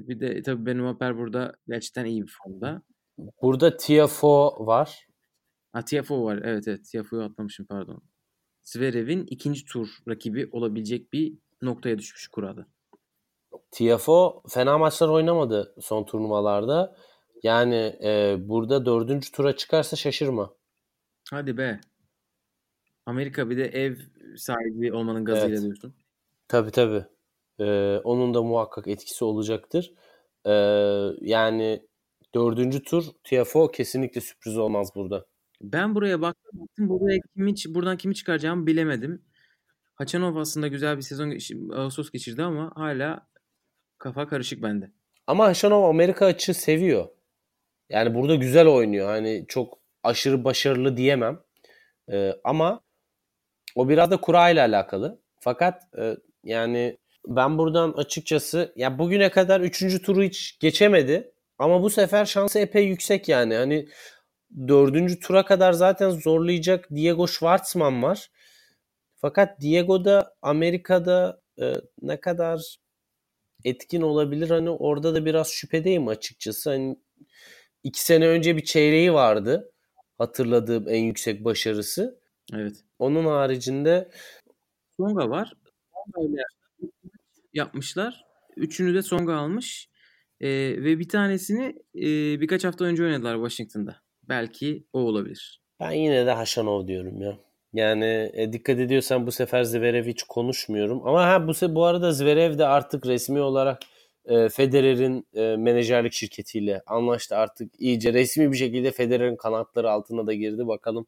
bir 0.07 0.19
de 0.19 0.41
tabii 0.41 0.65
Benoit 0.65 0.99
Per 0.99 1.17
burada 1.17 1.55
gerçekten 1.67 2.05
iyi 2.05 2.23
bir 2.23 2.31
formda. 2.43 2.81
Burada 3.17 3.77
Tiafo 3.77 4.65
var. 4.65 5.07
Ha, 5.73 5.85
Tiafoe 5.85 6.23
var. 6.23 6.41
Evet 6.43 6.67
evet. 6.67 6.85
Tiafoe'yu 6.85 7.23
atlamışım 7.23 7.65
pardon. 7.65 8.03
Zverev'in 8.63 9.25
ikinci 9.25 9.65
tur 9.65 9.87
rakibi 10.07 10.49
olabilecek 10.51 11.13
bir 11.13 11.37
noktaya 11.61 11.97
düşmüş 11.97 12.27
kurada. 12.27 12.67
Tiafo 13.71 14.43
fena 14.49 14.77
maçlar 14.77 15.07
oynamadı 15.09 15.75
son 15.81 16.03
turnuvalarda. 16.03 16.95
Yani 17.43 17.99
e, 18.03 18.35
burada 18.39 18.85
dördüncü 18.85 19.31
tura 19.31 19.55
çıkarsa 19.55 19.95
şaşırma. 19.95 20.53
Hadi 21.31 21.57
be. 21.57 21.81
Amerika 23.05 23.49
bir 23.49 23.57
de 23.57 23.65
ev 23.65 23.97
sahibi 24.37 24.93
olmanın 24.93 25.25
gazıyla 25.25 25.47
Evet. 25.49 25.61
diyorsun. 25.61 25.93
Tabii 26.47 26.71
tabii. 26.71 27.05
E, 27.59 27.97
onun 28.03 28.33
da 28.33 28.43
muhakkak 28.43 28.87
etkisi 28.87 29.25
olacaktır. 29.25 29.93
E, 30.45 30.51
yani 31.21 31.87
dördüncü 32.35 32.83
tur 32.83 33.03
Tiafo 33.23 33.71
kesinlikle 33.71 34.21
sürpriz 34.21 34.57
olmaz 34.57 34.89
burada. 34.95 35.25
Ben 35.61 35.95
buraya 35.95 36.21
baktım. 36.21 36.59
baktım, 36.61 36.89
Buraya 36.89 37.19
kimi, 37.35 37.75
buradan 37.75 37.97
kimi 37.97 38.15
çıkaracağımı 38.15 38.67
bilemedim. 38.67 39.21
Haçanov 39.95 40.35
aslında 40.35 40.67
güzel 40.67 40.97
bir 40.97 41.01
sezon 41.01 41.37
Ağustos 41.73 42.09
geçirdi 42.09 42.43
ama 42.43 42.71
hala 42.75 43.27
kafa 43.97 44.27
karışık 44.27 44.63
bende. 44.63 44.91
Ama 45.27 45.45
Haşanov 45.45 45.83
Amerika 45.83 46.25
açı 46.25 46.53
seviyor. 46.53 47.07
Yani 47.89 48.15
burada 48.15 48.35
güzel 48.35 48.67
oynuyor. 48.67 49.07
Hani 49.07 49.45
çok 49.47 49.79
aşırı 50.03 50.43
başarılı 50.43 50.97
diyemem. 50.97 51.39
Ee, 52.11 52.33
ama 52.43 52.81
o 53.75 53.89
biraz 53.89 54.11
da 54.11 54.17
kura 54.17 54.49
ile 54.49 54.61
alakalı. 54.61 55.21
Fakat 55.39 55.83
e, 55.97 56.17
yani 56.43 56.97
ben 57.27 57.57
buradan 57.57 57.91
açıkçası 57.91 58.73
ya 58.75 58.99
bugüne 58.99 59.31
kadar 59.31 59.61
3. 59.61 60.01
turu 60.01 60.23
hiç 60.23 60.59
geçemedi. 60.59 61.32
Ama 61.63 61.83
bu 61.83 61.89
sefer 61.89 62.25
şansı 62.25 62.59
epey 62.59 62.87
yüksek 62.87 63.29
yani. 63.29 63.55
Hani 63.55 63.87
dördüncü 64.67 65.19
tura 65.19 65.45
kadar 65.45 65.73
zaten 65.73 66.09
zorlayacak 66.09 66.89
Diego 66.95 67.27
Schwartzman 67.27 68.03
var. 68.03 68.31
Fakat 69.15 69.61
Diego 69.61 70.05
da 70.05 70.35
Amerika'da 70.41 71.41
e, 71.61 71.73
ne 72.01 72.19
kadar 72.19 72.77
etkin 73.65 74.01
olabilir 74.01 74.49
hani 74.49 74.69
orada 74.69 75.15
da 75.15 75.25
biraz 75.25 75.49
şüphedeyim 75.49 76.07
açıkçası. 76.07 76.69
Hani 76.69 76.99
iki 77.83 78.05
sene 78.05 78.27
önce 78.27 78.57
bir 78.57 78.63
çeyreği 78.63 79.13
vardı. 79.13 79.71
Hatırladığım 80.17 80.89
en 80.89 81.03
yüksek 81.03 81.45
başarısı. 81.45 82.19
Evet. 82.53 82.75
Onun 82.99 83.25
haricinde 83.25 84.11
Songa 84.97 85.29
var. 85.29 85.53
Songa 86.15 86.43
yapmışlar. 87.53 88.25
Üçünü 88.55 88.93
de 88.93 89.01
Songa 89.01 89.35
almış. 89.35 89.92
Ee, 90.43 90.49
ve 90.83 90.99
bir 90.99 91.09
tanesini 91.09 91.65
e, 91.95 92.41
birkaç 92.41 92.63
hafta 92.65 92.85
önce 92.85 93.03
oynadılar 93.03 93.35
Washington'da. 93.35 93.95
Belki 94.29 94.83
o 94.93 94.99
olabilir. 94.99 95.61
ben 95.79 95.91
yine 95.91 96.25
de 96.25 96.31
Haşanov 96.31 96.87
diyorum 96.87 97.21
ya. 97.21 97.37
Yani 97.73 98.31
e, 98.33 98.53
dikkat 98.53 98.79
ediyorsan 98.79 99.27
bu 99.27 99.31
sefer 99.31 99.63
Zverev 99.63 100.05
hiç 100.05 100.23
konuşmuyorum. 100.23 101.07
Ama 101.07 101.25
ha 101.27 101.47
bu 101.47 101.51
se- 101.51 101.75
bu 101.75 101.85
arada 101.85 102.11
Zverev 102.11 102.57
de 102.57 102.65
artık 102.65 103.05
resmi 103.05 103.41
olarak 103.41 103.81
e, 104.25 104.49
Federer'in 104.49 105.27
e, 105.33 105.55
menajerlik 105.55 106.13
şirketiyle 106.13 106.81
anlaştı. 106.85 107.35
Artık 107.37 107.71
iyice 107.79 108.13
resmi 108.13 108.51
bir 108.51 108.57
şekilde 108.57 108.91
Federer'in 108.91 109.35
kanatları 109.35 109.91
altına 109.91 110.27
da 110.27 110.33
girdi. 110.33 110.67
Bakalım 110.67 111.07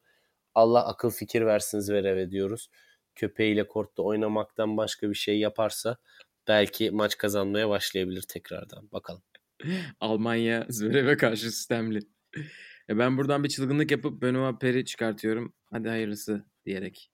Allah 0.55 0.87
akıl 0.87 1.09
fikir 1.09 1.45
versin 1.45 1.79
Zverev'e 1.79 2.31
diyoruz. 2.31 2.69
Köpeğiyle 3.15 3.67
kortta 3.67 4.03
oynamaktan 4.03 4.77
başka 4.77 5.09
bir 5.09 5.15
şey 5.15 5.39
yaparsa 5.39 5.97
belki 6.47 6.91
maç 6.91 7.17
kazanmaya 7.17 7.69
başlayabilir 7.69 8.21
tekrardan. 8.21 8.91
Bakalım. 8.91 9.23
Almanya 9.99 10.65
Zverev'e 10.69 11.17
karşı 11.17 11.51
sistemli. 11.51 11.99
E 12.89 12.97
ben 12.97 13.17
buradan 13.17 13.43
bir 13.43 13.49
çılgınlık 13.49 13.91
yapıp 13.91 14.21
Benoit 14.21 14.61
Per'i 14.61 14.85
çıkartıyorum. 14.85 15.53
Hadi 15.65 15.89
hayırlısı 15.89 16.45
diyerek. 16.65 17.11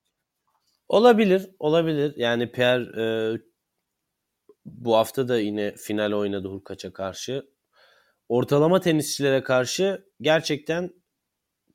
Olabilir, 0.88 1.50
olabilir. 1.60 2.14
Yani 2.18 2.52
Pierre 2.52 3.02
e, 3.02 3.38
bu 4.66 4.96
hafta 4.96 5.28
da 5.28 5.40
yine 5.40 5.76
final 5.76 6.12
oynadı 6.12 6.48
Hurkaç'a 6.48 6.94
karşı. 6.94 7.46
Ortalama 8.30 8.80
tenisçilere 8.80 9.44
karşı 9.44 10.06
gerçekten 10.22 10.94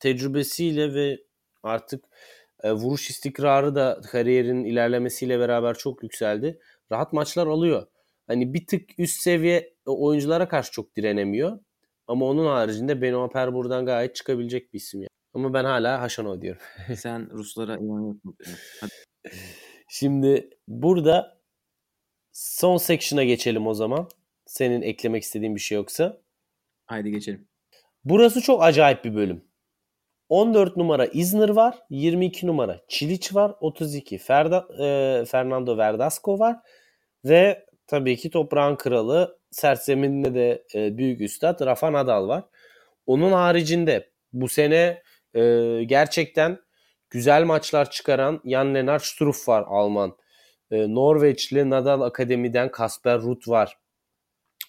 tecrübesiyle 0.00 0.94
ve 0.94 1.18
artık 1.62 2.04
e, 2.62 2.72
vuruş 2.72 3.10
istikrarı 3.10 3.74
da 3.74 4.00
kariyerin 4.10 4.64
ilerlemesiyle 4.64 5.38
beraber 5.38 5.74
çok 5.74 6.02
yükseldi. 6.02 6.60
Rahat 6.92 7.12
maçlar 7.12 7.46
alıyor. 7.46 7.86
Hani 8.26 8.54
bir 8.54 8.66
tık 8.66 8.98
üst 8.98 9.20
seviye 9.20 9.74
oyunculara 9.86 10.48
karşı 10.48 10.72
çok 10.72 10.96
direnemiyor. 10.96 11.58
Ama 12.06 12.26
onun 12.26 12.46
haricinde 12.46 13.02
Benoit 13.02 13.32
Per 13.32 13.54
buradan 13.54 13.86
gayet 13.86 14.14
çıkabilecek 14.14 14.72
bir 14.72 14.78
isim. 14.78 15.00
Yani. 15.00 15.08
Ama 15.34 15.54
ben 15.54 15.64
hala 15.64 16.00
Haşanov 16.00 16.40
diyorum. 16.40 16.62
Sen 16.96 17.30
Ruslara 17.30 17.76
inanıyorsun. 17.76 18.36
Şimdi 19.88 20.50
burada 20.68 21.38
son 22.32 22.76
section'a 22.76 23.24
geçelim 23.24 23.66
o 23.66 23.74
zaman. 23.74 24.08
Senin 24.46 24.82
eklemek 24.82 25.22
istediğin 25.22 25.54
bir 25.54 25.60
şey 25.60 25.76
yoksa. 25.76 26.20
Haydi 26.86 27.10
geçelim. 27.10 27.48
Burası 28.04 28.40
çok 28.40 28.62
acayip 28.62 29.04
bir 29.04 29.14
bölüm. 29.14 29.44
14 30.28 30.76
numara 30.76 31.06
Isner 31.06 31.48
var. 31.48 31.78
22 31.90 32.46
numara 32.46 32.80
Çiliç 32.88 33.34
var. 33.34 33.54
32 33.60 34.18
Ferda, 34.18 34.68
e, 34.84 35.24
Fernando 35.24 35.78
Verdasco 35.78 36.38
var. 36.38 36.56
Ve 37.28 37.66
tabii 37.86 38.16
ki 38.16 38.30
toprağın 38.30 38.76
kralı 38.76 39.38
sert 39.50 39.82
zeminde 39.82 40.34
de 40.34 40.64
e, 40.74 40.98
büyük 40.98 41.20
üstad 41.20 41.66
Rafa 41.66 41.92
Nadal 41.92 42.28
var. 42.28 42.44
Onun 43.06 43.32
haricinde 43.32 44.10
bu 44.32 44.48
sene 44.48 45.02
e, 45.34 45.40
gerçekten 45.86 46.58
güzel 47.10 47.44
maçlar 47.44 47.90
çıkaran 47.90 48.42
Jan 48.44 48.74
Lennart 48.74 49.04
Struff 49.04 49.48
var 49.48 49.64
Alman. 49.66 50.16
E, 50.70 50.94
Norveçli 50.94 51.70
Nadal 51.70 52.00
Akademi'den 52.00 52.70
Kasper 52.70 53.20
Ruud 53.20 53.48
var. 53.48 53.78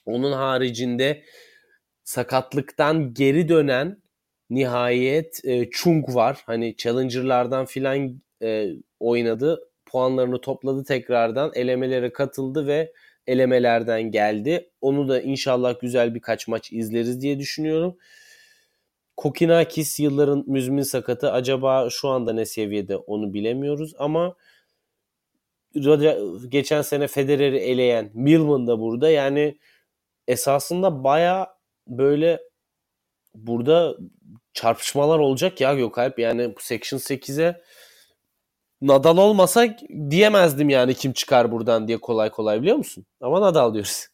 Onun 0.06 0.32
haricinde 0.32 1.24
sakatlıktan 2.04 3.14
geri 3.14 3.50
dönen 3.50 4.02
nihayet 4.50 5.46
e, 5.46 5.70
Chung 5.70 6.16
var. 6.16 6.44
Hani 6.46 6.76
Challenger'lardan 6.78 7.66
filan 7.66 8.22
e, 8.42 8.68
oynadı. 9.00 9.67
Puanlarını 9.88 10.42
topladı 10.42 10.84
tekrardan. 10.84 11.52
Elemelere 11.56 12.14
katıldı 12.14 12.68
ve 12.68 12.94
elemelerden 13.28 14.02
geldi. 14.02 14.70
Onu 14.82 15.10
da 15.10 15.22
inşallah 15.22 15.80
güzel 15.80 16.16
birkaç 16.16 16.48
maç 16.48 16.72
izleriz 16.72 17.22
diye 17.22 17.40
düşünüyorum. 17.40 17.98
Kokinakis 19.18 20.00
yılların 20.00 20.44
müzmin 20.48 20.82
sakatı. 20.82 21.32
Acaba 21.32 21.90
şu 21.90 22.10
anda 22.10 22.34
ne 22.34 22.46
seviyede 22.46 22.98
onu 22.98 23.34
bilemiyoruz 23.34 23.94
ama 24.00 24.36
geçen 26.48 26.82
sene 26.82 27.08
Federer'i 27.08 27.58
eleyen 27.58 28.12
Milman 28.14 28.68
da 28.68 28.80
burada. 28.80 29.10
Yani 29.10 29.58
esasında 30.28 31.04
baya 31.04 31.58
böyle 31.88 32.42
burada 33.36 33.98
çarpışmalar 34.54 35.20
olacak 35.20 35.62
ya 35.62 35.74
Gökalp. 35.74 36.20
Yani 36.20 36.56
bu 36.56 36.60
Section 36.60 37.00
8'e 37.00 37.62
Nadal 38.82 39.18
olmasa 39.18 39.78
diyemezdim 40.10 40.70
yani 40.70 40.94
kim 40.94 41.14
çıkar 41.14 41.52
buradan 41.52 41.88
diye 41.88 41.98
kolay 41.98 42.30
kolay 42.30 42.62
biliyor 42.62 42.78
musun? 42.78 43.06
Ama 43.22 43.42
Nadal 43.42 43.74
diyoruz. 43.74 44.08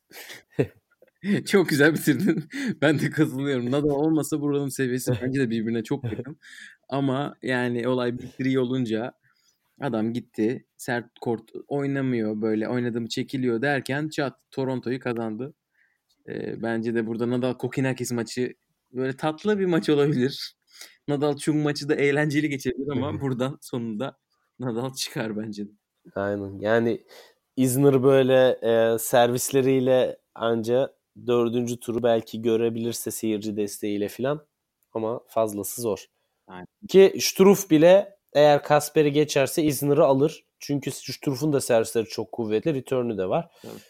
çok 1.46 1.70
güzel 1.70 1.94
bitirdin. 1.94 2.50
Ben 2.82 3.00
de 3.00 3.10
katılıyorum. 3.10 3.72
Nadal 3.72 3.90
olmasa 3.90 4.42
buranın 4.42 4.70
seviyesi 4.70 5.12
bence 5.22 5.40
de 5.40 5.50
birbirine 5.50 5.84
çok 5.84 6.04
yakın. 6.04 6.38
Ama 6.90 7.36
yani 7.42 7.88
olay 7.88 8.18
bir 8.40 8.56
olunca 8.56 9.14
adam 9.82 10.14
gitti. 10.14 10.66
Sert 10.78 11.20
kort 11.22 11.52
oynamıyor 11.68 12.42
böyle 12.42 12.70
oynadığım 12.70 13.08
çekiliyor 13.08 13.62
derken 13.62 14.10
çat 14.10 14.40
Toronto'yu 14.52 15.00
kazandı. 15.00 15.54
Ee, 16.30 16.62
bence 16.62 16.96
de 16.96 17.08
burada 17.08 17.30
Nadal 17.30 17.54
Kokinakis 17.54 18.12
maçı 18.12 18.54
böyle 18.94 19.18
tatlı 19.18 19.60
bir 19.60 19.66
maç 19.66 19.90
olabilir. 19.90 20.56
Nadal 21.08 21.38
Chung 21.38 21.64
maçı 21.64 21.90
da 21.90 21.96
eğlenceli 21.96 22.50
geçebilir 22.50 22.92
ama 22.92 23.22
buradan 23.22 23.58
sonunda 23.62 24.18
Nadal 24.60 24.94
çıkar 24.94 25.38
bence. 25.38 25.64
Aynen. 26.16 26.60
Yani 26.60 27.06
Isner 27.56 28.04
böyle 28.04 28.60
e, 28.62 28.98
servisleriyle 29.00 30.18
anca 30.36 30.94
dördüncü 31.28 31.80
turu 31.80 32.04
belki 32.04 32.42
görebilirse 32.42 33.12
seyirci 33.12 33.58
desteğiyle 33.58 34.08
filan 34.08 34.46
ama 34.94 35.22
fazlası 35.28 35.82
zor. 35.82 36.06
Aynen. 36.48 36.68
Ki 36.88 37.18
Struff 37.22 37.70
bile 37.70 38.18
eğer 38.34 38.64
Kasper'i 38.64 39.12
geçerse 39.12 39.64
Isner'ı 39.64 40.06
alır. 40.06 40.46
Çünkü 40.60 40.92
Struff'un 40.92 41.54
da 41.54 41.62
servisleri 41.62 42.06
çok 42.06 42.32
kuvvetli. 42.32 42.74
Return'ü 42.74 43.18
de 43.18 43.30
var. 43.30 43.52
Evet. 43.64 43.82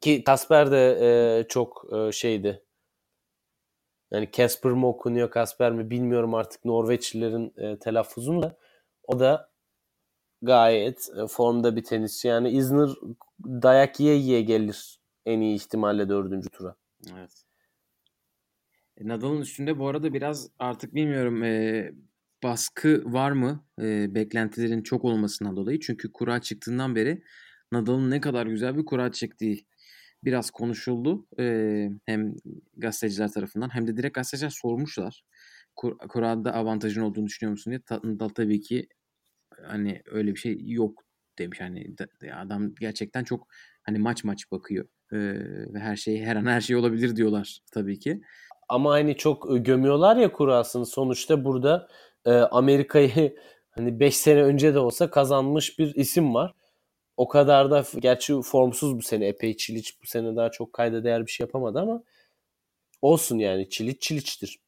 Ki 0.00 0.24
Kasper 0.24 0.70
de 0.70 0.98
e, 1.00 1.48
çok 1.48 1.86
e, 1.92 2.12
şeydi. 2.12 2.64
Yani 4.10 4.28
Casper 4.32 4.72
mı 4.72 4.88
okunuyor 4.88 5.30
Kasper 5.30 5.72
mi 5.72 5.90
bilmiyorum 5.90 6.34
artık 6.34 6.64
Norveçlilerin 6.64 7.52
e, 7.56 7.78
telaffuzunu 7.78 8.42
da. 8.42 8.56
O 9.04 9.20
da 9.20 9.50
gayet 10.42 11.08
e, 11.16 11.26
formda 11.26 11.76
bir 11.76 11.84
tenisçi. 11.84 12.28
Yani 12.28 12.50
Isner 12.50 12.90
dayak 13.44 14.00
yiye 14.00 14.14
yiye 14.16 14.42
gelir 14.42 15.00
en 15.26 15.40
iyi 15.40 15.56
ihtimalle 15.56 16.08
dördüncü 16.08 16.50
tura. 16.50 16.76
Evet. 17.12 17.44
E, 18.96 19.08
Nadal'ın 19.08 19.40
üstünde 19.40 19.78
bu 19.78 19.88
arada 19.88 20.12
biraz 20.12 20.50
artık 20.58 20.94
bilmiyorum 20.94 21.44
e, 21.44 21.90
baskı 22.42 23.02
var 23.06 23.30
mı 23.32 23.64
e, 23.80 24.14
beklentilerin 24.14 24.82
çok 24.82 25.04
olmasından 25.04 25.56
dolayı. 25.56 25.80
Çünkü 25.80 26.12
kura 26.12 26.40
çıktığından 26.40 26.94
beri 26.96 27.22
Nadal'ın 27.72 28.10
ne 28.10 28.20
kadar 28.20 28.46
güzel 28.46 28.76
bir 28.76 28.84
kura 28.84 29.12
çektiği 29.12 29.66
biraz 30.24 30.50
konuşuldu. 30.50 31.26
E, 31.38 31.88
hem 32.06 32.34
gazeteciler 32.76 33.32
tarafından 33.32 33.74
hem 33.74 33.86
de 33.86 33.96
direkt 33.96 34.14
gazeteciler 34.14 34.50
sormuşlar. 34.50 35.24
Kur, 35.80 35.98
kurada 35.98 36.54
avantajın 36.54 37.02
olduğunu 37.02 37.26
düşünüyor 37.26 37.50
musun 37.50 37.70
diye. 37.70 38.00
Nadal 38.04 38.28
tabii 38.28 38.60
ki 38.60 38.88
hani 39.62 40.02
öyle 40.06 40.34
bir 40.34 40.38
şey 40.40 40.58
yok 40.66 41.04
demiş. 41.38 41.60
Hani 41.60 41.94
adam 42.34 42.74
gerçekten 42.74 43.24
çok 43.24 43.48
hani 43.82 43.98
maç 43.98 44.24
maç 44.24 44.50
bakıyor. 44.52 44.88
Ee, 45.12 45.16
ve 45.74 45.78
her 45.78 45.96
şey 45.96 46.22
her 46.22 46.36
an 46.36 46.46
her 46.46 46.60
şey 46.60 46.76
olabilir 46.76 47.16
diyorlar 47.16 47.60
tabii 47.72 47.98
ki. 47.98 48.22
Ama 48.68 48.90
hani 48.92 49.16
çok 49.16 49.64
gömüyorlar 49.66 50.16
ya 50.16 50.32
kurasını. 50.32 50.86
Sonuçta 50.86 51.44
burada 51.44 51.88
e, 52.26 52.30
Amerika'yı 52.32 53.36
hani 53.70 54.00
5 54.00 54.16
sene 54.16 54.42
önce 54.42 54.74
de 54.74 54.78
olsa 54.78 55.10
kazanmış 55.10 55.78
bir 55.78 55.94
isim 55.94 56.34
var. 56.34 56.54
O 57.16 57.28
kadar 57.28 57.70
da 57.70 57.84
gerçi 58.00 58.42
formsuz 58.42 58.98
bu 58.98 59.02
sene 59.02 59.26
epey 59.26 59.56
Çiliç 59.56 60.02
bu 60.02 60.06
sene 60.06 60.36
daha 60.36 60.50
çok 60.50 60.72
kayda 60.72 61.04
değer 61.04 61.26
bir 61.26 61.30
şey 61.30 61.44
yapamadı 61.46 61.78
ama 61.80 62.02
olsun 63.02 63.38
yani 63.38 63.70
Çiliç 63.70 64.02
Çiliç'tir. 64.02 64.58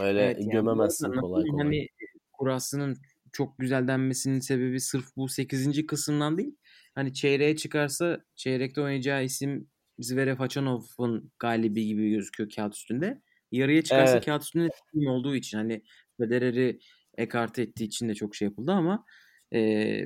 Öyle 0.00 0.24
evet, 0.24 0.36
yani 0.40 0.52
gömemezsin 0.52 1.12
kolay 1.12 1.46
kolay. 1.46 1.64
Hani 1.64 1.88
kurasının 2.32 2.96
çok 3.32 3.58
güzel 3.58 3.88
denmesinin 3.88 4.40
sebebi 4.40 4.80
sırf 4.80 5.06
bu 5.16 5.28
8. 5.28 5.86
kısımdan 5.86 6.38
değil. 6.38 6.56
Hani 6.94 7.14
çeyreğe 7.14 7.56
çıkarsa 7.56 8.24
çeyrekte 8.36 8.80
oynayacağı 8.80 9.24
isim 9.24 9.68
Zverev 9.98 10.36
Hachanov'un 10.36 11.32
galibi 11.38 11.86
gibi 11.86 12.10
gözüküyor 12.10 12.50
kağıt 12.50 12.74
üstünde. 12.74 13.22
Yarıya 13.52 13.82
çıkarsa 13.82 14.12
evet. 14.12 14.24
kağıt 14.24 14.42
üstünde 14.42 14.68
team 14.92 15.06
olduğu 15.06 15.36
için 15.36 15.58
hani 15.58 15.82
Federer'i 16.20 16.78
ekarte 17.18 17.62
ettiği 17.62 17.84
için 17.84 18.08
de 18.08 18.14
çok 18.14 18.36
şey 18.36 18.48
yapıldı 18.48 18.72
ama 18.72 19.04
e, 19.52 19.58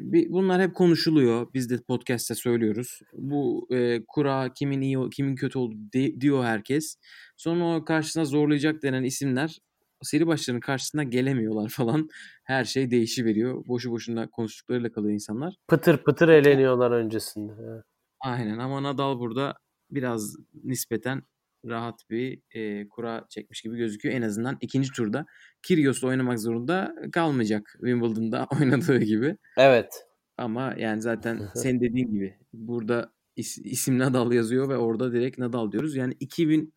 bir, 0.03 0.31
bunlar 0.31 0.63
hep 0.63 0.75
konuşuluyor. 0.75 1.47
Biz 1.55 1.71
de 1.71 1.79
podcast'te 1.89 2.35
söylüyoruz. 2.35 3.01
Bu 3.13 3.69
e, 3.73 4.05
kura 4.09 4.53
kimin 4.55 4.81
iyi 4.81 5.11
kimin 5.11 5.37
kötü 5.37 5.59
oldu 5.59 5.75
de, 5.95 6.21
diyor 6.21 6.45
herkes. 6.45 6.97
Sonra 7.37 7.77
o 7.77 7.85
karşısına 7.85 8.25
zorlayacak 8.25 8.83
denen 8.83 9.05
isimler 9.05 9.59
seri 10.03 10.27
başlarının 10.27 10.61
karşısına 10.61 11.03
gelemiyorlar 11.03 11.69
falan. 11.77 12.09
Her 12.45 12.65
şey 12.65 12.91
değişiveriyor. 12.91 13.67
Boşu 13.67 13.91
boşuna 13.91 14.31
konuştuklarıyla 14.31 14.93
kalıyor 14.93 15.15
insanlar. 15.15 15.55
Pıtır 15.69 16.05
pıtır 16.05 16.29
eğleniyorlar 16.29 16.91
öncesinde. 16.91 17.83
Aynen 18.21 18.59
ama 18.59 18.83
Nadal 18.83 19.19
burada 19.19 19.55
biraz 19.91 20.37
nispeten 20.65 21.23
rahat 21.65 22.11
bir 22.11 22.41
e, 22.55 22.89
kura 22.89 23.27
çekmiş 23.29 23.63
gibi 23.63 23.77
gözüküyor. 23.77 24.15
En 24.15 24.23
azından 24.23 24.59
ikinci 24.61 24.93
turda 24.93 25.27
Kyrgios'la 25.63 26.09
oynamak 26.09 26.41
zorunda 26.41 26.95
kalmayacak 27.13 27.73
Wimbledon'da 27.73 28.47
oynadığı 28.61 28.99
gibi. 28.99 29.37
Evet. 29.57 30.07
Ama 30.37 30.75
yani 30.79 31.03
zaten 31.03 31.41
sen 31.55 31.81
dediğin 31.81 32.11
gibi 32.11 32.39
burada 32.53 33.13
is, 33.37 33.59
isim 33.59 33.99
Nadal 33.99 34.33
yazıyor 34.33 34.69
ve 34.69 34.77
orada 34.77 35.13
direkt 35.13 35.39
Nadal 35.39 35.73
diyoruz. 35.73 35.97
Yani 35.97 36.15
2000 36.21 36.75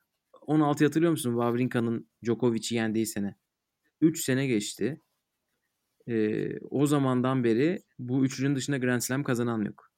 16 0.50 0.86
hatırlıyor 0.86 1.12
musun? 1.12 1.32
Wawrinka'nın 1.32 2.10
Djokovic'i 2.26 2.76
yendiği 2.76 3.06
sene. 3.06 3.36
3 4.02 4.26
sene 4.26 4.48
geçti. 4.48 5.02
Ee, 6.08 6.60
o 6.70 6.86
zamandan 6.86 7.44
beri 7.44 7.80
bu 8.00 8.26
üçünün 8.26 8.56
dışında 8.56 8.78
Grand 8.78 9.02
Slam 9.02 9.24
kazanan 9.24 9.66
yok. 9.66 9.92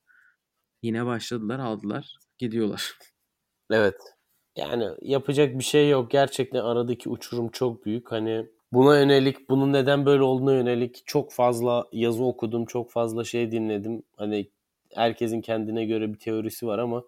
Yine 0.82 1.06
başladılar, 1.06 1.60
aldılar, 1.60 2.18
gidiyorlar. 2.38 2.98
Evet. 3.74 3.96
Yani 4.56 4.86
yapacak 5.02 5.60
bir 5.60 5.64
şey 5.64 5.90
yok. 5.90 6.12
Gerçekten 6.12 6.60
aradaki 6.60 7.10
uçurum 7.10 7.50
çok 7.50 7.86
büyük. 7.86 8.12
Hani 8.12 8.46
buna 8.74 9.00
yönelik, 9.00 9.50
bunun 9.50 9.74
neden 9.74 10.06
böyle 10.06 10.24
olduğuna 10.24 10.54
yönelik 10.54 11.04
çok 11.06 11.34
fazla 11.34 11.88
yazı 11.92 12.24
okudum, 12.24 12.66
çok 12.66 12.92
fazla 12.92 13.24
şey 13.24 13.52
dinledim. 13.52 14.04
Hani 14.18 14.50
herkesin 14.96 15.42
kendine 15.42 15.86
göre 15.86 16.14
bir 16.14 16.20
teorisi 16.20 16.68
var 16.68 16.80
ama 16.80 17.04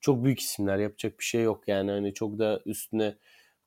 çok 0.00 0.24
büyük 0.24 0.40
isimler 0.40 0.78
yapacak 0.78 1.18
bir 1.18 1.24
şey 1.24 1.42
yok 1.42 1.68
yani 1.68 1.90
hani 1.90 2.14
çok 2.14 2.38
da 2.38 2.60
üstüne 2.66 3.14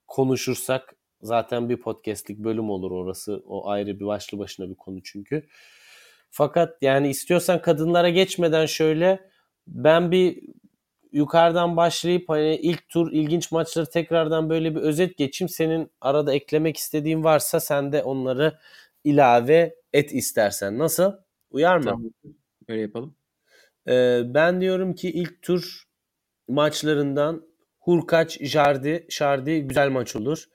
konuşursak 0.08 0.96
zaten 1.22 1.70
bir 1.70 1.78
podcastlik 1.78 2.40
bölüm 2.40 2.70
olur 2.70 2.92
orası. 2.92 3.44
O 3.48 3.70
ayrı 3.70 4.00
bir 4.00 4.06
başlı 4.06 4.40
başına 4.40 4.70
bir 4.70 4.76
konu 4.76 5.04
çünkü. 5.04 5.48
Fakat 6.30 6.78
yani 6.82 7.10
istiyorsan 7.10 7.62
kadınlara 7.62 8.10
geçmeden 8.10 8.66
şöyle 8.66 9.30
ben 9.68 10.12
bir 10.12 10.44
yukarıdan 11.12 11.78
başlayıp 11.78 12.30
hani 12.30 12.56
ilk 12.56 12.90
tur 12.90 13.12
ilginç 13.12 13.52
maçları 13.52 13.90
tekrardan 13.90 14.50
böyle 14.50 14.76
bir 14.76 14.82
özet 14.82 15.18
geçeyim. 15.18 15.50
Senin 15.50 15.92
arada 16.02 16.34
eklemek 16.34 16.78
istediğin 16.78 17.24
varsa 17.24 17.60
sen 17.60 17.92
de 17.92 18.04
onları 18.04 18.60
ilave 19.04 19.76
et 19.94 20.14
istersen. 20.14 20.78
Nasıl? 20.78 21.14
Uyar 21.52 21.78
mı? 21.78 21.84
Tamam. 21.84 22.04
Öyle 22.68 22.82
yapalım. 22.82 23.16
Ee, 23.88 24.22
ben 24.26 24.62
diyorum 24.62 24.96
ki 24.96 25.12
ilk 25.12 25.42
tur 25.42 25.84
maçlarından 26.54 27.45
Hurkaç, 27.80 28.39
Jardi, 28.41 29.06
Şardi 29.10 29.62
güzel 29.62 29.89
maç 29.89 30.16
olur. 30.16 30.45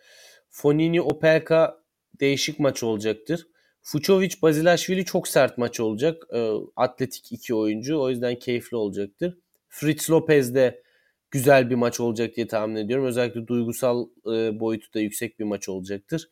Fonini, 0.51 1.03
Opelka 1.03 1.83
değişik 2.21 2.59
maç 2.59 2.83
olacaktır. 2.83 3.47
Fucovic, 3.83 4.35
Bazilashvili 4.43 5.05
çok 5.05 5.29
sert 5.29 5.59
maç 5.59 5.81
olacak. 5.81 6.23
E, 6.35 6.51
atletik 6.77 7.33
iki 7.33 7.55
oyuncu. 7.55 8.01
O 8.01 8.11
yüzden 8.11 8.39
keyifli 8.39 8.77
olacaktır. 8.77 9.39
Fritz 9.69 10.11
Lopez 10.11 10.55
de 10.55 10.83
güzel 11.31 11.71
bir 11.71 11.75
maç 11.75 12.01
olacak 12.01 12.37
diye 12.37 12.47
tahmin 12.47 12.77
ediyorum. 12.77 13.07
Özellikle 13.07 13.47
duygusal 13.47 14.07
e, 14.27 14.61
boyutu 14.61 14.95
da 14.95 15.01
yüksek 15.01 15.39
bir 15.39 15.45
maç 15.45 15.69
olacaktır. 15.69 16.29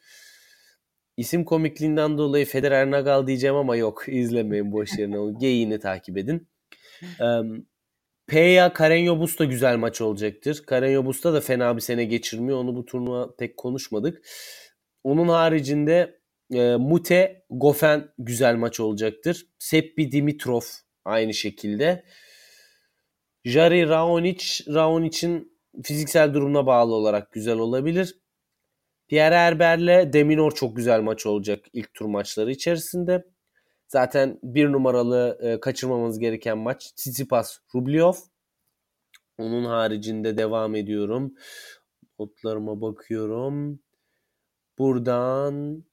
İsim 1.16 1.44
komikliğinden 1.44 2.18
dolayı 2.18 2.46
Federer 2.46 2.90
Nagal 2.90 3.26
diyeceğim 3.26 3.56
ama 3.56 3.76
yok 3.76 4.04
izlemeyin 4.08 4.72
boş 4.72 4.98
yerine. 4.98 5.18
O 5.18 5.78
takip 5.80 6.18
edin. 6.18 6.48
Um, 7.20 7.66
Peya 8.26 8.66
Carreño 8.66 9.20
Busta 9.20 9.44
güzel 9.44 9.76
maç 9.76 10.00
olacaktır. 10.00 10.64
Carreño 10.66 11.04
Busta 11.04 11.32
da 11.34 11.40
fena 11.40 11.76
bir 11.76 11.80
sene 11.80 12.04
geçirmiyor. 12.04 12.58
Onu 12.58 12.76
bu 12.76 12.84
turnuva 12.84 13.36
pek 13.36 13.56
konuşmadık. 13.56 14.26
Onun 15.04 15.28
haricinde 15.28 16.20
e, 16.54 16.76
Mute 16.76 17.44
Gofen 17.50 18.08
güzel 18.18 18.56
maç 18.56 18.80
olacaktır. 18.80 19.46
Seppi 19.58 20.12
Dimitrov 20.12 20.60
aynı 21.04 21.34
şekilde. 21.34 22.04
Jari 23.44 23.88
Raonic, 23.88 24.64
Raonic'in 24.74 25.58
fiziksel 25.82 26.34
durumuna 26.34 26.66
bağlı 26.66 26.94
olarak 26.94 27.32
güzel 27.32 27.58
olabilir. 27.58 28.18
Pierre 29.08 29.36
Herber'le 29.36 30.12
Deminor 30.12 30.52
çok 30.52 30.76
güzel 30.76 31.00
maç 31.00 31.26
olacak 31.26 31.64
ilk 31.72 31.94
tur 31.94 32.06
maçları 32.06 32.50
içerisinde. 32.50 33.24
Zaten 33.88 34.38
bir 34.42 34.72
numaralı 34.72 35.38
e, 35.42 35.60
kaçırmamamız 35.60 36.18
gereken 36.18 36.58
maç 36.58 36.92
Tsitsipas 36.92 37.58
Rublev. 37.74 38.12
Onun 39.38 39.64
haricinde 39.64 40.38
devam 40.38 40.74
ediyorum. 40.74 41.34
Notlarıma 42.18 42.80
bakıyorum. 42.80 43.80
Buradan 44.78 45.84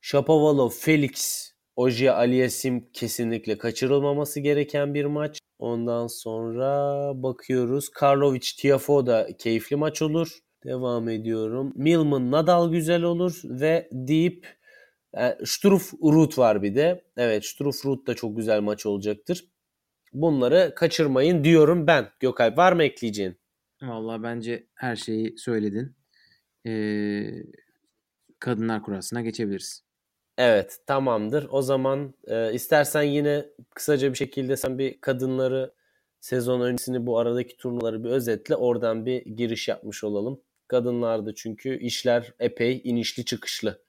Shapovalov 0.00 0.70
Felix 0.70 1.50
Ojiye 1.76 2.12
Aliyesim 2.12 2.88
kesinlikle 2.92 3.58
kaçırılmaması 3.58 4.40
gereken 4.40 4.94
bir 4.94 5.04
maç. 5.04 5.38
Ondan 5.58 6.06
sonra 6.06 7.12
bakıyoruz. 7.22 7.88
Karlovic 7.88 8.46
Tiafo 8.58 9.06
da 9.06 9.28
keyifli 9.38 9.76
maç 9.76 10.02
olur. 10.02 10.38
Devam 10.64 11.08
ediyorum. 11.08 11.72
Milman 11.76 12.30
Nadal 12.30 12.72
güzel 12.72 13.02
olur 13.02 13.40
ve 13.44 13.88
Deep 13.92 14.46
e, 15.16 15.38
Struff 15.44 15.94
Ruth 16.02 16.38
var 16.38 16.62
bir 16.62 16.74
de. 16.74 17.04
Evet 17.16 17.44
Struff 17.44 17.86
Ruth 17.86 18.06
da 18.06 18.14
çok 18.14 18.36
güzel 18.36 18.60
maç 18.60 18.86
olacaktır. 18.86 19.44
Bunları 20.12 20.72
kaçırmayın 20.76 21.44
diyorum 21.44 21.86
ben. 21.86 22.10
Gökalp 22.20 22.58
var 22.58 22.72
mı 22.72 22.82
ekleyeceğin? 22.82 23.36
Vallahi 23.82 24.22
bence 24.22 24.66
her 24.74 24.96
şeyi 24.96 25.38
söyledin. 25.38 25.96
Ee, 26.66 27.30
kadınlar 28.38 28.82
kurasına 28.82 29.22
geçebiliriz. 29.22 29.84
Evet 30.38 30.78
tamamdır. 30.86 31.46
O 31.50 31.62
zaman 31.62 32.14
e, 32.26 32.52
istersen 32.52 33.02
yine 33.02 33.46
kısaca 33.74 34.12
bir 34.12 34.16
şekilde 34.16 34.56
sen 34.56 34.78
bir 34.78 35.00
kadınları 35.00 35.74
sezon 36.20 36.60
öncesini 36.60 37.06
bu 37.06 37.18
aradaki 37.18 37.56
turnuvaları 37.56 38.04
bir 38.04 38.08
özetle 38.08 38.56
oradan 38.56 39.06
bir 39.06 39.24
giriş 39.24 39.68
yapmış 39.68 40.04
olalım. 40.04 40.40
Kadınlarda 40.68 41.34
çünkü 41.34 41.78
işler 41.78 42.32
epey 42.40 42.80
inişli 42.84 43.24
çıkışlı. 43.24 43.84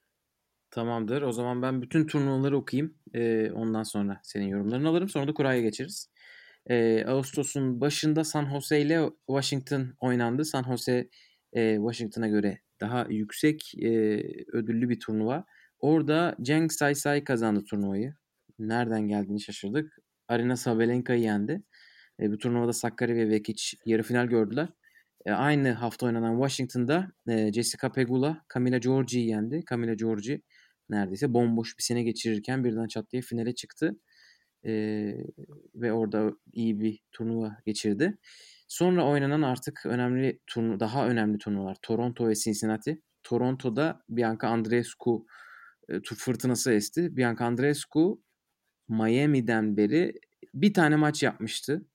Tamamdır. 0.76 1.22
O 1.22 1.32
zaman 1.32 1.62
ben 1.62 1.82
bütün 1.82 2.08
turnuvaları 2.08 2.58
okuyayım. 2.58 2.94
Ee, 3.14 3.52
ondan 3.52 3.84
sonra 3.84 4.20
senin 4.24 4.48
yorumlarını 4.48 4.90
alırım. 4.90 5.10
Sonra 5.10 5.28
da 5.28 5.34
kuraya 5.34 5.62
geçeriz. 5.62 6.10
Ee, 6.70 7.06
Ağustos'un 7.08 7.82
başında 7.82 8.24
San 8.24 8.50
Jose 8.50 8.82
ile 8.82 9.10
Washington 9.28 9.94
oynandı. 10.00 10.46
San 10.46 10.64
Jose 10.64 11.10
e, 11.54 11.76
Washington'a 11.76 12.28
göre 12.28 12.60
daha 12.82 13.06
yüksek 13.10 13.74
e, 13.76 13.90
ödüllü 14.54 14.90
bir 14.90 15.00
turnuva. 15.00 15.46
Orada 15.80 16.36
Cenk 16.42 16.74
Saysay 16.74 17.24
kazandı 17.24 17.64
turnuvayı. 17.64 18.14
Nereden 18.60 19.08
geldiğini 19.08 19.42
şaşırdık. 19.42 19.98
Arina 20.28 20.56
Sabalenka'yı 20.56 21.22
yendi. 21.22 21.64
E, 22.22 22.32
bu 22.32 22.38
turnuvada 22.38 22.74
Sakkari 22.74 23.16
ve 23.16 23.30
Vekic 23.30 23.78
yarı 23.86 24.04
final 24.04 24.28
gördüler. 24.28 24.70
E, 25.26 25.32
aynı 25.32 25.72
hafta 25.72 26.06
oynanan 26.06 26.36
Washington'da 26.36 27.12
e, 27.30 27.54
Jessica 27.54 27.92
Pegula 27.92 28.46
Camila 28.54 28.78
Giorgi'yi 28.78 29.28
yendi. 29.28 29.64
Camila 29.70 29.94
Giorgi 29.94 30.42
neredeyse 30.90 31.34
bomboş 31.34 31.78
bir 31.78 31.84
sene 31.84 32.04
geçirirken 32.04 32.64
birden 32.64 32.88
çat 32.88 33.12
diye 33.12 33.22
finale 33.22 33.56
çıktı. 33.56 34.00
E, 34.66 34.72
ve 35.76 35.94
orada 35.94 36.32
iyi 36.54 36.80
bir 36.80 37.00
turnuva 37.12 37.58
geçirdi. 37.66 38.18
Sonra 38.68 39.08
oynanan 39.08 39.42
artık 39.42 39.86
önemli 39.86 40.40
turnu 40.48 40.80
daha 40.80 41.08
önemli 41.08 41.38
turnuvalar 41.38 41.78
Toronto 41.82 42.28
ve 42.28 42.36
Cincinnati. 42.36 43.02
Toronto'da 43.24 44.02
Bianca 44.10 44.48
Andreescu 44.48 45.26
e, 45.90 46.00
fırtınası 46.18 46.72
esti. 46.72 47.18
Bianca 47.18 47.46
Andreescu 47.46 48.22
Miami'den 48.88 49.78
beri 49.78 50.14
bir 50.54 50.74
tane 50.74 50.96
maç 50.96 51.24
yapmıştı. 51.24 51.86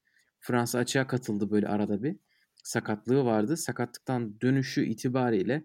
Fransa 0.40 0.78
açığa 0.78 1.06
katıldı 1.06 1.50
böyle 1.50 1.68
arada 1.68 2.02
bir. 2.02 2.16
Sakatlığı 2.64 3.24
vardı. 3.24 3.56
Sakatlıktan 3.56 4.40
dönüşü 4.40 4.84
itibariyle 4.84 5.64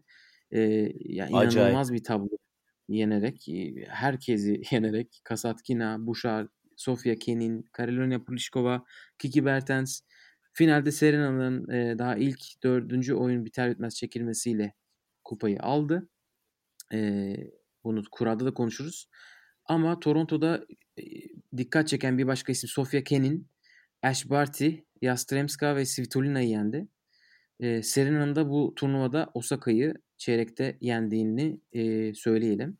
e, 0.51 0.61
yani 0.99 1.29
inanılmaz 1.29 1.87
Acayip. 1.87 1.91
bir 1.91 2.03
tablo 2.03 2.37
yenerek, 2.87 3.47
herkesi 3.87 4.61
yenerek 4.71 5.21
Kasatkina, 5.23 6.07
Bouchard, 6.07 6.47
Sofia 6.75 7.15
Kenin, 7.15 7.63
Karolina 7.71 8.25
Pliskova, 8.25 8.85
Kiki 9.17 9.45
Bertens 9.45 10.01
finalde 10.53 10.91
Serena'nın 10.91 11.69
e, 11.69 11.99
daha 11.99 12.15
ilk 12.15 12.63
dördüncü 12.63 13.13
oyun 13.13 13.45
biter 13.45 13.71
bitmez 13.71 13.95
çekilmesiyle 13.95 14.73
kupayı 15.23 15.59
aldı. 15.59 16.09
E, 16.93 17.33
bunu 17.83 18.03
kurada 18.11 18.45
da 18.45 18.53
konuşuruz. 18.53 19.09
Ama 19.65 19.99
Toronto'da 19.99 20.65
e, 20.97 21.03
dikkat 21.57 21.87
çeken 21.87 22.17
bir 22.17 22.27
başka 22.27 22.51
isim 22.51 22.69
Sofia 22.69 23.01
Kenin, 23.01 23.47
Ash 24.03 24.29
Barty, 24.29 24.69
Yastremska 25.01 25.75
ve 25.75 25.85
Svitolina'yı 25.85 26.49
yendi. 26.49 26.87
E, 27.59 27.83
Serena'nın 27.83 28.35
da 28.35 28.49
bu 28.49 28.73
turnuvada 28.75 29.31
Osaka'yı 29.33 29.93
çeyrekte 30.17 30.77
yendiğini 30.81 31.59
e, 31.73 32.13
söyleyelim. 32.13 32.77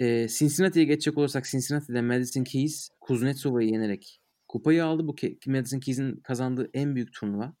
E, 0.00 0.28
Cincinnati'ye 0.28 0.84
geçecek 0.84 1.18
olursak 1.18 1.44
Cincinnati'de 1.44 2.02
Madison 2.02 2.44
Keys 2.44 2.88
Kuznetsova'yı 3.00 3.68
yenerek 3.68 4.20
kupayı 4.48 4.84
aldı. 4.84 5.06
Bu 5.06 5.16
Madison 5.46 5.80
Keys'in 5.80 6.16
kazandığı 6.16 6.70
en 6.74 6.94
büyük 6.94 7.12
turnuva. 7.12 7.54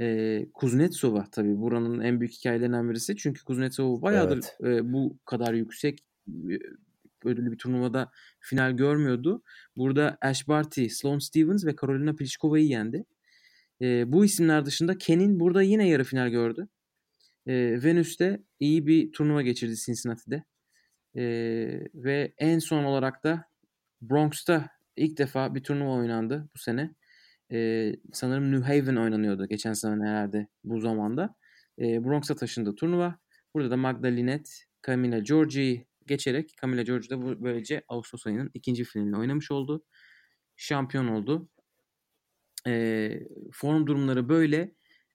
E, 0.00 0.46
Kuznetsova 0.54 1.26
tabii 1.32 1.60
buranın 1.60 2.00
en 2.00 2.20
büyük 2.20 2.32
hikayelerinden 2.32 2.90
birisi. 2.90 3.16
Çünkü 3.16 3.44
Kuznetsova 3.44 4.02
bayağıdır 4.02 4.44
evet. 4.60 4.78
e, 4.80 4.92
bu 4.92 5.18
kadar 5.24 5.54
yüksek 5.54 5.98
ödüllü 7.24 7.52
bir 7.52 7.58
turnuvada 7.58 8.10
final 8.40 8.72
görmüyordu. 8.72 9.42
Burada 9.76 10.18
Ash 10.20 10.48
Barty, 10.48 10.86
Sloane 10.88 11.20
Stevens 11.20 11.64
ve 11.64 11.76
Karolina 11.76 12.16
Pliškova'yı 12.16 12.66
yendi. 12.66 13.04
E, 13.82 14.12
bu 14.12 14.24
isimler 14.24 14.66
dışında 14.66 14.98
Ken'in 14.98 15.40
burada 15.40 15.62
yine 15.62 15.88
yarı 15.88 16.04
final 16.04 16.28
gördü. 16.28 16.68
E, 17.46 17.82
Venüs'te 17.84 18.42
iyi 18.60 18.86
bir 18.86 19.12
turnuva 19.12 19.42
geçirdi 19.42 19.76
Cincinnati'de. 19.76 20.44
E, 21.16 21.22
ve 21.94 22.34
en 22.38 22.58
son 22.58 22.84
olarak 22.84 23.24
da 23.24 23.44
Bronx'ta 24.02 24.68
ilk 24.96 25.18
defa 25.18 25.54
bir 25.54 25.62
turnuva 25.62 25.90
oynandı 25.90 26.48
bu 26.54 26.58
sene. 26.58 26.94
E, 27.52 27.92
sanırım 28.12 28.52
New 28.52 28.66
Haven 28.66 28.96
oynanıyordu 28.96 29.46
geçen 29.46 29.72
sene 29.72 30.08
herhalde 30.08 30.48
bu 30.64 30.80
zamanda. 30.80 31.34
E, 31.78 32.04
Bronx'a 32.04 32.36
taşındı 32.36 32.74
turnuva. 32.74 33.18
Burada 33.54 33.70
da 33.70 33.76
Magdalinet, 33.76 34.64
Camila 34.86 35.18
Giorgi 35.18 35.86
geçerek 36.06 36.54
Camila 36.62 36.82
Giorgi 36.82 37.10
de 37.10 37.42
böylece 37.42 37.82
Ağustos 37.88 38.26
ayının 38.26 38.50
ikinci 38.54 38.84
finalini 38.84 39.18
oynamış 39.18 39.50
oldu. 39.50 39.84
Şampiyon 40.56 41.08
oldu. 41.08 41.48
E, 42.66 43.10
form 43.52 43.86
durumları 43.86 44.28
böyle. 44.28 44.74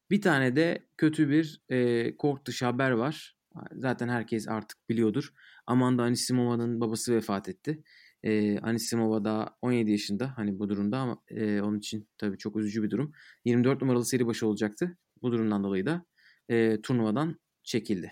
Bir 0.10 0.22
tane 0.22 0.56
de 0.56 0.88
kötü 0.98 1.30
bir 1.30 1.62
e, 1.70 2.18
kort 2.18 2.48
dışı 2.48 2.66
haber 2.66 2.92
var. 2.92 3.38
Zaten 3.72 4.10
herkes 4.10 4.48
artık 4.48 4.90
biliyordur. 4.90 5.34
Amanda 5.68 6.04
Anisimova'nın 6.04 6.82
babası 6.82 7.16
vefat 7.16 7.50
etti. 7.50 7.84
E, 8.24 8.60
Anisimova 8.60 9.26
da 9.26 9.58
17 9.62 9.92
yaşında 9.92 10.38
hani 10.38 10.60
bu 10.60 10.70
durumda 10.70 10.98
ama 10.98 11.22
e, 11.28 11.62
onun 11.62 11.78
için 11.80 12.08
tabii 12.18 12.38
çok 12.38 12.56
üzücü 12.56 12.84
bir 12.84 12.90
durum. 12.90 13.12
24 13.46 13.82
numaralı 13.82 14.06
seri 14.06 14.28
başı 14.28 14.48
olacaktı. 14.48 14.98
Bu 15.22 15.32
durumdan 15.32 15.64
dolayı 15.64 15.86
da 15.86 16.06
e, 16.50 16.82
turnuvadan 16.82 17.40
çekildi. 17.64 18.12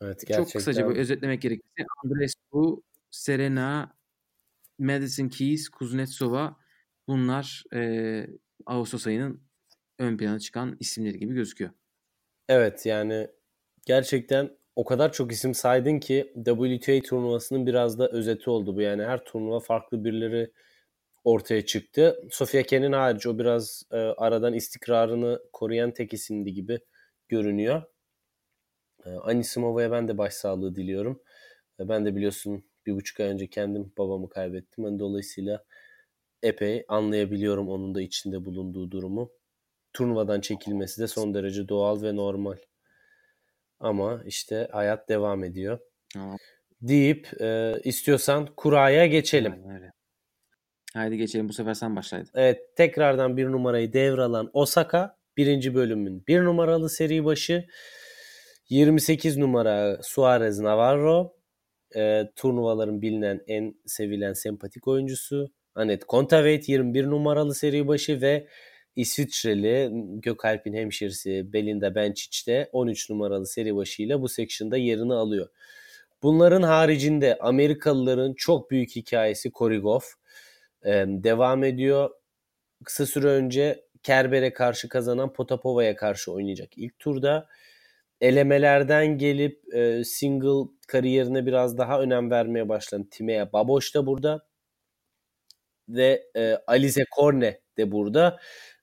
Evet, 0.00 0.20
gerçekten. 0.20 0.44
Çok 0.44 0.52
kısaca 0.52 0.90
bir 0.90 0.96
özetlemek 0.96 1.42
gerekirse 1.42 1.86
Andreescu, 2.04 2.82
Serena, 3.10 3.96
Madison 4.78 5.28
Keys, 5.28 5.68
Kuznetsova 5.68 6.56
bunlar 7.08 7.64
e, 7.74 8.26
Ağustos 8.66 9.06
ayının 9.06 9.45
ön 9.98 10.16
plana 10.16 10.38
çıkan 10.38 10.76
isimleri 10.80 11.18
gibi 11.18 11.34
gözüküyor. 11.34 11.70
Evet 12.48 12.86
yani 12.86 13.28
gerçekten 13.86 14.50
o 14.76 14.84
kadar 14.84 15.12
çok 15.12 15.32
isim 15.32 15.54
saydın 15.54 15.98
ki 15.98 16.32
WTA 16.44 17.00
turnuvasının 17.08 17.66
biraz 17.66 17.98
da 17.98 18.08
özeti 18.08 18.50
oldu 18.50 18.76
bu. 18.76 18.80
Yani 18.80 19.02
her 19.04 19.24
turnuva 19.24 19.60
farklı 19.60 20.04
birileri 20.04 20.52
ortaya 21.24 21.66
çıktı. 21.66 22.22
Sofia 22.30 22.62
Kenin 22.62 22.92
harici 22.92 23.28
o 23.28 23.38
biraz 23.38 23.82
e, 23.92 23.96
aradan 23.96 24.54
istikrarını 24.54 25.42
koruyan 25.52 25.92
tek 25.92 26.12
isimdi 26.12 26.52
gibi 26.52 26.78
görünüyor. 27.28 27.82
E, 29.06 29.10
Anisimova'ya 29.10 29.90
ben 29.90 30.08
de 30.08 30.18
başsağlığı 30.18 30.74
diliyorum. 30.74 31.22
E, 31.80 31.88
ben 31.88 32.06
de 32.06 32.16
biliyorsun 32.16 32.64
bir 32.86 32.92
buçuk 32.92 33.20
ay 33.20 33.26
önce 33.26 33.46
kendim 33.46 33.92
babamı 33.98 34.28
kaybettim. 34.28 34.84
Ben 34.84 34.98
dolayısıyla 34.98 35.64
epey 36.42 36.84
anlayabiliyorum 36.88 37.68
onun 37.68 37.94
da 37.94 38.02
içinde 38.02 38.44
bulunduğu 38.44 38.90
durumu. 38.90 39.30
Turnuvadan 39.96 40.40
çekilmesi 40.40 41.02
de 41.02 41.06
son 41.06 41.34
derece 41.34 41.68
doğal 41.68 42.02
ve 42.02 42.16
normal. 42.16 42.56
Ama 43.80 44.22
işte 44.26 44.68
hayat 44.72 45.08
devam 45.08 45.44
ediyor. 45.44 45.78
Tamam. 46.12 46.36
Deyip 46.80 47.40
e, 47.40 47.74
istiyorsan 47.84 48.48
kuraya 48.56 49.06
geçelim. 49.06 49.52
Aynen. 49.52 49.92
Haydi 50.94 51.16
geçelim 51.16 51.48
bu 51.48 51.52
sefer 51.52 51.74
sen 51.74 51.96
başlaydın. 51.96 52.30
Evet 52.34 52.76
tekrardan 52.76 53.36
bir 53.36 53.46
numarayı 53.46 53.92
devralan 53.92 54.50
Osaka 54.52 55.18
birinci 55.36 55.74
bölümün 55.74 56.26
bir 56.26 56.40
numaralı 56.44 56.90
seri 56.90 57.24
başı 57.24 57.66
28 58.68 59.36
numara 59.36 59.98
Suarez 60.02 60.58
Navarro 60.58 61.36
e, 61.96 62.22
turnuvaların 62.36 63.02
bilinen 63.02 63.40
en 63.46 63.74
sevilen 63.86 64.32
sempatik 64.32 64.88
oyuncusu. 64.88 65.52
Anet 65.74 66.04
Kontaveit 66.04 66.68
21 66.68 67.06
numaralı 67.06 67.54
seri 67.54 67.88
başı 67.88 68.20
ve 68.20 68.48
İsviçreli 68.96 69.90
Gökalp'in 70.20 70.74
hemşirisi 70.74 71.52
Belinda 71.52 71.94
Bencic 71.94 72.52
de 72.52 72.68
13 72.72 73.10
numaralı 73.10 73.46
seri 73.46 73.76
başıyla 73.76 74.22
bu 74.22 74.28
section'da 74.28 74.76
yerini 74.76 75.14
alıyor. 75.14 75.48
Bunların 76.22 76.62
haricinde 76.62 77.38
Amerikalıların 77.40 78.34
çok 78.34 78.70
büyük 78.70 78.96
hikayesi 78.96 79.50
Korigov 79.50 80.00
ee, 80.84 81.04
devam 81.08 81.64
ediyor. 81.64 82.10
Kısa 82.84 83.06
süre 83.06 83.26
önce 83.26 83.84
Kerber'e 84.02 84.52
karşı 84.52 84.88
kazanan 84.88 85.32
Potapova'ya 85.32 85.96
karşı 85.96 86.32
oynayacak 86.32 86.78
ilk 86.78 86.98
turda. 86.98 87.48
elemelerden 88.20 89.18
gelip 89.18 89.74
e, 89.74 90.04
single 90.04 90.70
kariyerine 90.88 91.46
biraz 91.46 91.78
daha 91.78 92.00
önem 92.00 92.30
vermeye 92.30 92.68
başlayan 92.68 93.04
Timea 93.04 93.52
Baboş 93.52 93.94
da 93.94 94.06
burada 94.06 94.46
ve 95.88 96.22
e, 96.36 96.58
Alize 96.66 97.04
Korne 97.10 97.60
de 97.78 97.92
burada 97.92 98.40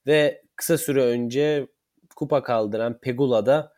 ve 0.08 0.44
kısa 0.56 0.78
süre 0.78 1.02
önce 1.04 1.68
kupa 2.16 2.44
kaldıran 2.44 3.00
Pegula 3.00 3.46
da 3.46 3.74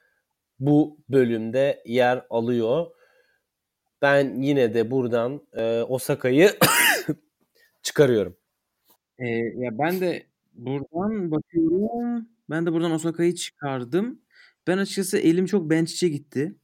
bu 0.59 0.99
bölümde 1.09 1.83
yer 1.85 2.25
alıyor. 2.29 2.87
Ben 4.01 4.41
yine 4.41 4.73
de 4.73 4.91
buradan 4.91 5.47
e, 5.53 5.81
Osaka'yı 5.81 6.51
çıkarıyorum. 7.83 8.37
E, 9.19 9.27
ya 9.35 9.77
ben 9.79 10.01
de 10.01 10.27
buradan 10.53 11.31
bakıyorum. 11.31 12.29
Ben 12.49 12.65
de 12.65 12.73
buradan 12.73 12.91
Osaka'yı 12.91 13.35
çıkardım. 13.35 14.21
Ben 14.67 14.77
açıkçası 14.77 15.17
elim 15.17 15.45
çok 15.45 15.69
bench'e 15.69 16.09
gitti. 16.09 16.55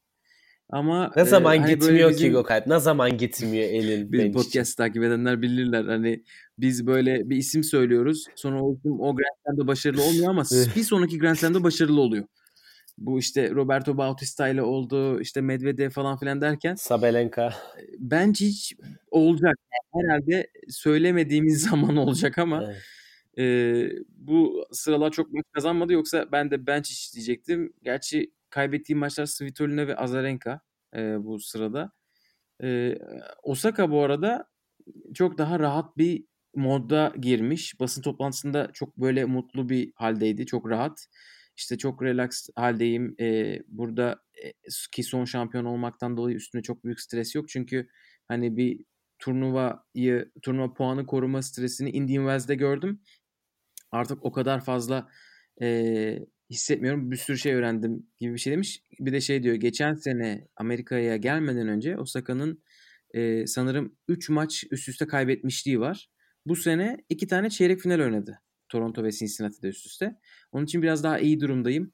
Ama 0.71 1.11
ne 1.15 1.25
zaman 1.25 1.55
e, 1.55 1.59
hani 1.59 1.75
gitmiyor 1.75 2.09
bizim, 2.09 2.27
ki 2.27 2.31
Gökalp? 2.31 2.67
Ne 2.67 2.79
zaman 2.79 3.17
gitmiyor 3.17 3.63
elin 3.69 4.11
bench 4.13 4.33
podcast 4.33 4.77
takip 4.77 5.03
edenler 5.03 5.41
bilirler. 5.41 5.85
Hani 5.85 6.23
biz 6.57 6.87
böyle 6.87 7.29
bir 7.29 7.37
isim 7.37 7.63
söylüyoruz. 7.63 8.25
Sonra 8.35 8.63
o 8.63 8.75
isim 8.75 8.99
o 8.99 9.15
Grand 9.15 9.37
Slam'da 9.45 9.67
başarılı 9.67 10.03
olmuyor 10.03 10.29
ama 10.29 10.43
bir 10.75 10.83
sonraki 10.83 11.19
Grand 11.19 11.35
Slam'da 11.35 11.63
başarılı 11.63 12.01
oluyor. 12.01 12.25
Bu 12.97 13.19
işte 13.19 13.49
Roberto 13.49 13.97
Bautista 13.97 14.47
ile 14.47 14.61
oldu, 14.61 15.21
işte 15.21 15.41
Medvedev 15.41 15.89
falan 15.89 16.17
filan 16.17 16.41
derken 16.41 16.75
Sabalenka. 16.75 17.53
Bence 17.99 18.45
hiç 18.45 18.73
olacak. 19.11 19.55
Herhalde 19.93 20.47
söylemediğimiz 20.69 21.61
zaman 21.69 21.97
olacak 21.97 22.37
ama 22.37 22.63
evet. 22.63 22.77
e, 23.37 24.03
bu 24.09 24.65
sıralar 24.71 25.11
çok 25.11 25.33
maç 25.33 25.45
kazanmadı 25.53 25.93
yoksa 25.93 26.25
ben 26.31 26.51
de 26.51 26.67
bench 26.67 26.89
diyecektim. 27.15 27.73
Gerçi 27.83 28.31
kaybettiğim 28.51 28.99
maçlar 28.99 29.25
Svitolina 29.25 29.87
ve 29.87 29.95
Azarenka 29.95 30.61
e, 30.95 31.23
bu 31.23 31.39
sırada. 31.39 31.91
E, 32.63 32.95
Osaka 33.43 33.91
bu 33.91 34.03
arada 34.03 34.47
çok 35.13 35.37
daha 35.37 35.59
rahat 35.59 35.97
bir 35.97 36.25
modda 36.55 37.13
girmiş. 37.19 37.79
Basın 37.79 38.01
toplantısında 38.01 38.69
çok 38.73 38.97
böyle 38.97 39.25
mutlu 39.25 39.69
bir 39.69 39.91
haldeydi. 39.95 40.45
Çok 40.45 40.69
rahat. 40.69 41.07
İşte 41.57 41.77
çok 41.77 42.03
relax 42.03 42.49
haldeyim. 42.55 43.15
E, 43.19 43.59
burada 43.67 44.21
e, 44.43 44.51
ki 44.91 45.03
son 45.03 45.25
şampiyon 45.25 45.65
olmaktan 45.65 46.17
dolayı 46.17 46.35
üstüne 46.35 46.61
çok 46.61 46.83
büyük 46.83 47.01
stres 47.01 47.35
yok. 47.35 47.49
Çünkü 47.49 47.87
hani 48.27 48.57
bir 48.57 48.85
turnuvayı, 49.19 50.31
turnuva 50.41 50.73
puanı 50.73 51.05
koruma 51.05 51.41
stresini 51.41 51.89
Indian 51.89 52.23
Wells'de 52.23 52.55
gördüm. 52.55 53.01
Artık 53.91 54.25
o 54.25 54.31
kadar 54.31 54.65
fazla 54.65 55.07
e, 55.61 56.19
hissetmiyorum. 56.51 57.11
Bir 57.11 57.15
sürü 57.15 57.37
şey 57.37 57.53
öğrendim 57.53 58.07
gibi 58.19 58.33
bir 58.33 58.39
şey 58.39 58.53
demiş. 58.53 58.83
Bir 58.99 59.13
de 59.13 59.21
şey 59.21 59.43
diyor. 59.43 59.55
Geçen 59.55 59.93
sene 59.95 60.47
Amerika'ya 60.55 61.17
gelmeden 61.17 61.67
önce 61.67 61.97
Osaka'nın 61.97 62.63
e, 63.13 63.47
sanırım 63.47 63.95
3 64.07 64.29
maç 64.29 64.63
üst 64.71 64.89
üste 64.89 65.07
kaybetmişliği 65.07 65.79
var. 65.79 66.09
Bu 66.45 66.55
sene 66.55 66.97
2 67.09 67.27
tane 67.27 67.49
çeyrek 67.49 67.79
final 67.79 67.99
oynadı. 67.99 68.39
Toronto 68.69 69.03
ve 69.03 69.11
Cincinnati'de 69.11 69.67
üst 69.67 69.85
üste. 69.85 70.19
Onun 70.51 70.65
için 70.65 70.81
biraz 70.81 71.03
daha 71.03 71.19
iyi 71.19 71.39
durumdayım 71.39 71.93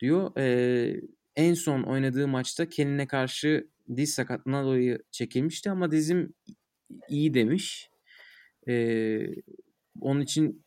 diyor. 0.00 0.38
E, 0.38 1.00
en 1.36 1.54
son 1.54 1.82
oynadığı 1.82 2.28
maçta 2.28 2.68
kendine 2.68 3.06
karşı 3.06 3.68
diz 3.96 4.14
sakatlığına 4.14 4.64
dolayı 4.64 4.98
çekilmişti 5.10 5.70
ama 5.70 5.90
dizim 5.90 6.34
iyi 7.08 7.34
demiş. 7.34 7.90
E, 8.68 9.26
onun 10.00 10.20
için 10.20 10.64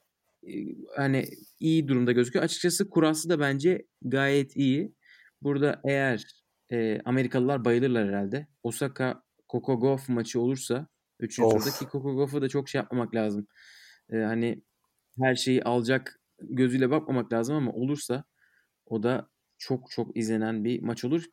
hani 0.96 1.26
iyi 1.60 1.88
durumda 1.88 2.12
gözüküyor. 2.12 2.46
Açıkçası 2.46 2.90
kurası 2.90 3.30
da 3.30 3.40
bence 3.40 3.88
gayet 4.02 4.56
iyi. 4.56 4.96
Burada 5.42 5.82
eğer 5.86 6.24
e, 6.72 7.02
Amerikalılar 7.06 7.66
bayılırlar 7.66 8.08
herhalde. 8.08 8.48
Osaka 8.64 9.24
Gauff 9.50 10.10
maçı 10.10 10.42
olursa 10.42 10.88
3. 11.20 11.36
turdaki 11.36 11.86
Gauff'a 11.92 12.42
da 12.42 12.50
çok 12.50 12.70
şey 12.70 12.80
yapmamak 12.80 13.16
lazım. 13.16 13.48
E, 14.12 14.18
hani 14.18 14.62
her 15.22 15.36
şeyi 15.36 15.64
alacak 15.64 16.20
gözüyle 16.42 16.90
bakmamak 16.90 17.34
lazım 17.34 17.56
ama 17.56 17.72
olursa 17.72 18.24
o 18.86 19.04
da 19.04 19.30
çok 19.58 19.92
çok 19.92 20.18
izlenen 20.18 20.64
bir 20.64 20.82
maç 20.82 21.06
olur. 21.06 21.26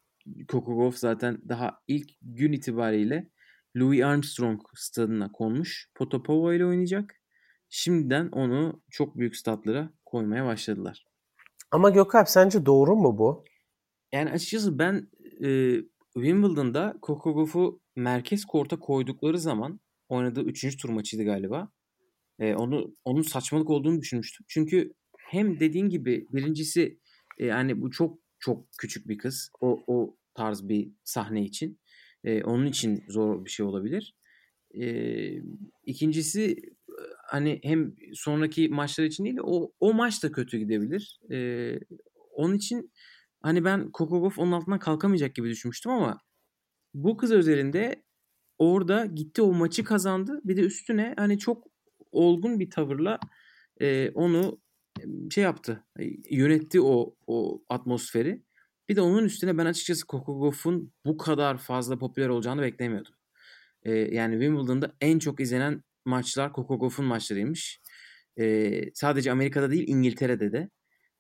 Gauff 0.48 0.96
zaten 0.96 1.38
daha 1.48 1.78
ilk 1.88 2.10
gün 2.22 2.52
itibariyle 2.52 3.30
Louis 3.76 4.02
Armstrong 4.02 4.60
stadına 4.74 5.32
konmuş. 5.32 5.88
Potapova 5.94 6.54
ile 6.54 6.66
oynayacak. 6.66 7.23
Şimdiden 7.76 8.28
onu 8.28 8.82
çok 8.90 9.18
büyük 9.18 9.36
statlara 9.36 9.92
koymaya 10.04 10.46
başladılar. 10.46 11.06
Ama 11.70 11.90
Gökalp 11.90 12.28
sence 12.28 12.66
doğru 12.66 12.96
mu 12.96 13.18
bu? 13.18 13.44
Yani 14.12 14.30
açıkçası 14.30 14.78
ben 14.78 15.10
e, 15.44 15.78
Wimbledon'da 16.14 16.98
Coco 17.02 17.34
Gauff'u 17.34 17.80
merkez 17.96 18.44
korta 18.44 18.78
koydukları 18.78 19.38
zaman 19.38 19.80
oynadığı 20.08 20.42
3. 20.42 20.76
tur 20.76 20.88
maçıydı 20.88 21.24
galiba. 21.24 21.72
E, 22.38 22.54
onu 22.54 22.96
onun 23.04 23.22
saçmalık 23.22 23.70
olduğunu 23.70 24.00
düşünmüştüm. 24.00 24.46
Çünkü 24.48 24.94
hem 25.18 25.60
dediğin 25.60 25.88
gibi 25.88 26.26
birincisi 26.32 27.00
e, 27.38 27.46
yani 27.46 27.82
bu 27.82 27.90
çok 27.90 28.18
çok 28.38 28.66
küçük 28.78 29.08
bir 29.08 29.18
kız. 29.18 29.50
O 29.60 29.84
o 29.86 30.16
tarz 30.34 30.68
bir 30.68 30.92
sahne 31.04 31.44
için. 31.44 31.80
E, 32.24 32.44
onun 32.44 32.66
için 32.66 33.04
zor 33.08 33.44
bir 33.44 33.50
şey 33.50 33.66
olabilir. 33.66 34.14
E, 34.74 34.86
ikincisi 35.84 36.56
hani 37.34 37.60
hem 37.62 37.94
sonraki 38.12 38.68
maçlar 38.68 39.04
için 39.04 39.24
değil 39.24 39.36
o 39.42 39.72
o 39.80 39.94
maç 39.94 40.22
da 40.22 40.32
kötü 40.32 40.58
gidebilir. 40.58 41.20
E, 41.30 41.78
onun 42.30 42.54
için 42.54 42.92
hani 43.42 43.64
ben 43.64 43.90
Kokogov 43.90 44.30
onun 44.36 44.52
altından 44.52 44.78
kalkamayacak 44.78 45.34
gibi 45.34 45.50
düşünmüştüm 45.50 45.92
ama 45.92 46.20
bu 46.94 47.16
kız 47.16 47.32
özelinde 47.32 48.04
orada 48.58 49.06
gitti 49.06 49.42
o 49.42 49.52
maçı 49.52 49.84
kazandı. 49.84 50.40
Bir 50.44 50.56
de 50.56 50.60
üstüne 50.60 51.14
hani 51.16 51.38
çok 51.38 51.66
olgun 52.12 52.60
bir 52.60 52.70
tavırla 52.70 53.18
e, 53.80 54.10
onu 54.10 54.60
şey 55.30 55.44
yaptı. 55.44 55.84
Yönetti 56.30 56.80
o 56.80 57.16
o 57.26 57.62
atmosferi. 57.68 58.42
Bir 58.88 58.96
de 58.96 59.00
onun 59.00 59.24
üstüne 59.24 59.58
ben 59.58 59.66
açıkçası 59.66 60.06
Gauff'un 60.06 60.92
bu 61.06 61.16
kadar 61.16 61.58
fazla 61.58 61.98
popüler 61.98 62.28
olacağını 62.28 62.62
beklemiyordum. 62.62 63.14
E, 63.82 63.92
yani 63.92 64.32
Wimbledon'da 64.32 64.96
en 65.00 65.18
çok 65.18 65.40
izlenen 65.40 65.82
maçlar 66.04 66.52
Coco 66.52 66.78
Gauff'un 66.78 67.04
maçlarıymış. 67.04 67.80
E, 68.40 68.70
sadece 68.94 69.32
Amerika'da 69.32 69.70
değil 69.70 69.88
İngiltere'de 69.88 70.52
de. 70.52 70.70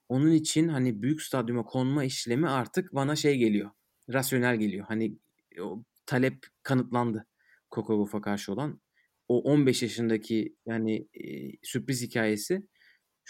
Onun 0.08 0.30
için 0.32 0.68
hani 0.68 1.02
büyük 1.02 1.22
stadyuma 1.22 1.62
konma 1.62 2.04
işlemi 2.04 2.48
artık 2.48 2.94
bana 2.94 3.16
şey 3.16 3.36
geliyor. 3.36 3.70
Rasyonel 4.12 4.56
geliyor. 4.56 4.86
Hani 4.88 5.18
o 5.60 5.84
talep 6.06 6.46
kanıtlandı 6.62 7.26
Coco 7.74 7.96
Gauff'a 7.96 8.20
karşı 8.20 8.52
olan 8.52 8.80
o 9.28 9.40
15 9.40 9.82
yaşındaki 9.82 10.56
yani 10.66 11.08
e, 11.14 11.24
sürpriz 11.62 12.02
hikayesi 12.02 12.68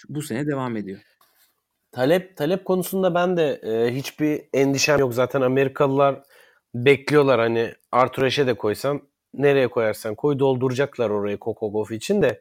bu 0.09 0.23
sene 0.23 0.47
devam 0.47 0.77
ediyor. 0.77 1.01
Talep 1.93 2.37
talep 2.37 2.65
konusunda 2.65 3.15
ben 3.15 3.37
de 3.37 3.61
e, 3.63 3.95
hiçbir 3.95 4.43
endişem 4.53 4.99
yok. 4.99 5.15
Zaten 5.15 5.41
Amerikalılar 5.41 6.23
bekliyorlar 6.75 7.41
hani 7.41 7.75
Arthur 7.93 8.23
Ashe 8.23 8.47
de 8.47 8.55
koysan 8.55 9.09
nereye 9.39 9.69
koyarsan 9.69 10.15
koy 10.15 10.39
dolduracaklar 10.39 11.11
orayı 11.11 11.39
Kokogov 11.39 11.91
için 11.91 12.23
de 12.23 12.41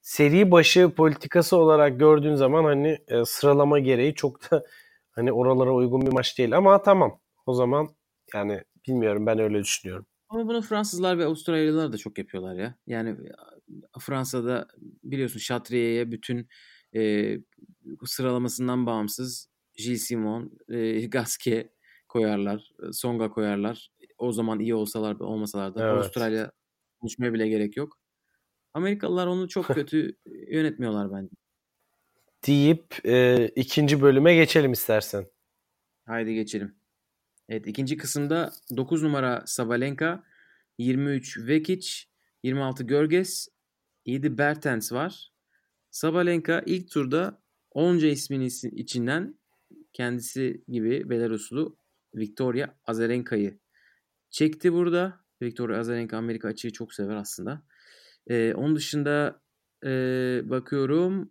seri 0.00 0.50
başı 0.50 0.90
politikası 0.90 1.56
olarak 1.56 1.98
gördüğün 1.98 2.34
zaman 2.34 2.64
hani 2.64 2.98
e, 3.08 3.24
sıralama 3.24 3.78
gereği 3.78 4.14
çok 4.14 4.50
da 4.50 4.64
hani 5.10 5.32
oralara 5.32 5.74
uygun 5.74 6.06
bir 6.06 6.12
maç 6.12 6.38
değil 6.38 6.56
ama 6.56 6.82
tamam 6.82 7.20
o 7.46 7.54
zaman 7.54 7.88
yani 8.34 8.62
bilmiyorum 8.88 9.26
ben 9.26 9.38
öyle 9.38 9.58
düşünüyorum. 9.58 10.06
Ama 10.28 10.48
bunu 10.48 10.62
Fransızlar 10.62 11.18
ve 11.18 11.24
Avustralyalılar 11.24 11.92
da 11.92 11.98
çok 11.98 12.18
yapıyorlar 12.18 12.54
ya. 12.54 12.74
Yani 12.86 13.16
Fransa'da 14.00 14.68
biliyorsun 15.04 15.40
Chatrier'e 15.40 16.12
bütün 16.12 16.48
e, 16.94 17.32
sıralamasından 18.04 18.86
bağımsız 18.86 19.48
Gilles 19.76 20.02
Simon, 20.02 20.52
e, 20.68 21.06
Gasquet 21.06 21.70
koyarlar, 22.08 22.72
Songa 22.92 23.30
koyarlar. 23.30 23.90
O 24.18 24.32
zaman 24.32 24.60
iyi 24.60 24.74
olsalar 24.74 25.18
da 25.18 25.24
olmasalar 25.24 25.74
da 25.74 25.84
evet. 25.84 25.92
Avustralya 25.92 26.52
konuşmaya 27.00 27.32
bile 27.32 27.48
gerek 27.48 27.76
yok. 27.76 27.98
Amerikalılar 28.74 29.26
onu 29.26 29.48
çok 29.48 29.66
kötü 29.66 30.16
yönetmiyorlar 30.48 31.12
bence. 31.12 31.36
Deyip 32.46 33.06
e, 33.06 33.46
ikinci 33.56 34.02
bölüme 34.02 34.34
geçelim 34.34 34.72
istersen. 34.72 35.26
Haydi 36.06 36.34
geçelim. 36.34 36.76
Evet 37.48 37.66
ikinci 37.66 37.96
kısımda 37.96 38.52
9 38.76 39.02
numara 39.02 39.42
Sabalenka, 39.46 40.24
23 40.78 41.38
Vekic, 41.38 41.88
26 42.42 42.84
Görges, 42.84 43.48
7 44.06 44.38
Bertens 44.38 44.92
var. 44.92 45.32
Sabalenka 45.90 46.62
ilk 46.66 46.90
turda 46.90 47.42
onca 47.70 48.08
ismin 48.08 48.40
içinden 48.72 49.38
kendisi 49.92 50.64
gibi 50.68 51.10
Belaruslu 51.10 51.78
Victoria 52.14 52.74
Azarenka'yı 52.84 53.58
çekti 54.30 54.72
burada. 54.72 55.20
Victoria 55.42 55.78
Azarenka 55.78 56.16
Amerika 56.16 56.48
açığı 56.48 56.72
çok 56.72 56.94
sever 56.94 57.16
aslında. 57.16 57.62
Ee, 58.26 58.54
onun 58.56 58.76
dışında 58.76 59.40
e, 59.84 59.90
bakıyorum 60.44 61.30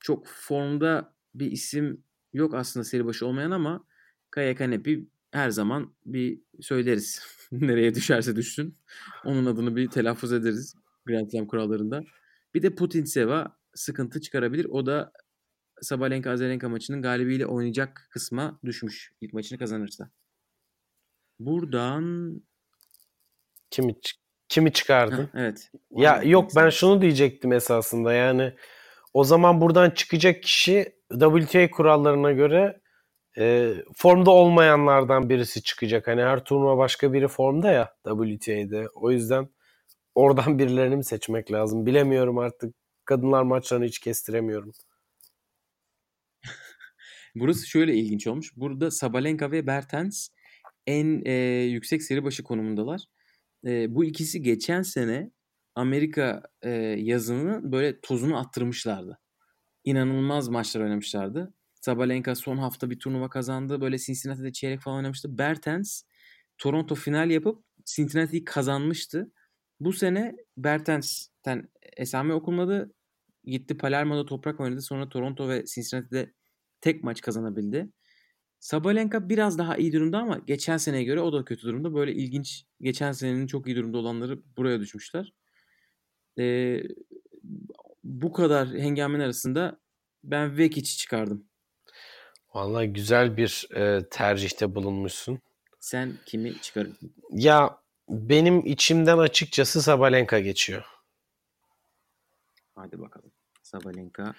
çok 0.00 0.26
formda 0.26 1.14
bir 1.34 1.52
isim 1.52 2.04
yok 2.32 2.54
aslında 2.54 2.84
seri 2.84 3.06
başı 3.06 3.26
olmayan 3.26 3.50
ama 3.50 3.84
Kaya 4.30 4.56
Kanepi 4.56 5.08
her 5.30 5.50
zaman 5.50 5.94
bir 6.06 6.40
söyleriz. 6.60 7.22
Nereye 7.52 7.94
düşerse 7.94 8.36
düşsün. 8.36 8.78
Onun 9.24 9.46
adını 9.46 9.76
bir 9.76 9.90
telaffuz 9.90 10.32
ederiz 10.32 10.74
Grand 11.06 11.30
Slam 11.30 11.46
kurallarında. 11.46 12.04
Bir 12.54 12.62
de 12.62 12.74
Putin 12.74 13.04
Seva 13.04 13.56
sıkıntı 13.74 14.20
çıkarabilir. 14.20 14.64
O 14.64 14.86
da 14.86 15.12
Sabalenka 15.80 16.30
Azarenka 16.30 16.68
maçının 16.68 17.02
galibiyle 17.02 17.46
oynayacak 17.46 18.08
kısma 18.10 18.60
düşmüş. 18.64 19.12
İlk 19.20 19.32
maçını 19.32 19.58
kazanırsa. 19.58 20.10
Buradan 21.38 22.34
Kimi 23.74 23.94
kimi 24.48 24.72
çıkardın? 24.72 25.30
Evet. 25.34 25.70
Ya 25.90 26.22
yok 26.24 26.50
ben 26.56 26.70
şunu 26.70 27.02
diyecektim 27.02 27.52
esasında 27.52 28.12
yani 28.12 28.52
o 29.14 29.24
zaman 29.24 29.60
buradan 29.60 29.90
çıkacak 29.90 30.42
kişi 30.42 30.92
WTA 31.12 31.70
kurallarına 31.70 32.32
göre 32.32 32.80
e, 33.38 33.74
formda 33.96 34.30
olmayanlardan 34.30 35.28
birisi 35.28 35.62
çıkacak. 35.62 36.06
Hani 36.08 36.22
her 36.22 36.44
turnuva 36.44 36.78
başka 36.78 37.12
biri 37.12 37.28
formda 37.28 37.70
ya 37.70 37.94
WTA'de. 38.04 38.88
O 38.94 39.10
yüzden 39.10 39.48
oradan 40.14 40.58
birilerini 40.58 40.96
mi 40.96 41.04
seçmek 41.04 41.52
lazım? 41.52 41.86
Bilemiyorum 41.86 42.38
artık. 42.38 42.74
Kadınlar 43.04 43.42
maçlarını 43.42 43.84
hiç 43.84 43.98
kestiremiyorum. 43.98 44.72
Burası 47.34 47.66
şöyle 47.66 47.94
ilginç 47.94 48.26
olmuş. 48.26 48.56
Burada 48.56 48.90
Sabalenka 48.90 49.50
ve 49.50 49.66
Bertens 49.66 50.28
en 50.86 51.22
e, 51.24 51.32
yüksek 51.62 52.02
seri 52.02 52.24
başı 52.24 52.42
konumundalar. 52.42 53.04
E, 53.66 53.94
bu 53.94 54.04
ikisi 54.04 54.42
geçen 54.42 54.82
sene 54.82 55.30
Amerika 55.74 56.42
e, 56.62 56.70
yazını 56.98 57.72
böyle 57.72 58.00
tozunu 58.00 58.38
attırmışlardı. 58.38 59.18
İnanılmaz 59.84 60.48
maçlar 60.48 60.80
oynamışlardı. 60.80 61.54
Sabalenka 61.80 62.34
son 62.34 62.56
hafta 62.56 62.90
bir 62.90 62.98
turnuva 62.98 63.28
kazandı. 63.30 63.80
Böyle 63.80 63.98
Cincinnati'de 63.98 64.52
çeyrek 64.52 64.80
falan 64.80 64.96
oynamıştı. 64.96 65.38
Bertens 65.38 66.02
Toronto 66.58 66.94
final 66.94 67.30
yapıp 67.30 67.64
Cincinnati'yi 67.84 68.44
kazanmıştı. 68.44 69.32
Bu 69.80 69.92
sene 69.92 70.36
Bertens'ten 70.56 71.68
esame 71.96 72.34
okunmadı. 72.34 72.94
Gitti 73.44 73.76
Palermo'da 73.76 74.26
toprak 74.26 74.60
oynadı. 74.60 74.82
Sonra 74.82 75.08
Toronto 75.08 75.48
ve 75.48 75.64
Cincinnati'de 75.64 76.32
tek 76.80 77.04
maç 77.04 77.20
kazanabildi. 77.20 77.88
Sabalenka 78.64 79.28
biraz 79.28 79.58
daha 79.58 79.76
iyi 79.76 79.92
durumda 79.92 80.18
ama 80.18 80.38
geçen 80.38 80.76
seneye 80.76 81.04
göre 81.04 81.20
o 81.20 81.32
da 81.32 81.44
kötü 81.44 81.62
durumda. 81.62 81.94
Böyle 81.94 82.12
ilginç 82.12 82.64
geçen 82.80 83.12
senenin 83.12 83.46
çok 83.46 83.66
iyi 83.66 83.76
durumda 83.76 83.98
olanları 83.98 84.38
buraya 84.56 84.80
düşmüşler. 84.80 85.32
Ee, 86.38 86.82
bu 88.04 88.32
kadar 88.32 88.68
hengamenin 88.68 89.24
arasında 89.24 89.80
ben 90.24 90.58
Vekic'i 90.58 90.96
çıkardım. 90.96 91.46
Vallahi 92.54 92.86
güzel 92.86 93.36
bir 93.36 93.68
e, 93.74 94.08
tercihte 94.08 94.74
bulunmuşsun. 94.74 95.38
Sen 95.80 96.12
kimi 96.26 96.60
çıkarırdın? 96.60 97.14
Ya 97.30 97.78
benim 98.08 98.66
içimden 98.66 99.18
açıkçası 99.18 99.82
Sabalenka 99.82 100.40
geçiyor. 100.40 100.84
Hadi 102.74 103.00
bakalım. 103.00 103.32
Sabalenka 103.62 104.34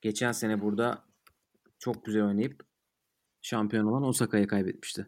geçen 0.00 0.32
sene 0.32 0.60
burada 0.60 1.04
çok 1.78 2.04
güzel 2.04 2.22
oynayıp 2.22 2.71
şampiyon 3.42 3.86
olan 3.86 4.02
Osaka'ya 4.02 4.46
kaybetmişti. 4.46 5.06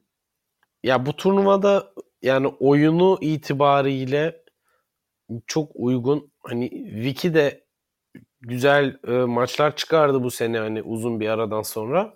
Ya 0.82 1.06
bu 1.06 1.16
turnuvada 1.16 1.92
yani 2.22 2.46
oyunu 2.46 3.18
itibariyle 3.20 4.44
çok 5.46 5.72
uygun. 5.74 6.32
Hani 6.42 6.70
Vicky 6.94 7.34
de 7.34 7.64
güzel 8.40 8.98
e, 9.06 9.10
maçlar 9.12 9.76
çıkardı 9.76 10.22
bu 10.22 10.30
sene 10.30 10.58
hani 10.58 10.82
uzun 10.82 11.20
bir 11.20 11.28
aradan 11.28 11.62
sonra. 11.62 12.14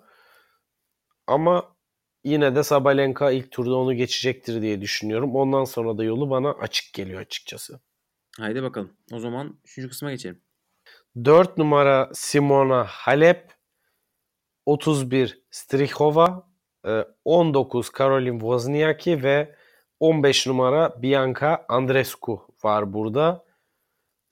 Ama 1.27 1.75
yine 2.23 2.55
de 2.55 2.63
Sabalenka 2.63 3.31
ilk 3.31 3.51
turda 3.51 3.75
onu 3.75 3.93
geçecektir 3.93 4.61
diye 4.61 4.81
düşünüyorum. 4.81 5.35
Ondan 5.35 5.63
sonra 5.63 5.97
da 5.97 6.03
yolu 6.03 6.29
bana 6.29 6.51
açık 6.51 6.93
geliyor 6.93 7.21
açıkçası. 7.21 7.79
Haydi 8.37 8.63
bakalım. 8.63 8.93
O 9.11 9.19
zaman 9.19 9.59
üçüncü 9.65 9.89
kısma 9.89 10.11
geçelim. 10.11 10.41
4 11.25 11.57
numara 11.57 12.09
Simona 12.13 12.83
Halep, 12.83 13.53
31 14.65 15.39
Strihova, 15.51 16.47
19 17.25 17.87
e, 17.87 17.97
Caroline 17.97 18.39
Wozniacki 18.39 19.23
ve 19.23 19.55
15 19.99 20.47
numara 20.47 21.01
Bianca 21.01 21.65
Andreescu 21.67 22.47
var 22.63 22.93
burada. 22.93 23.45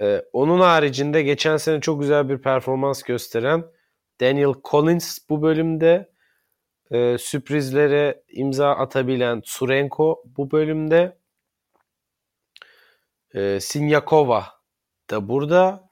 Ee, 0.01 0.23
onun 0.33 0.59
haricinde 0.59 1.21
geçen 1.23 1.57
sene 1.57 1.81
çok 1.81 2.01
güzel 2.01 2.29
bir 2.29 2.37
performans 2.37 3.03
gösteren 3.03 3.65
Daniel 4.21 4.53
Collins 4.63 5.19
bu 5.29 5.41
bölümde. 5.41 6.11
E, 6.91 7.17
sürprizlere 7.17 8.23
imza 8.27 8.71
atabilen 8.71 9.41
Surenko 9.45 10.23
bu 10.37 10.51
bölümde. 10.51 11.17
E, 13.33 13.59
Sinyakova 13.59 14.45
da 15.09 15.29
burada. 15.29 15.89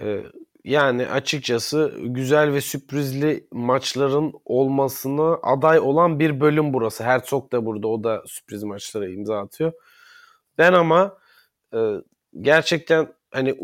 E, 0.00 0.22
yani 0.64 1.06
açıkçası 1.06 1.94
güzel 2.02 2.52
ve 2.52 2.60
sürprizli 2.60 3.46
maçların 3.52 4.32
olmasına 4.44 5.38
aday 5.42 5.78
olan 5.80 6.18
bir 6.18 6.40
bölüm 6.40 6.72
burası. 6.72 7.04
Herzog 7.04 7.52
da 7.52 7.66
burada 7.66 7.88
o 7.88 8.04
da 8.04 8.22
sürpriz 8.26 8.62
maçlara 8.64 9.08
imza 9.08 9.38
atıyor. 9.38 9.72
Ben 10.58 10.72
ama 10.72 11.18
e, 11.74 11.78
gerçekten 12.40 13.08
hani 13.30 13.54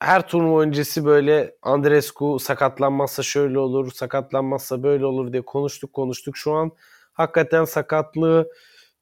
her 0.00 0.28
turnuva 0.28 0.60
öncesi 0.62 1.04
böyle 1.04 1.56
Andrescu 1.62 2.38
sakatlanmazsa 2.38 3.22
şöyle 3.22 3.58
olur, 3.58 3.92
sakatlanmazsa 3.92 4.82
böyle 4.82 5.06
olur 5.06 5.32
diye 5.32 5.42
konuştuk 5.42 5.92
konuştuk. 5.92 6.36
Şu 6.36 6.52
an 6.52 6.72
hakikaten 7.12 7.64
sakatlığı 7.64 8.48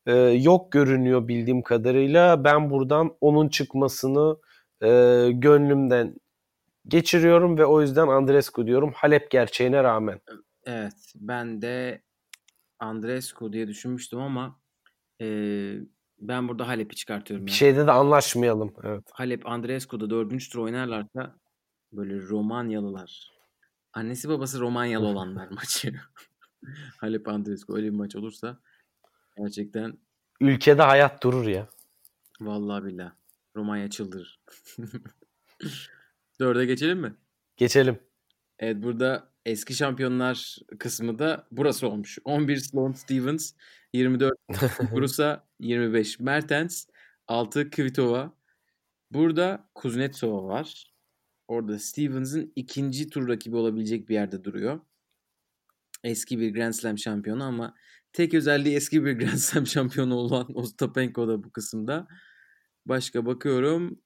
e, 0.07 0.13
yok 0.17 0.73
görünüyor 0.73 1.29
bildiğim 1.29 1.63
kadarıyla. 1.63 2.45
Ben 2.45 2.71
buradan 2.71 3.17
onun 3.21 3.49
çıkmasını 3.49 4.37
e, 4.83 4.89
gönlümden 5.33 6.15
geçiriyorum 6.89 7.59
ve 7.59 7.67
o 7.67 7.81
yüzden 7.81 8.09
Andrescu 8.09 8.67
diyorum 8.67 8.93
Halep 8.95 9.31
gerçeğine 9.31 9.83
rağmen. 9.83 10.21
Evet 10.65 11.13
ben 11.15 11.63
de 11.63 12.03
Andrescu 12.79 13.53
diye 13.53 13.69
düşünmüştüm 13.69 14.21
ama 14.21 14.61
e, 15.21 15.27
ben 16.19 16.49
burada 16.49 16.69
Halep'i 16.69 16.97
çıkartıyorum. 16.97 17.47
Bir 17.47 17.51
yani. 17.51 17.59
şeyde 17.59 17.87
de 17.87 17.93
anlaşmayalım. 17.93 18.75
Evet. 18.85 19.05
Halep 19.13 19.47
Andreescu'da 19.47 20.11
dördüncü 20.11 20.51
tur 20.51 20.59
oynarlarsa 20.59 21.37
böyle 21.93 22.29
Romanyalılar. 22.29 23.33
Annesi 23.93 24.29
babası 24.29 24.61
Romanyalı 24.61 25.07
olanlar 25.07 25.49
maçı. 25.51 25.95
Halep 27.01 27.29
Andreescu 27.29 27.77
öyle 27.77 27.87
bir 27.87 27.97
maç 27.97 28.17
olursa 28.17 28.59
gerçekten 29.37 29.99
ülkede 30.41 30.83
hayat 30.83 31.23
durur 31.23 31.47
ya. 31.47 31.69
Vallahi 32.41 32.85
billah. 32.85 33.13
Romanya 33.57 33.91
çıldırır. 33.91 34.41
Dörde 36.41 36.67
geçelim 36.67 36.99
mi? 36.99 37.15
Geçelim. 37.57 37.99
Evet 38.59 38.83
burada 38.83 39.33
eski 39.47 39.75
şampiyonlar 39.75 40.57
kısmı 40.79 41.19
da 41.19 41.47
burası 41.51 41.89
olmuş. 41.89 42.19
11 42.25 42.57
Sloane 42.57 42.95
Stevens, 42.95 43.53
24 43.93 44.33
Brusa, 44.93 45.49
25 45.61 46.21
Mertens, 46.21 46.87
6 47.29 47.71
Kvitova. 47.71 48.35
Burada 49.11 49.71
Kuznetsova 49.75 50.49
var. 50.49 50.93
Orada 51.49 51.79
Stevens'ın 51.79 52.53
ikinci 52.57 53.11
tur 53.11 53.29
rakibi 53.29 53.57
olabilecek 53.57 54.09
bir 54.09 54.15
yerde 54.15 54.45
duruyor. 54.45 54.81
Eski 56.05 56.39
bir 56.41 56.55
Grand 56.55 56.73
Slam 56.73 56.99
şampiyonu 56.99 57.45
ama 57.45 57.75
tek 58.13 58.35
özelliği 58.35 58.77
eski 58.77 59.05
bir 59.05 59.13
Grand 59.13 59.39
Slam 59.39 59.67
şampiyonu 59.77 60.15
olan 60.15 60.59
Ostapenko 60.59 61.29
da 61.29 61.45
bu 61.45 61.53
kısımda. 61.53 62.09
Başka 62.87 63.27
bakıyorum. 63.27 64.01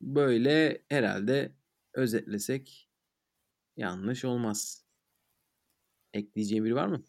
Böyle 0.00 0.82
herhalde 0.88 1.52
özetlesek 1.94 2.88
yanlış 3.76 4.24
olmaz. 4.24 4.84
Ekleyeceğim 6.12 6.64
biri 6.64 6.74
var 6.74 6.86
mı? 6.86 7.04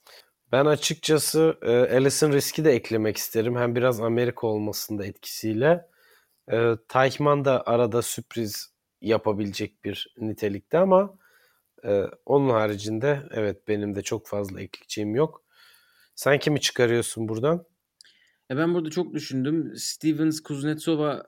Ben 0.51 0.65
açıkçası 0.65 1.57
e, 1.61 2.01
Risk'i 2.01 2.65
de 2.65 2.71
eklemek 2.71 3.17
isterim. 3.17 3.55
Hem 3.55 3.75
biraz 3.75 4.01
Amerika 4.01 4.47
olmasında 4.47 5.05
etkisiyle. 5.05 5.87
E, 6.51 6.75
Teichmann 6.87 7.45
da 7.45 7.63
arada 7.65 8.01
sürpriz 8.01 8.73
yapabilecek 9.01 9.83
bir 9.83 10.13
nitelikte 10.17 10.77
ama 10.77 11.17
e, 11.83 12.03
onun 12.25 12.49
haricinde 12.49 13.23
evet 13.31 13.67
benim 13.67 13.95
de 13.95 14.01
çok 14.01 14.27
fazla 14.27 14.61
ekleyeceğim 14.61 15.15
yok. 15.15 15.43
Sen 16.15 16.39
kimi 16.39 16.61
çıkarıyorsun 16.61 17.27
buradan? 17.27 17.65
E 18.51 18.57
ben 18.57 18.73
burada 18.73 18.89
çok 18.89 19.13
düşündüm. 19.13 19.73
Stevens 19.75 20.39
Kuznetsova 20.39 21.27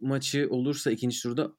maçı 0.00 0.46
olursa 0.50 0.90
ikinci 0.90 1.22
turda 1.22 1.52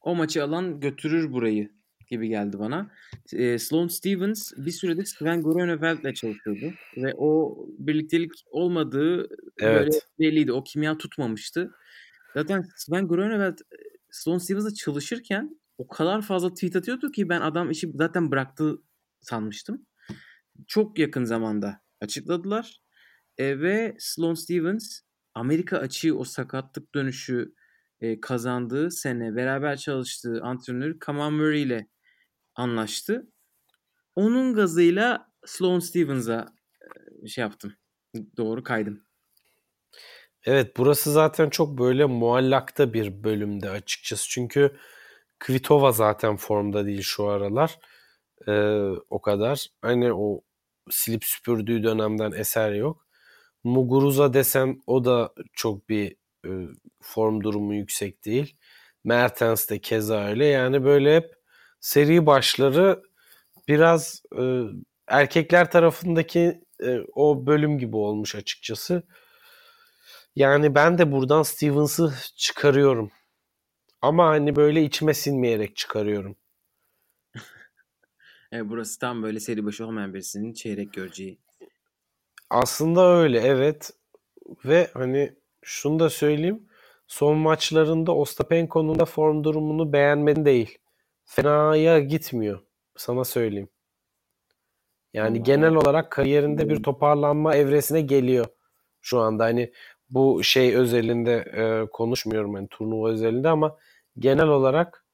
o 0.00 0.14
maçı 0.14 0.44
alan 0.44 0.80
götürür 0.80 1.32
burayı 1.32 1.70
gibi 2.10 2.28
geldi 2.28 2.58
bana. 2.58 2.90
E, 3.32 3.58
Sloane 3.58 3.88
Stevens 3.88 4.52
bir 4.56 4.70
süredir 4.70 5.04
Sven 5.04 5.42
Groeneveld'le 5.42 6.14
çalışıyordu 6.14 6.74
ve 6.96 7.14
o 7.16 7.58
birliktelik 7.78 8.32
olmadığı 8.50 9.28
evet. 9.58 9.58
böyle 9.58 9.90
belliydi. 10.18 10.52
O 10.52 10.64
kimya 10.64 10.98
tutmamıştı. 10.98 11.74
Zaten 12.34 12.64
Sven 12.76 13.08
Groeneveld 13.08 13.58
Sloane 14.10 14.40
Stevens'la 14.40 14.74
çalışırken 14.74 15.60
o 15.78 15.88
kadar 15.88 16.22
fazla 16.22 16.54
tweet 16.54 16.76
atıyordu 16.76 17.12
ki 17.12 17.28
ben 17.28 17.40
adam 17.40 17.70
işi 17.70 17.92
zaten 17.94 18.30
bıraktı 18.30 18.82
sanmıştım. 19.20 19.86
çok 20.66 20.98
yakın 20.98 21.24
zamanda 21.24 21.80
açıkladılar. 22.00 22.82
E, 23.38 23.60
ve 23.60 23.96
Sloane 23.98 24.36
Stevens 24.36 25.00
Amerika 25.34 25.78
açığı 25.78 26.18
o 26.18 26.24
sakatlık 26.24 26.94
dönüşü 26.94 27.54
e, 28.00 28.20
kazandığı 28.20 28.90
sene 28.90 29.36
beraber 29.36 29.76
çalıştığı 29.76 30.40
antrenör 30.42 30.98
Kamal 30.98 31.30
Murray 31.30 31.62
ile 31.62 31.88
anlaştı. 32.54 33.26
Onun 34.16 34.54
gazıyla 34.54 35.32
Sloane 35.46 35.80
Stevens'a 35.80 36.46
şey 37.26 37.42
yaptım. 37.42 37.74
Doğru 38.36 38.62
kaydım. 38.62 39.02
Evet 40.44 40.76
burası 40.76 41.12
zaten 41.12 41.50
çok 41.50 41.78
böyle 41.78 42.04
muallakta 42.04 42.92
bir 42.92 43.24
bölümde 43.24 43.70
açıkçası. 43.70 44.28
Çünkü 44.28 44.76
Kvitova 45.38 45.92
zaten 45.92 46.36
formda 46.36 46.86
değil 46.86 47.02
şu 47.02 47.26
aralar. 47.26 47.78
Ee, 48.48 48.52
o 49.10 49.20
kadar. 49.20 49.66
Hani 49.82 50.12
o 50.12 50.40
silip 50.90 51.24
süpürdüğü 51.24 51.82
dönemden 51.82 52.32
eser 52.32 52.72
yok. 52.72 53.06
Muguruza 53.64 54.34
desen 54.34 54.82
o 54.86 55.04
da 55.04 55.32
çok 55.52 55.88
bir 55.88 56.16
e, 56.46 56.50
form 57.00 57.42
durumu 57.42 57.74
yüksek 57.74 58.24
değil. 58.24 58.56
Mertens 59.04 59.70
de 59.70 59.78
keza 59.78 60.26
öyle. 60.28 60.46
Yani 60.46 60.84
böyle 60.84 61.16
hep 61.16 61.34
seri 61.80 62.26
başları 62.26 63.02
biraz 63.68 64.22
e, 64.38 64.62
erkekler 65.06 65.70
tarafındaki 65.70 66.60
e, 66.82 66.98
o 67.14 67.46
bölüm 67.46 67.78
gibi 67.78 67.96
olmuş 67.96 68.34
açıkçası. 68.34 69.02
Yani 70.36 70.74
ben 70.74 70.98
de 70.98 71.12
buradan 71.12 71.42
Stevens'ı 71.42 72.14
çıkarıyorum. 72.36 73.10
Ama 74.02 74.26
hani 74.28 74.56
böyle 74.56 74.82
içime 74.82 75.14
sinmeyerek 75.14 75.76
çıkarıyorum. 75.76 76.36
e, 78.52 78.68
burası 78.68 78.98
tam 78.98 79.22
böyle 79.22 79.40
seri 79.40 79.64
başı 79.64 79.86
olmayan 79.86 80.14
birisinin 80.14 80.52
çeyrek 80.52 80.92
göreceği. 80.92 81.38
Aslında 82.50 83.16
öyle 83.16 83.40
evet. 83.40 83.90
Ve 84.64 84.90
hani 84.94 85.34
şunu 85.68 85.98
da 85.98 86.10
söyleyeyim. 86.10 86.68
Son 87.06 87.36
maçlarında 87.38 88.14
Ostapenko'nun 88.14 88.98
da 88.98 89.04
form 89.04 89.44
durumunu 89.44 89.92
beğenmedi 89.92 90.44
değil. 90.44 90.78
Fenaya 91.24 91.98
gitmiyor. 91.98 92.60
Sana 92.96 93.24
söyleyeyim. 93.24 93.68
Yani 95.14 95.38
Allah 95.38 95.44
genel 95.44 95.74
olarak 95.74 96.12
kariyerinde 96.12 96.68
bir 96.68 96.82
toparlanma 96.82 97.54
evresine 97.54 98.00
geliyor 98.00 98.46
şu 99.00 99.20
anda. 99.20 99.44
Hani 99.44 99.72
bu 100.10 100.42
şey 100.42 100.76
özelinde 100.76 101.34
e, 101.34 101.90
konuşmuyorum 101.90 102.54
hani 102.54 102.68
turnuva 102.68 103.10
özelinde 103.10 103.48
ama 103.48 103.76
genel 104.18 104.48
olarak 104.48 105.06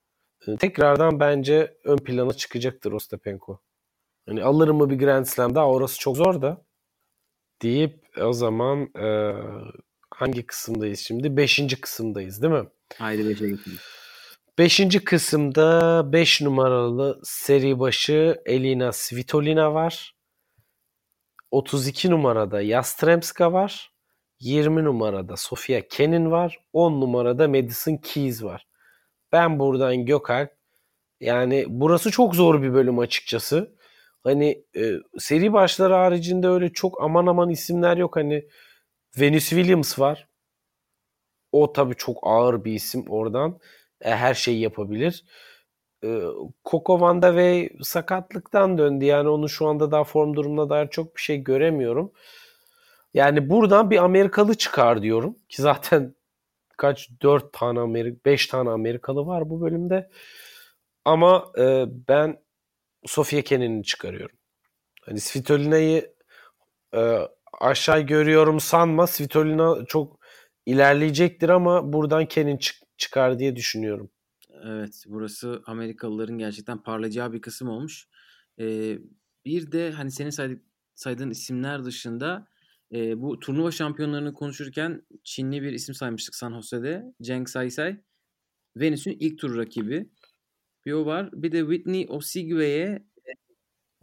e, 0.49 0.57
tekrardan 0.57 1.21
bence 1.21 1.77
ön 1.85 1.97
plana 1.97 2.33
çıkacaktır 2.33 2.93
Ostapenko. 2.93 3.61
Hani 4.27 4.45
alır 4.45 4.69
mı 4.69 4.91
bir 4.91 4.99
Grand 4.99 5.25
Slam 5.25 5.55
daha 5.55 5.71
orası 5.71 5.99
çok 5.99 6.17
zor 6.17 6.43
da 6.43 6.65
deyip 7.63 8.05
o 8.23 8.33
zaman 8.33 8.89
e, 8.99 9.35
hangi 10.15 10.47
kısımdayız 10.47 11.01
şimdi? 11.01 11.37
Beşinci 11.37 11.81
kısımdayız 11.81 12.43
değil 12.43 12.55
mi? 12.55 12.65
Haydi 12.99 13.29
beşe 13.29 13.49
geçelim. 13.49 13.79
Beşinci 14.59 15.05
kısımda 15.05 16.03
5 16.07 16.13
beş 16.13 16.41
numaralı 16.41 17.21
seri 17.25 17.81
başı 17.81 18.43
Elina 18.47 18.93
Svitolina 18.93 19.75
var. 19.75 20.15
32 21.51 22.11
numarada 22.11 22.61
Yastremska 22.61 23.53
var. 23.53 23.93
20 24.41 24.85
numarada 24.85 25.37
Sofia 25.37 25.81
Kenin 25.91 26.31
var. 26.31 26.59
10 26.73 27.01
numarada 27.01 27.49
Madison 27.49 27.97
Keys 27.97 28.43
var. 28.43 28.67
Ben 29.33 29.59
buradan 29.59 30.07
Gökalp 30.07 30.51
yani 31.21 31.65
burası 31.69 32.11
çok 32.11 32.35
zor 32.35 32.63
bir 32.63 32.75
bölüm 32.75 32.99
açıkçası. 32.99 33.75
Hani 34.25 34.65
e, 34.77 34.93
seri 35.19 35.53
başları 35.53 35.95
haricinde 35.95 36.49
öyle 36.49 36.73
çok 36.73 37.03
aman 37.03 37.27
aman 37.27 37.51
isimler 37.51 37.97
yok. 37.97 38.17
Hani 38.17 38.49
Venus 39.21 39.49
Williams 39.49 39.99
var. 39.99 40.29
O 41.53 41.73
tabii 41.73 41.95
çok 41.95 42.19
ağır 42.23 42.65
bir 42.65 42.73
isim 42.73 43.05
oradan. 43.09 43.59
E, 44.01 44.11
her 44.11 44.35
şeyi 44.35 44.61
yapabilir. 44.61 45.25
E, 46.05 46.21
Coco 46.65 47.01
Van 47.01 47.23
de 47.23 47.27
Wey 47.27 47.71
sakatlıktan 47.83 48.79
döndü. 48.79 49.05
Yani 49.05 49.29
onun 49.29 49.47
şu 49.47 49.67
anda 49.67 49.91
daha 49.91 50.05
form 50.05 50.35
durumuna 50.35 50.71
dair 50.71 50.89
çok 50.89 51.17
bir 51.17 51.21
şey 51.23 51.39
göremiyorum. 51.39 52.13
Yani 53.15 53.51
buradan 53.51 53.91
bir 53.91 54.05
Amerikalı 54.05 54.55
çıkar 54.55 55.03
diyorum. 55.03 55.39
Ki 55.49 55.63
zaten 55.63 56.15
kaç 56.77 57.11
4 57.23 57.53
tane 57.53 57.81
Amerik 57.81 58.27
5 58.27 58.47
tane 58.47 58.71
Amerikalı 58.71 59.27
var 59.27 59.51
bu 59.51 59.61
bölümde. 59.61 60.11
Ama 61.05 61.53
e, 61.59 61.85
ben 62.09 62.39
Sofia 63.07 63.43
Kenin'i 63.43 63.85
çıkarıyorum. 63.85 64.37
Hani 65.03 65.21
Svitolina'yı 65.21 66.15
e, 66.95 67.19
aşağı 67.61 68.01
görüyorum 68.01 68.61
sanma. 68.61 69.07
Svitolina 69.07 69.85
çok 69.85 70.21
ilerleyecektir 70.67 71.49
ama 71.49 71.93
buradan 71.93 72.27
Kenin 72.27 72.57
çık 72.57 72.77
çıkar 72.97 73.39
diye 73.39 73.57
düşünüyorum. 73.57 74.11
Evet 74.65 75.05
burası 75.07 75.63
Amerikalıların 75.67 76.39
gerçekten 76.39 76.83
parlayacağı 76.83 77.33
bir 77.33 77.41
kısım 77.41 77.69
olmuş. 77.69 78.09
Ee, 78.61 78.99
bir 79.45 79.73
de 79.73 79.91
hani 79.91 80.11
senin 80.11 80.31
saydık, 80.31 80.63
saydığın 80.95 81.31
isimler 81.31 81.85
dışında 81.85 82.49
e, 82.93 83.21
bu 83.21 83.41
turnuva 83.41 83.71
şampiyonlarını 83.71 84.35
konuşurken 84.35 85.03
Çinli 85.25 85.63
bir 85.63 85.73
isim 85.73 85.95
saymıştık 85.95 86.35
San 86.35 86.53
Jose'de. 86.55 87.15
Zheng 87.21 87.49
Saisai. 87.49 88.05
Venüs'ün 88.77 89.17
ilk 89.21 89.39
tur 89.39 89.57
rakibi. 89.57 90.11
Bir 90.87 90.93
o 90.93 91.07
var. 91.07 91.31
Bir 91.33 91.53
de 91.53 91.61
Whitney 91.61 92.07
Osigwe'ye 92.09 93.07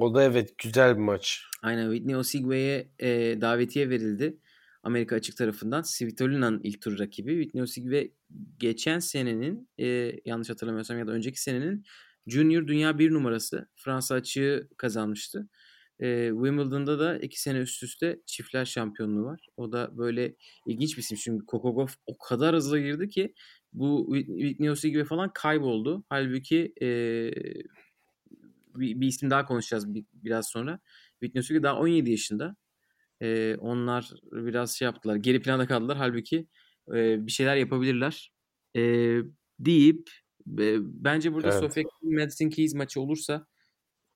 o 0.01 0.15
da 0.15 0.23
evet 0.23 0.57
güzel 0.57 0.95
bir 0.95 1.01
maç. 1.01 1.43
Aynen 1.61 1.91
Whitney 1.91 2.15
Osigwe'ye 2.15 2.91
e, 2.99 3.41
davetiye 3.41 3.89
verildi. 3.89 4.37
Amerika 4.83 5.15
açık 5.15 5.37
tarafından. 5.37 5.81
Svitolina'nın 5.81 6.61
ilk 6.63 6.81
tur 6.81 6.99
rakibi. 6.99 7.31
Whitney 7.31 7.63
Osigwe 7.63 8.11
geçen 8.57 8.99
senenin 8.99 9.69
e, 9.79 10.11
yanlış 10.25 10.49
hatırlamıyorsam 10.49 10.99
ya 10.99 11.07
da 11.07 11.11
önceki 11.11 11.41
senenin 11.41 11.83
Junior 12.27 12.67
Dünya 12.67 12.99
bir 12.99 13.13
numarası. 13.13 13.69
Fransa 13.75 14.15
açığı 14.15 14.69
kazanmıştı. 14.77 15.49
E, 15.99 16.29
Wimbledon'da 16.33 16.99
da 16.99 17.17
iki 17.17 17.41
sene 17.41 17.57
üst 17.57 17.83
üste 17.83 18.21
çiftler 18.25 18.65
şampiyonluğu 18.65 19.25
var. 19.25 19.47
O 19.57 19.71
da 19.71 19.97
böyle 19.97 20.35
ilginç 20.67 20.97
bir 20.97 21.01
isim. 21.01 21.17
Çünkü 21.17 21.45
Gauff 21.45 21.95
o 22.05 22.17
kadar 22.17 22.55
hızlı 22.55 22.79
girdi 22.79 23.09
ki 23.09 23.33
bu 23.73 24.09
Whitney 24.15 24.69
Osigwe 24.69 25.03
falan 25.03 25.31
kayboldu. 25.33 26.03
Halbuki 26.09 26.73
e, 26.81 26.87
bir, 28.75 29.01
bir 29.01 29.07
isim 29.07 29.29
daha 29.29 29.45
konuşacağız 29.45 29.93
bir, 29.93 30.05
biraz 30.13 30.47
sonra. 30.47 30.79
Whitney 31.19 31.39
Osigwe 31.39 31.63
daha 31.63 31.79
17 31.79 32.11
yaşında. 32.11 32.55
E, 33.21 33.55
onlar 33.55 34.11
biraz 34.31 34.71
şey 34.71 34.85
yaptılar. 34.85 35.15
Geri 35.15 35.41
planda 35.41 35.67
kaldılar. 35.67 35.97
Halbuki 35.97 36.47
e, 36.93 37.25
bir 37.27 37.31
şeyler 37.31 37.55
yapabilirler. 37.55 38.31
E, 38.75 38.81
deyip 39.59 40.09
e, 40.59 40.77
bence 40.81 41.33
burada 41.33 41.51
evet. 41.51 41.59
Sofia 41.59 41.83
Madison 42.01 42.49
Keys 42.49 42.73
maçı 42.73 43.01
olursa 43.01 43.47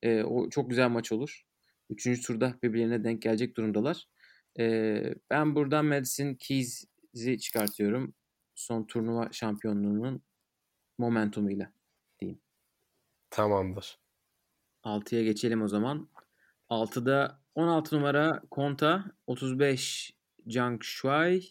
e, 0.01 0.23
o 0.23 0.49
çok 0.49 0.69
güzel 0.69 0.89
maç 0.89 1.11
olur. 1.11 1.41
Üçüncü 1.89 2.21
turda 2.21 2.55
birbirlerine 2.63 3.03
denk 3.03 3.21
gelecek 3.21 3.57
durumdalar. 3.57 4.07
E, 4.59 5.01
ben 5.29 5.55
buradan 5.55 5.85
Madison 5.85 6.33
Keys'i 6.33 7.39
çıkartıyorum. 7.39 8.13
Son 8.55 8.85
turnuva 8.87 9.29
şampiyonluğunun 9.31 10.21
momentumuyla 10.97 11.73
diyeyim. 12.19 12.41
Tamamdır. 13.29 13.99
6'ya 14.85 15.23
geçelim 15.23 15.61
o 15.61 15.67
zaman. 15.67 16.09
6'da 16.69 17.41
16 17.55 17.95
numara 17.95 18.41
Konta, 18.51 19.05
35 19.27 20.13
Zhang 20.47 20.83
Shuai, 20.83 21.41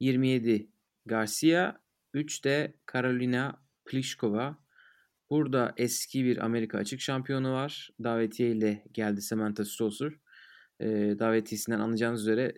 27 0.00 0.68
Garcia, 1.06 1.80
3 2.14 2.44
de 2.44 2.74
Carolina 2.92 3.62
Pliskova. 3.84 4.58
Burada 5.30 5.74
eski 5.76 6.24
bir 6.24 6.44
Amerika 6.44 6.78
açık 6.78 7.00
şampiyonu 7.00 7.52
var. 7.52 7.90
Davetiye 8.04 8.50
ile 8.50 8.84
geldi 8.92 9.22
Samantha 9.22 9.64
Stosur. 9.64 10.20
E, 10.80 10.86
davetiyesinden 11.18 11.80
anlayacağınız 11.80 12.22
üzere 12.22 12.52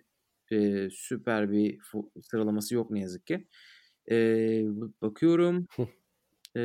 e, 0.51 0.89
süper 0.89 1.51
bir 1.51 1.79
sıralaması 2.21 2.75
yok 2.75 2.91
ne 2.91 2.99
yazık 2.99 3.27
ki. 3.27 3.47
E, 4.11 4.15
bakıyorum. 5.01 5.67
e, 6.57 6.61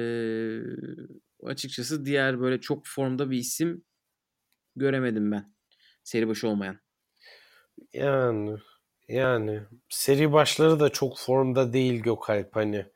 açıkçası 1.44 2.04
diğer 2.04 2.40
böyle 2.40 2.60
çok 2.60 2.86
formda 2.86 3.30
bir 3.30 3.38
isim 3.38 3.84
göremedim 4.76 5.32
ben. 5.32 5.54
Seri 6.04 6.28
başı 6.28 6.48
olmayan. 6.48 6.80
Yani 7.92 8.56
yani 9.08 9.62
seri 9.88 10.32
başları 10.32 10.80
da 10.80 10.88
çok 10.88 11.18
formda 11.18 11.72
değil 11.72 12.02
Gökalp 12.02 12.56
hani. 12.56 12.86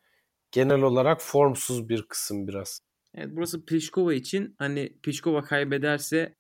Genel 0.53 0.83
olarak 0.83 1.23
formsuz 1.23 1.89
bir 1.89 2.03
kısım 2.03 2.49
biraz. 2.49 2.81
Evet 3.15 3.29
burası 3.33 3.65
Pliskova 3.65 4.15
için 4.15 4.55
hani 4.59 4.99
Pliskova 5.03 5.43
kaybederse 5.43 6.37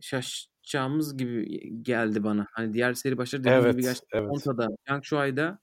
şaşacağımız 0.00 1.16
gibi 1.16 1.60
geldi 1.82 2.24
bana. 2.24 2.46
Hani 2.52 2.74
diğer 2.74 2.94
seri 2.94 3.18
başları 3.18 3.44
dediğim 3.44 3.60
evet, 3.60 3.72
gibi 3.72 3.82
gerçekten 3.82 4.18
evet. 4.18 4.28
Monta'da, 4.28 4.68
Yang 4.88 5.04
Shuai'da, 5.04 5.58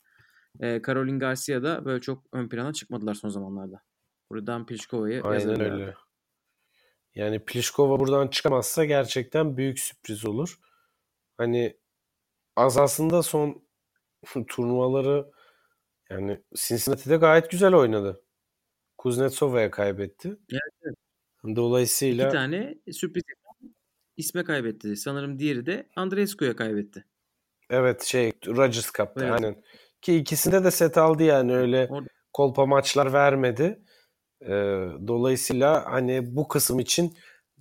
e, 0.59 0.81
Caroline 0.87 1.17
Garcia'da 1.17 1.85
böyle 1.85 2.01
çok 2.01 2.23
ön 2.33 2.49
plana 2.49 2.73
çıkmadılar 2.73 3.13
son 3.13 3.29
zamanlarda. 3.29 3.81
Buradan 4.31 4.65
Pliškova'yı 4.65 5.21
Aynen 5.23 5.61
öyle. 5.61 5.95
Yani 7.15 7.45
Pliskova 7.45 7.99
buradan 7.99 8.27
çıkamazsa 8.27 8.85
gerçekten 8.85 9.57
büyük 9.57 9.79
sürpriz 9.79 10.25
olur. 10.25 10.59
Hani 11.37 11.77
az 12.55 12.77
aslında 12.77 13.23
son 13.23 13.63
turnuvaları 14.47 15.31
yani 16.09 16.41
Cincinnati'de 16.55 17.15
gayet 17.17 17.51
güzel 17.51 17.73
oynadı. 17.73 18.23
Kuznetsova'ya 18.97 19.71
kaybetti. 19.71 20.37
Evet. 20.53 20.95
Dolayısıyla 21.55 22.25
İki 22.27 22.33
tane 22.33 22.75
sürpriz 22.91 23.23
isme 24.17 24.43
kaybetti. 24.43 24.95
Sanırım 24.95 25.39
diğeri 25.39 25.65
de 25.65 25.89
Andreescu'ya 25.95 26.55
kaybetti. 26.55 27.05
evet 27.69 28.03
şey 28.03 28.31
Rogers 28.47 28.91
Cup'ta 28.91 29.25
Evet. 29.25 29.31
aynen. 29.31 29.63
Ki 30.01 30.15
ikisinde 30.17 30.63
de 30.63 30.71
set 30.71 30.97
aldı 30.97 31.23
yani 31.23 31.55
öyle 31.55 31.87
Orada- 31.89 32.07
kolpa 32.33 32.65
maçlar 32.65 33.13
vermedi. 33.13 33.81
Ee, 34.41 34.49
dolayısıyla 35.07 35.85
hani 35.91 36.35
bu 36.35 36.47
kısım 36.47 36.79
için 36.79 37.17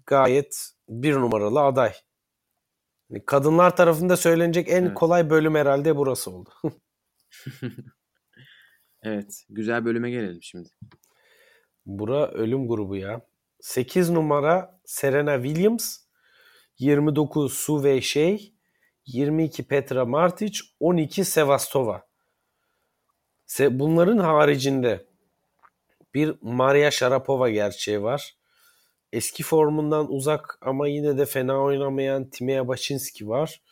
gayet 0.06 0.70
bir 0.88 1.14
numaralı 1.14 1.60
aday. 1.60 1.92
Yani 3.10 3.24
Kadınlar 3.24 3.76
tarafında 3.76 4.16
söylenecek 4.16 4.68
en 4.68 4.82
Evet. 4.84 4.94
kolay 4.94 5.30
bölüm 5.30 5.54
herhalde 5.54 5.96
burası 5.96 6.30
oldu. 6.30 6.50
Evet. 9.02 9.44
Güzel 9.48 9.84
bölüme 9.84 10.10
gelelim 10.10 10.42
şimdi. 10.42 10.68
Bura 11.86 12.28
ölüm 12.30 12.68
grubu 12.68 12.96
ya. 12.96 13.20
8 13.60 14.10
numara 14.10 14.80
Serena 14.84 15.42
Williams, 15.42 15.98
29 16.78 17.54
Sue 17.54 18.00
Shea, 18.00 18.38
22 19.06 19.62
Petra 19.68 20.04
Martic, 20.04 20.58
12 20.80 21.24
Sevastova. 21.24 22.06
Se- 23.46 23.78
Bunların 23.78 24.18
haricinde 24.18 25.06
bir 26.14 26.34
Maria 26.40 26.90
Sharapova 26.90 27.50
gerçeği 27.50 28.02
var. 28.02 28.36
Eski 29.12 29.42
formundan 29.42 30.12
uzak 30.12 30.58
ama 30.60 30.88
yine 30.88 31.18
de 31.18 31.26
fena 31.26 31.62
oynamayan 31.62 32.30
Timea 32.30 32.68
Baczynski 32.68 33.28
var. 33.28 33.62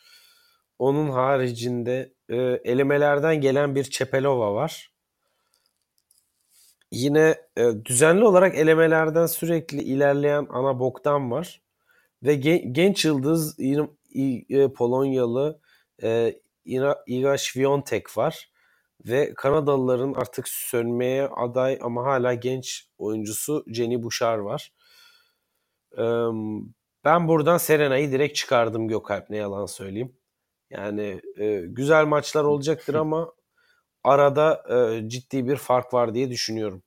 Onun 0.79 1.09
haricinde 1.09 2.13
e, 2.29 2.35
elemelerden 2.63 3.41
gelen 3.41 3.75
bir 3.75 3.83
Çepelova 3.83 4.53
var. 4.53 4.91
Yine 6.91 7.35
e, 7.57 7.63
düzenli 7.85 8.23
olarak 8.23 8.55
elemelerden 8.55 9.25
sürekli 9.25 9.81
ilerleyen 9.81 10.47
Ana 10.49 10.79
Bogdan 10.79 11.31
var. 11.31 11.61
Ve 12.23 12.35
gen- 12.35 12.73
genç 12.73 13.05
yıldız 13.05 13.59
e, 13.59 14.67
Polonyalı 14.73 15.59
e, 16.03 16.35
Iga 17.07 17.37
Świątek 17.37 18.17
var. 18.17 18.49
Ve 19.07 19.33
Kanadalıların 19.35 20.13
artık 20.13 20.47
sönmeye 20.47 21.27
aday 21.27 21.79
ama 21.81 22.03
hala 22.03 22.33
genç 22.33 22.87
oyuncusu 22.97 23.65
Jenny 23.67 24.03
Bouchard 24.03 24.43
var. 24.43 24.73
E, 25.97 26.03
ben 27.05 27.27
buradan 27.27 27.57
Serena'yı 27.57 28.11
direkt 28.11 28.35
çıkardım 28.35 28.87
Gökalp 28.87 29.29
ne 29.29 29.37
yalan 29.37 29.65
söyleyeyim. 29.65 30.15
Yani 30.69 31.21
e, 31.37 31.61
güzel 31.67 32.05
maçlar 32.05 32.43
olacaktır 32.43 32.93
ama 32.95 33.33
arada 34.03 34.63
e, 34.69 35.09
ciddi 35.09 35.47
bir 35.47 35.55
fark 35.55 35.93
var 35.93 36.13
diye 36.13 36.29
düşünüyorum. 36.29 36.83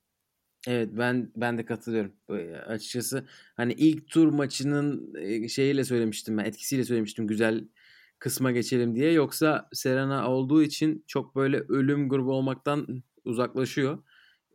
Evet 0.66 0.88
ben 0.92 1.32
ben 1.36 1.58
de 1.58 1.64
katılıyorum. 1.64 2.12
Böyle 2.28 2.58
Açıkçası 2.60 3.26
hani 3.56 3.72
ilk 3.72 4.08
tur 4.08 4.28
maçının 4.28 5.14
e, 5.14 5.48
şeyiyle 5.48 5.84
söylemiştim 5.84 6.38
ben 6.38 6.44
etkisiyle 6.44 6.84
söylemiştim 6.84 7.26
güzel 7.26 7.68
kısma 8.22 8.50
geçelim 8.52 8.94
diye. 8.94 9.12
Yoksa 9.12 9.68
Serena 9.72 10.30
olduğu 10.30 10.62
için 10.62 11.04
çok 11.06 11.36
böyle 11.36 11.60
ölüm 11.68 12.08
grubu 12.08 12.32
olmaktan 12.32 13.02
uzaklaşıyor. 13.24 14.04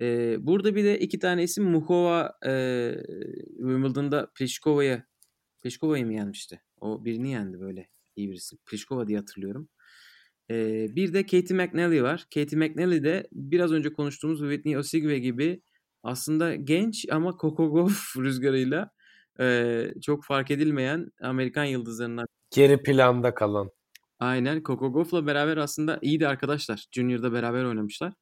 Ee, 0.01 0.37
burada 0.39 0.75
bir 0.75 0.83
de 0.83 0.99
iki 0.99 1.19
tane 1.19 1.43
isim 1.43 1.63
Muhova 1.63 2.37
e, 2.45 2.51
Wimbledon'da 3.57 4.31
Pliškova'ya 4.35 5.05
Pliškova'yı 5.61 6.05
mı 6.05 6.13
yenmişti? 6.13 6.61
O 6.81 7.05
birini 7.05 7.31
yendi 7.31 7.59
böyle 7.59 7.89
iyi 8.15 8.29
birisi. 8.29 8.57
Pliškova 8.65 9.07
diye 9.07 9.17
hatırlıyorum. 9.17 9.69
Ee, 10.51 10.87
bir 10.95 11.13
de 11.13 11.23
Katie 11.23 11.57
McNally 11.57 12.03
var. 12.03 12.27
Katie 12.33 12.59
McNally 12.59 13.03
de 13.03 13.27
biraz 13.31 13.71
önce 13.71 13.93
konuştuğumuz 13.93 14.39
Whitney 14.39 14.77
Osigwe 14.77 15.19
gibi 15.19 15.61
aslında 16.03 16.55
genç 16.55 17.05
ama 17.11 17.31
Gauff 17.31 18.17
rüzgarıyla 18.17 18.91
e, 19.39 19.87
çok 20.01 20.25
fark 20.25 20.51
edilmeyen 20.51 21.11
Amerikan 21.21 21.65
yıldızlarından. 21.65 22.36
Geri 22.51 22.83
planda 22.83 23.33
kalan. 23.33 23.69
Aynen 24.19 24.63
Coco 24.63 24.93
Gauff'la 24.93 25.27
beraber 25.27 25.57
aslında 25.57 25.99
iyi 26.01 26.19
de 26.19 26.27
arkadaşlar. 26.27 26.85
Junior'da 26.91 27.33
beraber 27.33 27.63
oynamışlar. 27.63 28.13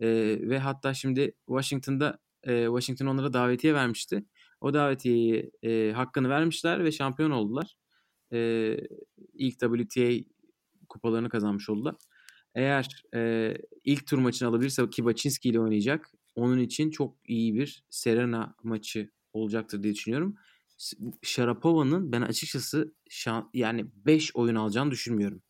E, 0.00 0.08
ve 0.40 0.58
hatta 0.58 0.94
şimdi 0.94 1.34
Washington'da 1.46 2.18
e, 2.44 2.64
Washington 2.64 3.06
onlara 3.06 3.32
davetiye 3.32 3.74
vermişti. 3.74 4.24
O 4.60 4.74
davetiyeyi 4.74 5.50
e, 5.62 5.92
hakkını 5.94 6.28
vermişler 6.28 6.84
ve 6.84 6.92
şampiyon 6.92 7.30
oldular. 7.30 7.74
E, 8.32 8.76
ilk 9.34 9.60
WTA 9.60 10.24
kupalarını 10.88 11.28
kazanmış 11.28 11.68
oldular. 11.68 11.94
Eğer 12.54 13.02
e, 13.14 13.54
ilk 13.84 14.06
tur 14.06 14.18
maçını 14.18 14.48
alabilirse 14.48 14.90
ki 14.90 15.04
Baczynski 15.04 15.48
ile 15.48 15.60
oynayacak. 15.60 16.10
Onun 16.34 16.58
için 16.58 16.90
çok 16.90 17.16
iyi 17.24 17.54
bir 17.54 17.84
Serena 17.90 18.54
maçı 18.62 19.10
olacaktır 19.32 19.82
diye 19.82 19.94
düşünüyorum. 19.94 20.36
Sharapova'nın 21.22 22.12
ben 22.12 22.22
açıkçası 22.22 22.94
şan, 23.10 23.50
yani 23.54 23.86
5 23.94 24.36
oyun 24.36 24.54
alacağını 24.54 24.90
düşünmüyorum 24.90 25.42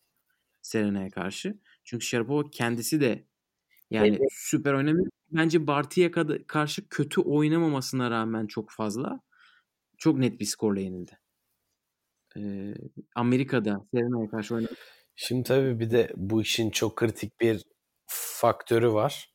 Serena'ya 0.63 1.11
karşı. 1.11 1.59
Çünkü 1.85 2.07
Sharapova 2.07 2.51
kendisi 2.51 3.01
de 3.01 3.25
yani 3.91 4.09
Evet. 4.09 4.21
süper 4.33 4.73
oynamıyor. 4.73 5.07
Bence 5.31 5.67
Barty'ye 5.67 6.11
karşı 6.47 6.89
kötü 6.89 7.21
oynamamasına 7.21 8.11
rağmen 8.11 8.47
çok 8.47 8.71
fazla 8.71 9.21
çok 9.99 10.19
net 10.19 10.41
bir 10.41 10.45
skorla 10.45 10.81
yenildi. 10.81 11.19
Ee, 12.37 12.75
Amerika'da 13.15 13.87
Serena'ya 13.95 14.31
karşı 14.31 14.55
oynadı. 14.55 14.75
Şimdi 15.17 15.43
tabii 15.43 15.81
bir 15.81 15.91
de 15.91 16.13
bu 16.17 16.43
işin 16.43 16.71
çok 16.71 16.97
kritik 16.97 17.41
bir 17.41 17.63
faktörü 18.07 18.93
var. 18.93 19.35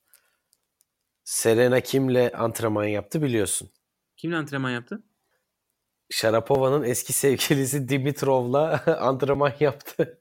Serena 1.23 1.81
kimle 1.81 2.31
antrenman 2.31 2.85
yaptı 2.85 3.21
biliyorsun. 3.21 3.69
Kimle 4.17 4.35
antrenman 4.35 4.71
yaptı? 4.71 5.03
Sharapova'nın 6.09 6.83
eski 6.83 7.13
sevgilisi 7.13 7.89
Dimitrov'la 7.89 8.83
antrenman 8.99 9.53
yaptı. 9.59 10.19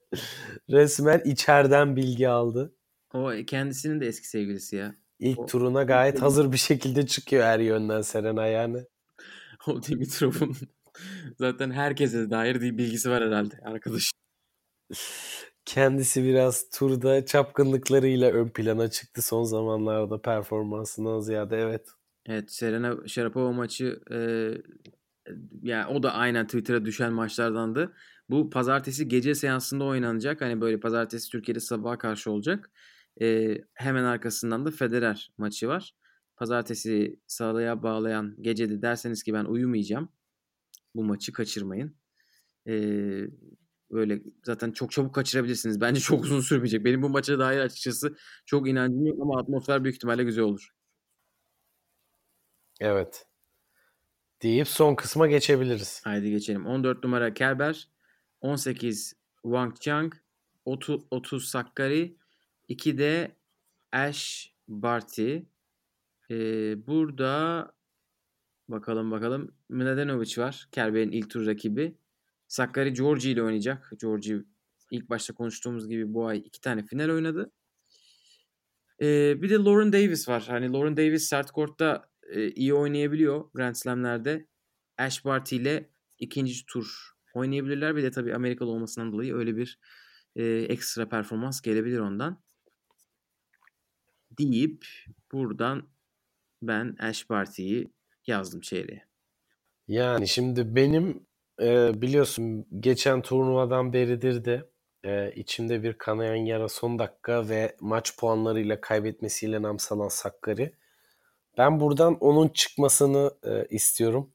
Resmen 0.71 1.23
içeriden 1.25 1.97
bilgi 1.97 2.29
aldı. 2.29 2.75
O 3.15 3.33
kendisinin 3.47 4.01
de 4.01 4.07
eski 4.07 4.29
sevgilisi 4.29 4.77
ya. 4.77 4.95
İlk 5.19 5.39
O- 5.39 5.47
turuna 5.47 5.83
gayet 5.83 6.23
hazır 6.23 6.53
bir 6.53 6.57
şekilde 6.57 7.07
çıkıyor 7.07 7.45
her 7.45 7.59
yönden 7.59 8.03
Serena 8.03 8.47
yani. 8.47 8.85
O 9.67 9.83
Dimitrov'un 9.83 10.57
zaten 11.39 11.71
herkese 11.71 12.31
dair 12.31 12.61
bir 12.61 12.79
bilgisi 12.79 13.11
var 13.11 13.25
herhalde 13.25 13.55
arkadaş. 13.65 14.11
Kendisi 15.65 16.25
biraz 16.25 16.71
turda 16.71 17.27
çapkınlıklarıyla 17.27 18.31
ön 18.31 18.49
plana 18.49 18.91
çıktı 18.91 19.23
son 19.23 19.45
zamanlarda 19.45 20.21
performansından 20.23 21.21
ziyade 21.21 21.57
evet. 21.57 21.89
Evet 22.27 22.53
Serena 22.53 23.09
Sharapova 23.09 23.53
maçı 23.53 24.01
e, 24.11 24.19
yani 25.63 25.87
o 25.87 26.03
da 26.03 26.13
aynen 26.13 26.47
Twitter'a 26.47 26.85
düşen 26.85 27.13
maçlardandı. 27.13 27.95
Bu 28.31 28.51
pazartesi 28.51 29.09
gece 29.09 29.35
seansında 29.35 29.85
oynanacak. 29.85 30.41
Hani 30.41 30.61
böyle 30.61 30.81
pazartesi 30.81 31.31
Türkiye'de 31.31 31.61
sabaha 31.61 31.99
karşı 31.99 32.31
olacak. 32.31 32.71
E, 33.21 33.59
hemen 33.75 34.05
arkasından 34.05 34.67
da 34.67 34.71
Federer 34.71 35.33
maçı 35.39 35.69
var. 35.69 35.95
Pazartesi 36.37 37.21
sağlığa 37.27 37.83
bağlayan 37.83 38.37
gecede 38.41 38.83
derseniz 38.83 39.23
ki 39.23 39.35
ben 39.35 39.45
uyumayacağım. 39.45 40.09
Bu 40.95 41.05
maçı 41.05 41.33
kaçırmayın. 41.33 41.97
E, 42.69 42.75
böyle 43.91 44.23
zaten 44.45 44.71
çok 44.73 44.93
çabuk 44.93 45.15
kaçırabilirsiniz. 45.15 45.81
Bence 45.81 46.01
çok 46.01 46.25
uzun 46.25 46.41
sürmeyecek. 46.41 46.85
Benim 46.85 47.03
bu 47.03 47.09
maça 47.09 47.39
dair 47.39 47.59
açıkçası 47.61 48.17
çok 48.47 48.69
inancım 48.69 49.07
yok 49.07 49.19
ama 49.23 49.41
atmosfer 49.41 49.85
büyük 49.85 49.97
ihtimalle 49.97 50.25
güzel 50.25 50.45
olur. 50.45 50.71
Evet. 52.81 53.27
Deyip 54.43 54.69
son 54.69 54.95
kısma 54.95 55.27
geçebiliriz. 55.27 56.01
Haydi 56.05 56.31
geçelim. 56.31 56.67
14 56.67 57.05
numara 57.05 57.35
Kerber, 57.35 57.89
18 58.41 59.15
Wang 59.43 59.81
Chang, 59.81 60.15
30, 60.65 61.01
30 61.11 61.49
Sakkari, 61.49 62.17
2 62.69 62.99
de 62.99 63.37
Ash 63.93 64.53
Barty. 64.69 65.37
Ee, 66.31 66.87
burada 66.87 67.73
bakalım 68.69 69.11
bakalım 69.11 69.55
Mladenovic 69.69 70.43
var. 70.43 70.69
Kerber'in 70.73 71.11
ilk 71.11 71.31
tur 71.31 71.47
rakibi. 71.47 71.95
Sakkari 72.49 72.93
Georgie 72.93 73.33
ile 73.33 73.43
oynayacak. 73.43 73.93
Georgie 74.01 74.39
ilk 74.91 75.11
başta 75.11 75.35
konuştuğumuz 75.35 75.89
gibi 75.89 76.15
bu 76.15 76.27
ay 76.27 76.39
iki 76.39 76.61
tane 76.61 76.83
final 76.83 77.11
oynadı. 77.11 77.51
Ee, 79.03 79.43
bir 79.43 79.51
de 79.51 79.55
Lauren 79.55 79.93
Davis 79.93 80.29
var. 80.29 80.45
Hani 80.49 80.73
Lauren 80.73 80.97
Davis 80.97 81.29
sert 81.29 81.51
kortta 81.51 82.09
e, 82.29 82.51
iyi 82.51 82.75
oynayabiliyor 82.75 83.51
Grand 83.55 83.75
Slam'lerde. 83.75 84.47
Ash 84.99 85.25
Barty 85.25 85.57
ile 85.57 85.91
ikinci 86.19 86.67
tur 86.67 87.11
oynayabilirler. 87.35 87.97
Bir 87.97 88.03
de 88.03 88.11
tabii 88.11 88.35
Amerikalı 88.35 88.71
olmasından 88.71 89.13
dolayı 89.13 89.35
öyle 89.35 89.57
bir 89.57 89.79
e, 90.37 90.45
ekstra 90.45 91.09
performans 91.09 91.61
gelebilir 91.61 91.99
ondan. 91.99 92.43
Deyip 94.39 94.87
buradan 95.33 95.89
ben 96.63 96.97
Ash 96.99 97.31
Barty'yi 97.31 97.93
yazdım 98.27 98.61
çeyreğe. 98.61 99.09
Yani 99.89 100.29
şimdi 100.29 100.75
benim 100.75 101.27
e, 101.61 102.03
biliyorsun 102.03 102.67
geçen 102.81 103.23
turnuvadan 103.23 103.93
beridir 103.93 104.45
de 104.45 104.71
e, 105.05 105.33
içimde 105.33 105.83
bir 105.83 105.93
kanayan 105.93 106.37
yara 106.37 106.69
son 106.69 106.99
dakika 106.99 107.49
ve 107.49 107.77
maç 107.81 108.17
puanlarıyla 108.19 108.81
kaybetmesiyle 108.81 109.63
nam 109.63 109.79
salan 109.79 110.09
Sakkari. 110.09 110.73
Ben 111.59 111.81
buradan 111.81 112.19
onun 112.19 112.49
çıkmasını 112.49 113.31
e, 113.45 113.67
istiyorum. 113.71 114.33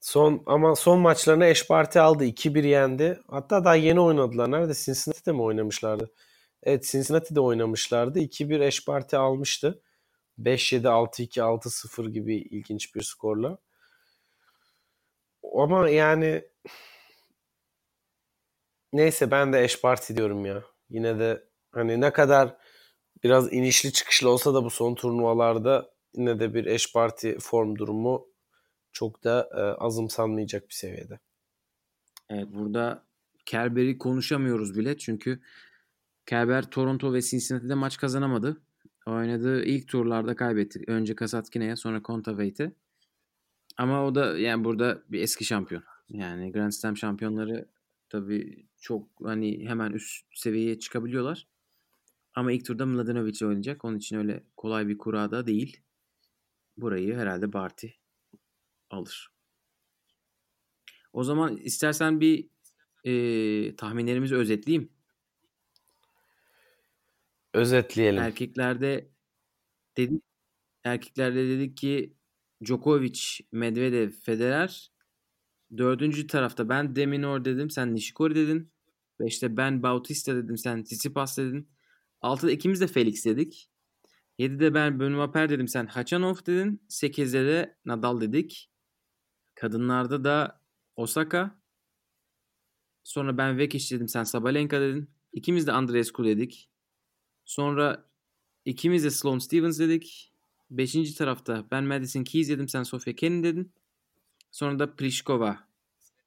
Son 0.00 0.42
ama 0.46 0.76
son 0.76 1.00
maçlarına 1.00 1.46
eş 1.46 1.66
parti 1.66 2.00
aldı. 2.00 2.24
2-1 2.24 2.66
yendi. 2.66 3.20
Hatta 3.28 3.64
daha 3.64 3.74
yeni 3.74 4.00
oynadılar. 4.00 4.50
Nerede? 4.50 4.74
Cincinnati'de 4.74 5.32
mi 5.32 5.42
oynamışlardı? 5.42 6.10
Evet 6.62 6.84
Cincinnati'de 6.84 7.40
oynamışlardı. 7.40 8.20
2-1 8.20 8.66
eş 8.66 8.84
parti 8.84 9.16
almıştı. 9.16 9.82
5-7, 10.38 10.88
6-2, 10.88 11.40
6-0 11.40 12.10
gibi 12.10 12.36
ilginç 12.36 12.94
bir 12.94 13.02
skorla. 13.02 13.58
Ama 15.54 15.88
yani 15.88 16.44
neyse 18.92 19.30
ben 19.30 19.52
de 19.52 19.64
eş 19.64 19.80
parti 19.80 20.16
diyorum 20.16 20.46
ya. 20.46 20.62
Yine 20.90 21.18
de 21.18 21.44
hani 21.72 22.00
ne 22.00 22.12
kadar 22.12 22.56
biraz 23.22 23.52
inişli 23.52 23.92
çıkışlı 23.92 24.30
olsa 24.30 24.54
da 24.54 24.64
bu 24.64 24.70
son 24.70 24.94
turnuvalarda 24.94 25.90
yine 26.14 26.40
de 26.40 26.54
bir 26.54 26.66
eş 26.66 26.92
parti 26.92 27.36
form 27.40 27.76
durumu 27.76 28.26
çok 28.92 29.24
da 29.24 29.48
e, 29.56 29.60
azımsanmayacak 29.60 30.68
bir 30.68 30.74
seviyede. 30.74 31.18
Evet 32.28 32.46
burada 32.52 33.06
Kerber'i 33.46 33.98
konuşamıyoruz 33.98 34.76
bile 34.78 34.98
çünkü 34.98 35.40
Kerber 36.26 36.70
Toronto 36.70 37.12
ve 37.12 37.22
Cincinnati'de 37.22 37.74
maç 37.74 37.98
kazanamadı. 37.98 38.62
Oynadığı 39.06 39.64
ilk 39.64 39.88
turlarda 39.88 40.36
kaybetti. 40.36 40.84
Önce 40.86 41.14
Kasatkine'ye 41.14 41.76
sonra 41.76 42.02
Kontaveit 42.02 42.60
Ama 43.76 44.06
o 44.06 44.14
da 44.14 44.38
yani 44.38 44.64
burada 44.64 45.02
bir 45.08 45.20
eski 45.20 45.44
şampiyon. 45.44 45.82
Yani 46.08 46.52
Grand 46.52 46.72
Slam 46.72 46.96
şampiyonları 46.96 47.68
tabii 48.08 48.66
çok 48.80 49.08
hani 49.24 49.68
hemen 49.68 49.92
üst 49.92 50.26
seviyeye 50.34 50.78
çıkabiliyorlar. 50.78 51.46
Ama 52.34 52.52
ilk 52.52 52.64
turda 52.64 52.86
Mladenovic 52.86 53.46
oynayacak. 53.46 53.84
Onun 53.84 53.98
için 53.98 54.16
öyle 54.16 54.44
kolay 54.56 54.88
bir 54.88 54.98
kura 54.98 55.30
da 55.30 55.46
değil. 55.46 55.80
Burayı 56.76 57.16
herhalde 57.16 57.52
Barty 57.52 57.86
alır. 58.90 59.32
O 61.12 61.24
zaman 61.24 61.56
istersen 61.56 62.20
bir 62.20 62.48
e, 63.04 63.76
tahminlerimizi 63.76 64.36
özetleyeyim. 64.36 64.92
Özetleyelim. 67.54 68.22
Erkeklerde 68.22 69.10
dedik 69.96 70.22
erkeklerde 70.84 71.48
dedik 71.48 71.76
ki 71.76 72.14
Djokovic, 72.64 73.20
Medvedev, 73.52 74.10
Federer. 74.10 74.92
Dördüncü 75.76 76.26
tarafta 76.26 76.68
ben 76.68 76.96
Deminor 76.96 77.44
dedim, 77.44 77.70
sen 77.70 77.94
Nishikori 77.94 78.34
dedin. 78.34 78.72
Beşte 79.20 79.56
ben 79.56 79.82
Bautista 79.82 80.36
dedim, 80.36 80.58
sen 80.58 80.84
Tsitsipas 80.84 81.38
dedin. 81.38 81.68
Altıda 82.20 82.50
ikimiz 82.50 82.80
de 82.80 82.86
Felix 82.86 83.24
dedik. 83.24 83.70
Yedide 84.38 84.74
ben 84.74 85.00
Benoît 85.00 85.32
Per 85.32 85.50
dedim, 85.50 85.68
sen 85.68 85.86
Hachanov 85.86 86.36
dedin. 86.46 86.82
Sekizde 86.88 87.46
de 87.46 87.78
Nadal 87.84 88.20
dedik. 88.20 88.70
Kadınlarda 89.54 90.24
da 90.24 90.60
Osaka. 90.96 91.60
Sonra 93.04 93.38
ben 93.38 93.58
Vekic 93.58 93.94
dedim, 93.94 94.08
sen 94.08 94.24
Sabalenka 94.24 94.80
dedin. 94.80 95.10
İkimiz 95.32 95.66
de 95.66 95.72
Andreescu 95.72 96.24
dedik. 96.24 96.70
Sonra 97.44 98.10
ikimiz 98.64 99.04
de 99.04 99.10
Sloane 99.10 99.40
Stevens 99.40 99.78
dedik. 99.78 100.32
Beşinci 100.70 101.14
tarafta 101.14 101.70
ben 101.70 101.84
Madison 101.84 102.24
Keys 102.24 102.48
dedim, 102.48 102.68
sen 102.68 102.82
Sofia 102.82 103.12
Kenin 103.12 103.42
dedin. 103.42 103.72
Sonra 104.50 104.78
da 104.78 104.96
Pliskova, 104.96 105.68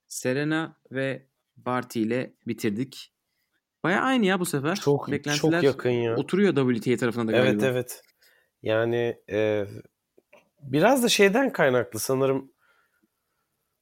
Serena 0.08 0.80
ve 0.92 1.28
Barty 1.58 2.02
ile 2.02 2.36
bitirdik. 2.48 3.13
Baya 3.84 4.02
aynı 4.02 4.26
ya 4.26 4.40
bu 4.40 4.46
sefer. 4.46 4.76
Çok 4.76 5.10
çok 5.36 5.64
yakın 5.64 5.90
ya. 5.90 6.16
Oturuyor 6.16 6.56
WTA 6.56 6.98
tarafına 6.98 7.28
da 7.28 7.32
galiba. 7.32 7.50
Evet 7.50 7.64
evet. 7.64 8.02
Yani 8.62 9.18
e, 9.30 9.66
biraz 10.62 11.04
da 11.04 11.10
şeyden 11.10 11.52
kaynaklı 11.52 12.00
sanırım 12.00 12.52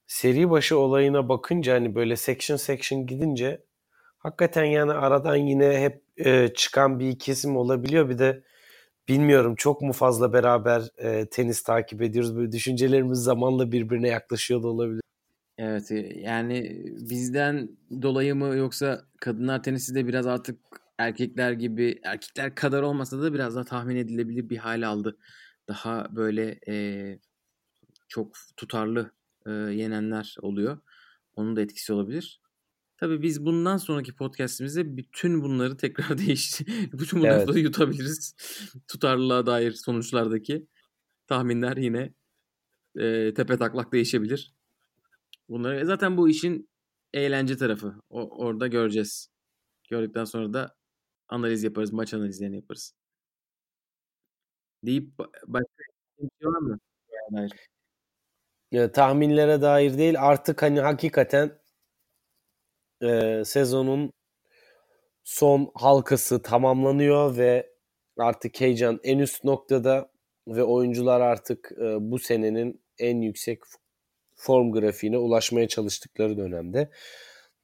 seri 0.08 0.50
başı 0.50 0.78
olayına 0.78 1.30
bakınca 1.30 1.74
hani 1.74 1.96
böyle 1.96 2.16
section 2.16 2.58
section 2.58 3.06
gidince 3.06 3.64
hakikaten 4.18 4.64
yani 4.64 4.92
aradan 4.92 5.36
yine 5.36 5.80
hep 5.82 6.04
e, 6.18 6.54
çıkan 6.54 7.00
bir 7.00 7.20
kesim 7.20 7.58
olabiliyor. 7.58 8.10
Bir 8.10 8.18
de 8.20 8.44
bilmiyorum 9.08 9.56
çok 9.56 9.82
mu 9.82 9.94
fazla 9.94 10.34
beraber 10.34 10.82
e, 10.98 11.26
tenis 11.26 11.64
takip 11.64 12.02
ediyoruz. 12.02 12.38
Böyle 12.38 12.52
düşüncelerimiz 12.52 13.20
zamanla 13.20 13.72
birbirine 13.72 14.08
yaklaşıyor 14.08 14.64
da 14.64 14.68
olabilir. 14.68 15.02
Evet 15.64 15.92
yani 16.16 16.84
bizden 17.10 17.78
dolayı 18.02 18.36
mı 18.36 18.56
yoksa 18.56 19.06
kadınlar 19.20 19.64
tenisi 19.64 19.96
de 19.96 20.08
biraz 20.08 20.28
artık 20.28 20.60
erkekler 20.98 21.52
gibi 21.52 22.00
erkekler 22.04 22.56
kadar 22.56 22.82
olmasa 22.82 23.22
da 23.22 23.34
biraz 23.34 23.56
daha 23.56 23.64
tahmin 23.64 23.96
edilebilir 23.96 24.50
bir 24.50 24.58
hale 24.58 24.86
aldı. 24.88 25.18
Daha 25.68 26.16
böyle 26.16 26.60
e, 26.68 27.20
çok 28.08 28.36
tutarlı 28.58 29.12
e, 29.46 29.52
yenenler 29.52 30.36
oluyor. 30.42 30.78
Onun 31.36 31.56
da 31.56 31.62
etkisi 31.62 31.94
olabilir. 31.94 32.42
Tabii 32.98 33.22
biz 33.22 33.46
bundan 33.46 33.78
sonraki 33.78 34.16
podcastimizde 34.16 34.98
bütün 34.98 35.42
bunları 35.42 35.78
tekrar 35.78 36.18
değiş, 36.18 36.62
bütün 36.94 37.20
bunları 37.20 37.44
evet. 37.44 37.64
yutabiliriz. 37.64 38.36
Tutarlılığa 38.88 39.46
dair 39.46 39.72
sonuçlardaki 39.72 40.68
tahminler 41.28 41.78
yine 41.78 42.14
e, 42.96 43.34
tepe 43.34 43.58
taklak 43.58 43.94
değişebilir. 43.94 44.61
Bunları 45.52 45.80
e, 45.80 45.86
zaten 45.86 46.18
bu 46.18 46.30
işin 46.30 46.70
eğlence 47.14 47.58
tarafı. 47.58 47.96
O, 48.10 48.30
orada 48.46 48.68
göreceğiz. 48.68 49.28
Gördükten 49.90 50.26
sonra 50.26 50.54
da 50.54 50.76
analiz 51.28 51.64
yaparız, 51.64 51.94
maç 51.94 52.14
analizlerini 52.14 52.56
yaparız. 52.56 52.94
Deyip 54.84 55.20
başka 55.48 55.84
bir 56.20 56.30
şey 56.42 56.50
var 56.50 56.60
mı? 56.60 56.80
Ya, 58.72 58.92
tahminlere 58.92 59.62
dair 59.62 59.98
değil 59.98 60.22
artık 60.22 60.62
hani 60.62 60.82
hakikaten 60.82 61.60
e, 63.02 63.44
sezonun 63.46 64.12
son 65.24 65.72
halkası 65.76 66.42
tamamlanıyor 66.42 67.38
ve 67.38 67.74
artık 68.18 68.62
heyecan 68.62 69.00
en 69.04 69.20
üst 69.20 69.44
noktada 69.44 70.12
ve 70.48 70.64
oyuncular 70.64 71.22
artık 71.22 71.72
e, 71.72 72.12
bu 72.12 72.20
senenin 72.20 72.84
en 72.98 73.22
yüksek 73.22 73.60
form 74.42 74.72
grafiğine 74.72 75.18
ulaşmaya 75.18 75.68
çalıştıkları 75.68 76.38
dönemde. 76.38 76.90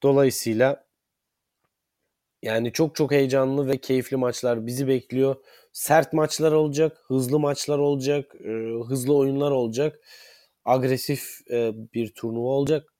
Dolayısıyla 0.03 0.85
yani 2.43 2.71
çok 2.71 2.95
çok 2.95 3.11
heyecanlı 3.11 3.67
ve 3.67 3.77
keyifli 3.77 4.17
maçlar 4.17 4.65
bizi 4.65 4.87
bekliyor. 4.87 5.35
Sert 5.73 6.13
maçlar 6.13 6.51
olacak, 6.51 6.97
hızlı 7.07 7.39
maçlar 7.39 7.77
olacak, 7.77 8.35
e, 8.45 8.49
hızlı 8.87 9.15
oyunlar 9.15 9.51
olacak. 9.51 9.99
Agresif 10.65 11.51
e, 11.51 11.71
bir 11.93 12.13
turnuva 12.13 12.47
olacak. 12.47 12.93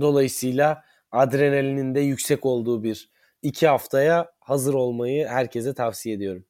Dolayısıyla 0.00 0.84
adrenalinin 1.12 1.94
de 1.94 2.00
yüksek 2.00 2.46
olduğu 2.46 2.82
bir 2.82 3.10
iki 3.42 3.66
haftaya 3.66 4.32
hazır 4.40 4.74
olmayı 4.74 5.26
herkese 5.26 5.74
tavsiye 5.74 6.14
ediyorum. 6.14 6.44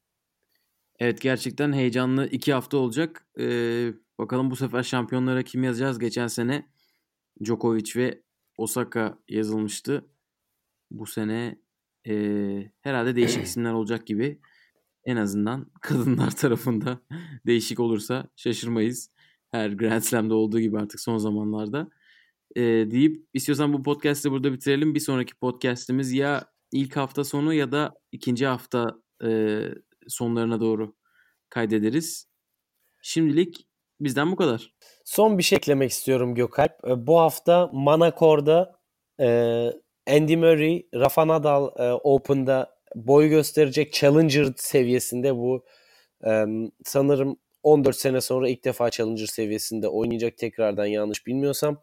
Evet 0.99 1.21
gerçekten 1.21 1.73
heyecanlı 1.73 2.27
iki 2.27 2.53
hafta 2.53 2.77
olacak. 2.77 3.27
Ee, 3.41 3.89
bakalım 4.23 4.51
bu 4.51 4.57
sefer 4.57 4.83
şampiyonlara 4.83 5.43
kim 5.43 5.65
yazacağız? 5.65 5.99
Geçen 5.99 6.27
sene 6.27 6.69
Djokovic 7.45 7.93
ve 7.97 8.23
Osaka 8.59 9.19
yazılmıştı. 9.29 10.07
Bu 10.91 11.07
sene 11.07 11.59
e, 12.09 12.15
herhalde 12.81 13.17
değişik 13.17 13.43
isimler 13.47 13.73
olacak 13.73 14.07
gibi. 14.07 14.41
En 15.05 15.17
azından 15.17 15.71
kadınlar 15.81 16.31
tarafında 16.37 17.01
değişik 17.47 17.81
olursa 17.81 18.29
şaşırmayız. 18.37 19.11
Her 19.51 19.71
Grand 19.71 20.03
Slam'da 20.03 20.35
olduğu 20.35 20.61
gibi 20.61 20.79
artık 20.79 21.01
son 21.01 21.19
zamanlarda 21.19 21.89
e, 22.57 22.63
deyip 22.63 23.27
istiyorsan 23.35 23.73
bu 23.73 23.83
podcast'ı 23.83 24.31
burada 24.31 24.53
bitirelim. 24.53 24.95
Bir 24.95 25.01
sonraki 25.01 25.35
podcast'imiz 25.35 26.13
ya 26.13 26.47
ilk 26.73 26.97
hafta 26.97 27.25
sonu 27.25 27.55
ya 27.55 27.73
da 27.73 27.95
ikinci 28.13 28.47
hafta 28.47 28.97
e, 29.25 29.61
sonlarına 30.09 30.61
doğru 30.61 30.97
kaydederiz. 31.49 32.29
Şimdilik 33.03 33.72
bizden 34.05 34.33
bu 34.33 34.37
kadar. 34.37 34.73
Son 35.05 35.39
bir 35.39 35.43
şey 35.43 35.57
eklemek 35.57 35.91
istiyorum 35.91 36.35
Gökalp. 36.35 36.73
Bu 36.85 37.19
hafta 37.19 37.71
Manakor'da 37.73 38.77
e, 39.21 39.27
Andy 40.11 40.37
Murray, 40.37 40.87
Rafa 40.95 41.29
Nadal 41.29 41.71
e, 41.79 41.93
Open'da 41.93 42.77
boy 42.95 43.29
gösterecek 43.29 43.93
Challenger 43.93 44.47
seviyesinde 44.57 45.37
bu 45.37 45.65
e, 46.27 46.45
sanırım 46.85 47.37
14 47.63 47.97
sene 47.97 48.21
sonra 48.21 48.49
ilk 48.49 48.65
defa 48.65 48.91
Challenger 48.91 49.27
seviyesinde 49.27 49.89
oynayacak 49.89 50.39
tekrardan 50.39 50.87
yanlış 50.87 51.27
bilmiyorsam. 51.27 51.83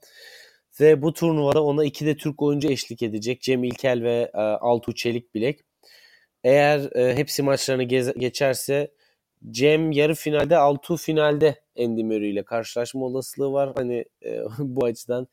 Ve 0.79 1.01
bu 1.01 1.13
turnuvada 1.13 1.63
ona 1.63 1.85
iki 1.85 2.05
de 2.05 2.17
Türk 2.17 2.41
oyuncu 2.41 2.71
eşlik 2.71 3.03
edecek. 3.03 3.41
Cem 3.41 3.63
İlkel 3.63 4.03
ve 4.03 4.31
Altuğ 4.33 4.95
Çelik 4.95 5.35
Bilek. 5.35 5.59
Eğer 6.43 6.95
e, 6.95 7.15
hepsi 7.15 7.43
maçlarını 7.43 7.83
geçerse 8.17 8.91
Cem 9.51 9.91
yarı 9.91 10.15
finalde, 10.15 10.57
Altuğ 10.57 10.97
finalde 10.97 11.61
Andy 11.79 12.03
Murray 12.03 12.29
ile 12.29 12.43
karşılaşma 12.43 13.05
olasılığı 13.05 13.51
var. 13.51 13.73
Hani 13.75 14.05
e, 14.25 14.43
bu 14.59 14.85
açıdan 14.85 15.27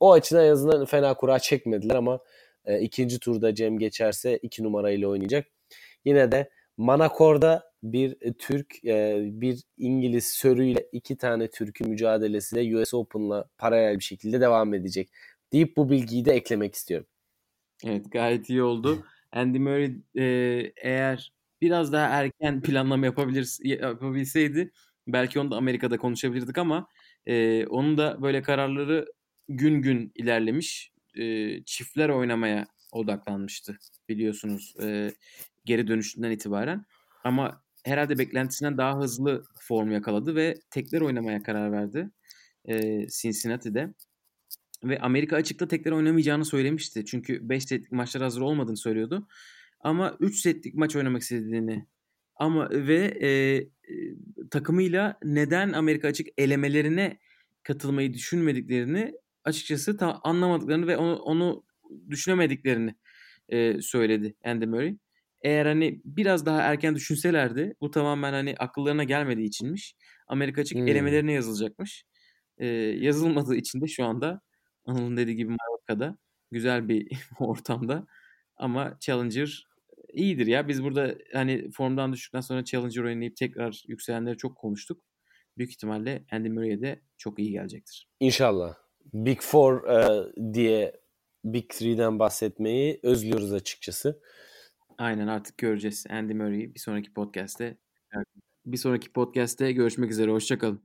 o 0.00 0.12
açıdan 0.12 0.44
en 0.44 0.50
azından 0.50 0.84
fena 0.84 1.14
kura 1.14 1.38
çekmediler 1.38 1.94
ama 1.94 2.20
e, 2.64 2.80
ikinci 2.80 3.18
turda 3.18 3.54
Cem 3.54 3.78
geçerse 3.78 4.36
iki 4.36 4.62
numarayla 4.64 5.08
oynayacak. 5.08 5.46
Yine 6.04 6.32
de 6.32 6.50
Manakor'da 6.76 7.70
bir 7.82 8.16
Türk, 8.38 8.84
e, 8.84 9.20
bir 9.22 9.62
İngiliz 9.76 10.26
sörüyle 10.26 10.86
iki 10.92 11.16
tane 11.16 11.50
Türk'ün 11.50 11.88
mücadelesi 11.88 12.56
de 12.56 12.76
US 12.76 12.94
Open'la 12.94 13.48
paralel 13.58 13.98
bir 13.98 14.04
şekilde 14.04 14.40
devam 14.40 14.74
edecek. 14.74 15.10
Deyip 15.52 15.76
bu 15.76 15.90
bilgiyi 15.90 16.24
de 16.24 16.32
eklemek 16.32 16.74
istiyorum. 16.74 17.06
Evet 17.84 18.12
gayet 18.12 18.50
iyi 18.50 18.62
oldu. 18.62 19.04
Andy 19.32 19.58
Murray 19.58 19.96
e, 20.16 20.24
eğer 20.76 21.32
biraz 21.62 21.92
daha 21.92 22.06
erken 22.06 22.62
planlama 22.62 23.06
yapabilir 23.06 23.58
yapabilseydi 23.64 24.72
belki 25.08 25.40
onu 25.40 25.50
da 25.50 25.56
Amerika'da 25.56 25.98
konuşabilirdik 25.98 26.58
ama 26.58 26.86
e, 27.26 27.66
onun 27.66 27.98
da 27.98 28.22
böyle 28.22 28.42
kararları 28.42 29.06
gün 29.48 29.82
gün 29.82 30.12
ilerlemiş. 30.14 30.92
E, 31.14 31.64
çiftler 31.64 32.08
oynamaya 32.08 32.66
odaklanmıştı 32.92 33.78
biliyorsunuz 34.08 34.74
e, 34.82 35.12
geri 35.64 35.86
dönüşünden 35.88 36.30
itibaren. 36.30 36.84
Ama 37.24 37.62
herhalde 37.84 38.18
beklentisinden 38.18 38.78
daha 38.78 38.98
hızlı 38.98 39.44
form 39.60 39.90
yakaladı 39.90 40.34
ve 40.34 40.54
tekler 40.70 41.00
oynamaya 41.00 41.42
karar 41.42 41.72
verdi 41.72 42.10
e, 42.64 43.06
Cincinnati'de. 43.08 43.94
Ve 44.84 45.00
Amerika 45.00 45.36
açıkta 45.36 45.68
tekrar 45.68 45.92
oynamayacağını 45.92 46.44
söylemişti. 46.44 47.04
Çünkü 47.04 47.48
5 47.48 47.64
setlik 47.64 47.92
maçlar 47.92 48.22
hazır 48.22 48.40
olmadığını 48.40 48.76
söylüyordu. 48.76 49.28
Ama 49.80 50.16
3 50.20 50.40
setlik 50.40 50.74
maç 50.74 50.96
oynamak 50.96 51.22
istediğini 51.22 51.86
ama 52.36 52.70
ve 52.70 53.18
e, 53.20 53.28
e, 53.28 53.66
takımıyla 54.50 55.18
neden 55.24 55.72
Amerika 55.72 56.08
açık 56.08 56.28
elemelerine 56.38 57.18
katılmayı 57.62 58.14
düşünmediklerini 58.14 59.14
açıkçası 59.44 59.96
ta 59.96 60.20
anlamadıklarını 60.22 60.86
ve 60.86 60.96
onu, 60.96 61.16
onu 61.16 61.64
düşünemediklerini 62.10 62.94
e, 63.48 63.82
söyledi 63.82 64.34
Andy 64.44 64.66
Murray. 64.66 64.96
Eğer 65.42 65.66
hani 65.66 66.00
biraz 66.04 66.46
daha 66.46 66.62
erken 66.62 66.94
düşünselerdi 66.94 67.74
bu 67.80 67.90
tamamen 67.90 68.32
hani 68.32 68.54
akıllarına 68.58 69.04
gelmediği 69.04 69.46
içinmiş. 69.46 69.94
Amerika 70.28 70.60
açık 70.60 70.78
hmm. 70.78 70.88
elemelerine 70.88 71.32
yazılacakmış. 71.32 72.04
E, 72.58 72.66
yazılmadığı 72.76 73.56
için 73.56 73.80
de 73.80 73.86
şu 73.86 74.04
anda 74.04 74.40
Anıl'ın 74.84 75.16
dediği 75.16 75.36
gibi 75.36 75.48
Mallorca'da 75.48 76.18
güzel 76.50 76.88
bir 76.88 77.08
ortamda 77.38 78.06
ama 78.56 78.96
Challenger 79.00 79.69
iyidir 80.12 80.46
ya. 80.46 80.68
Biz 80.68 80.82
burada 80.82 81.14
hani 81.32 81.70
formdan 81.70 82.12
düştükten 82.12 82.40
sonra 82.40 82.64
Challenger 82.64 83.04
oynayıp 83.04 83.36
tekrar 83.36 83.82
yükselenleri 83.88 84.36
çok 84.36 84.56
konuştuk. 84.56 85.04
Büyük 85.58 85.70
ihtimalle 85.70 86.24
Andy 86.32 86.48
Murray'e 86.48 86.80
de 86.80 87.02
çok 87.18 87.38
iyi 87.38 87.50
gelecektir. 87.52 88.08
İnşallah. 88.20 88.74
Big 89.14 89.40
Four 89.40 89.88
e, 89.88 90.54
diye 90.54 91.00
Big 91.44 91.70
Three'den 91.70 92.18
bahsetmeyi 92.18 93.00
özlüyoruz 93.02 93.52
açıkçası. 93.52 94.20
Aynen 94.98 95.26
artık 95.26 95.58
göreceğiz 95.58 96.06
Andy 96.10 96.34
Murray'i 96.34 96.74
bir 96.74 96.80
sonraki 96.80 97.12
podcast'te. 97.12 97.78
Bir 98.66 98.76
sonraki 98.76 99.12
podcast'te 99.12 99.72
görüşmek 99.72 100.10
üzere. 100.10 100.30
Hoşçakalın. 100.30 100.82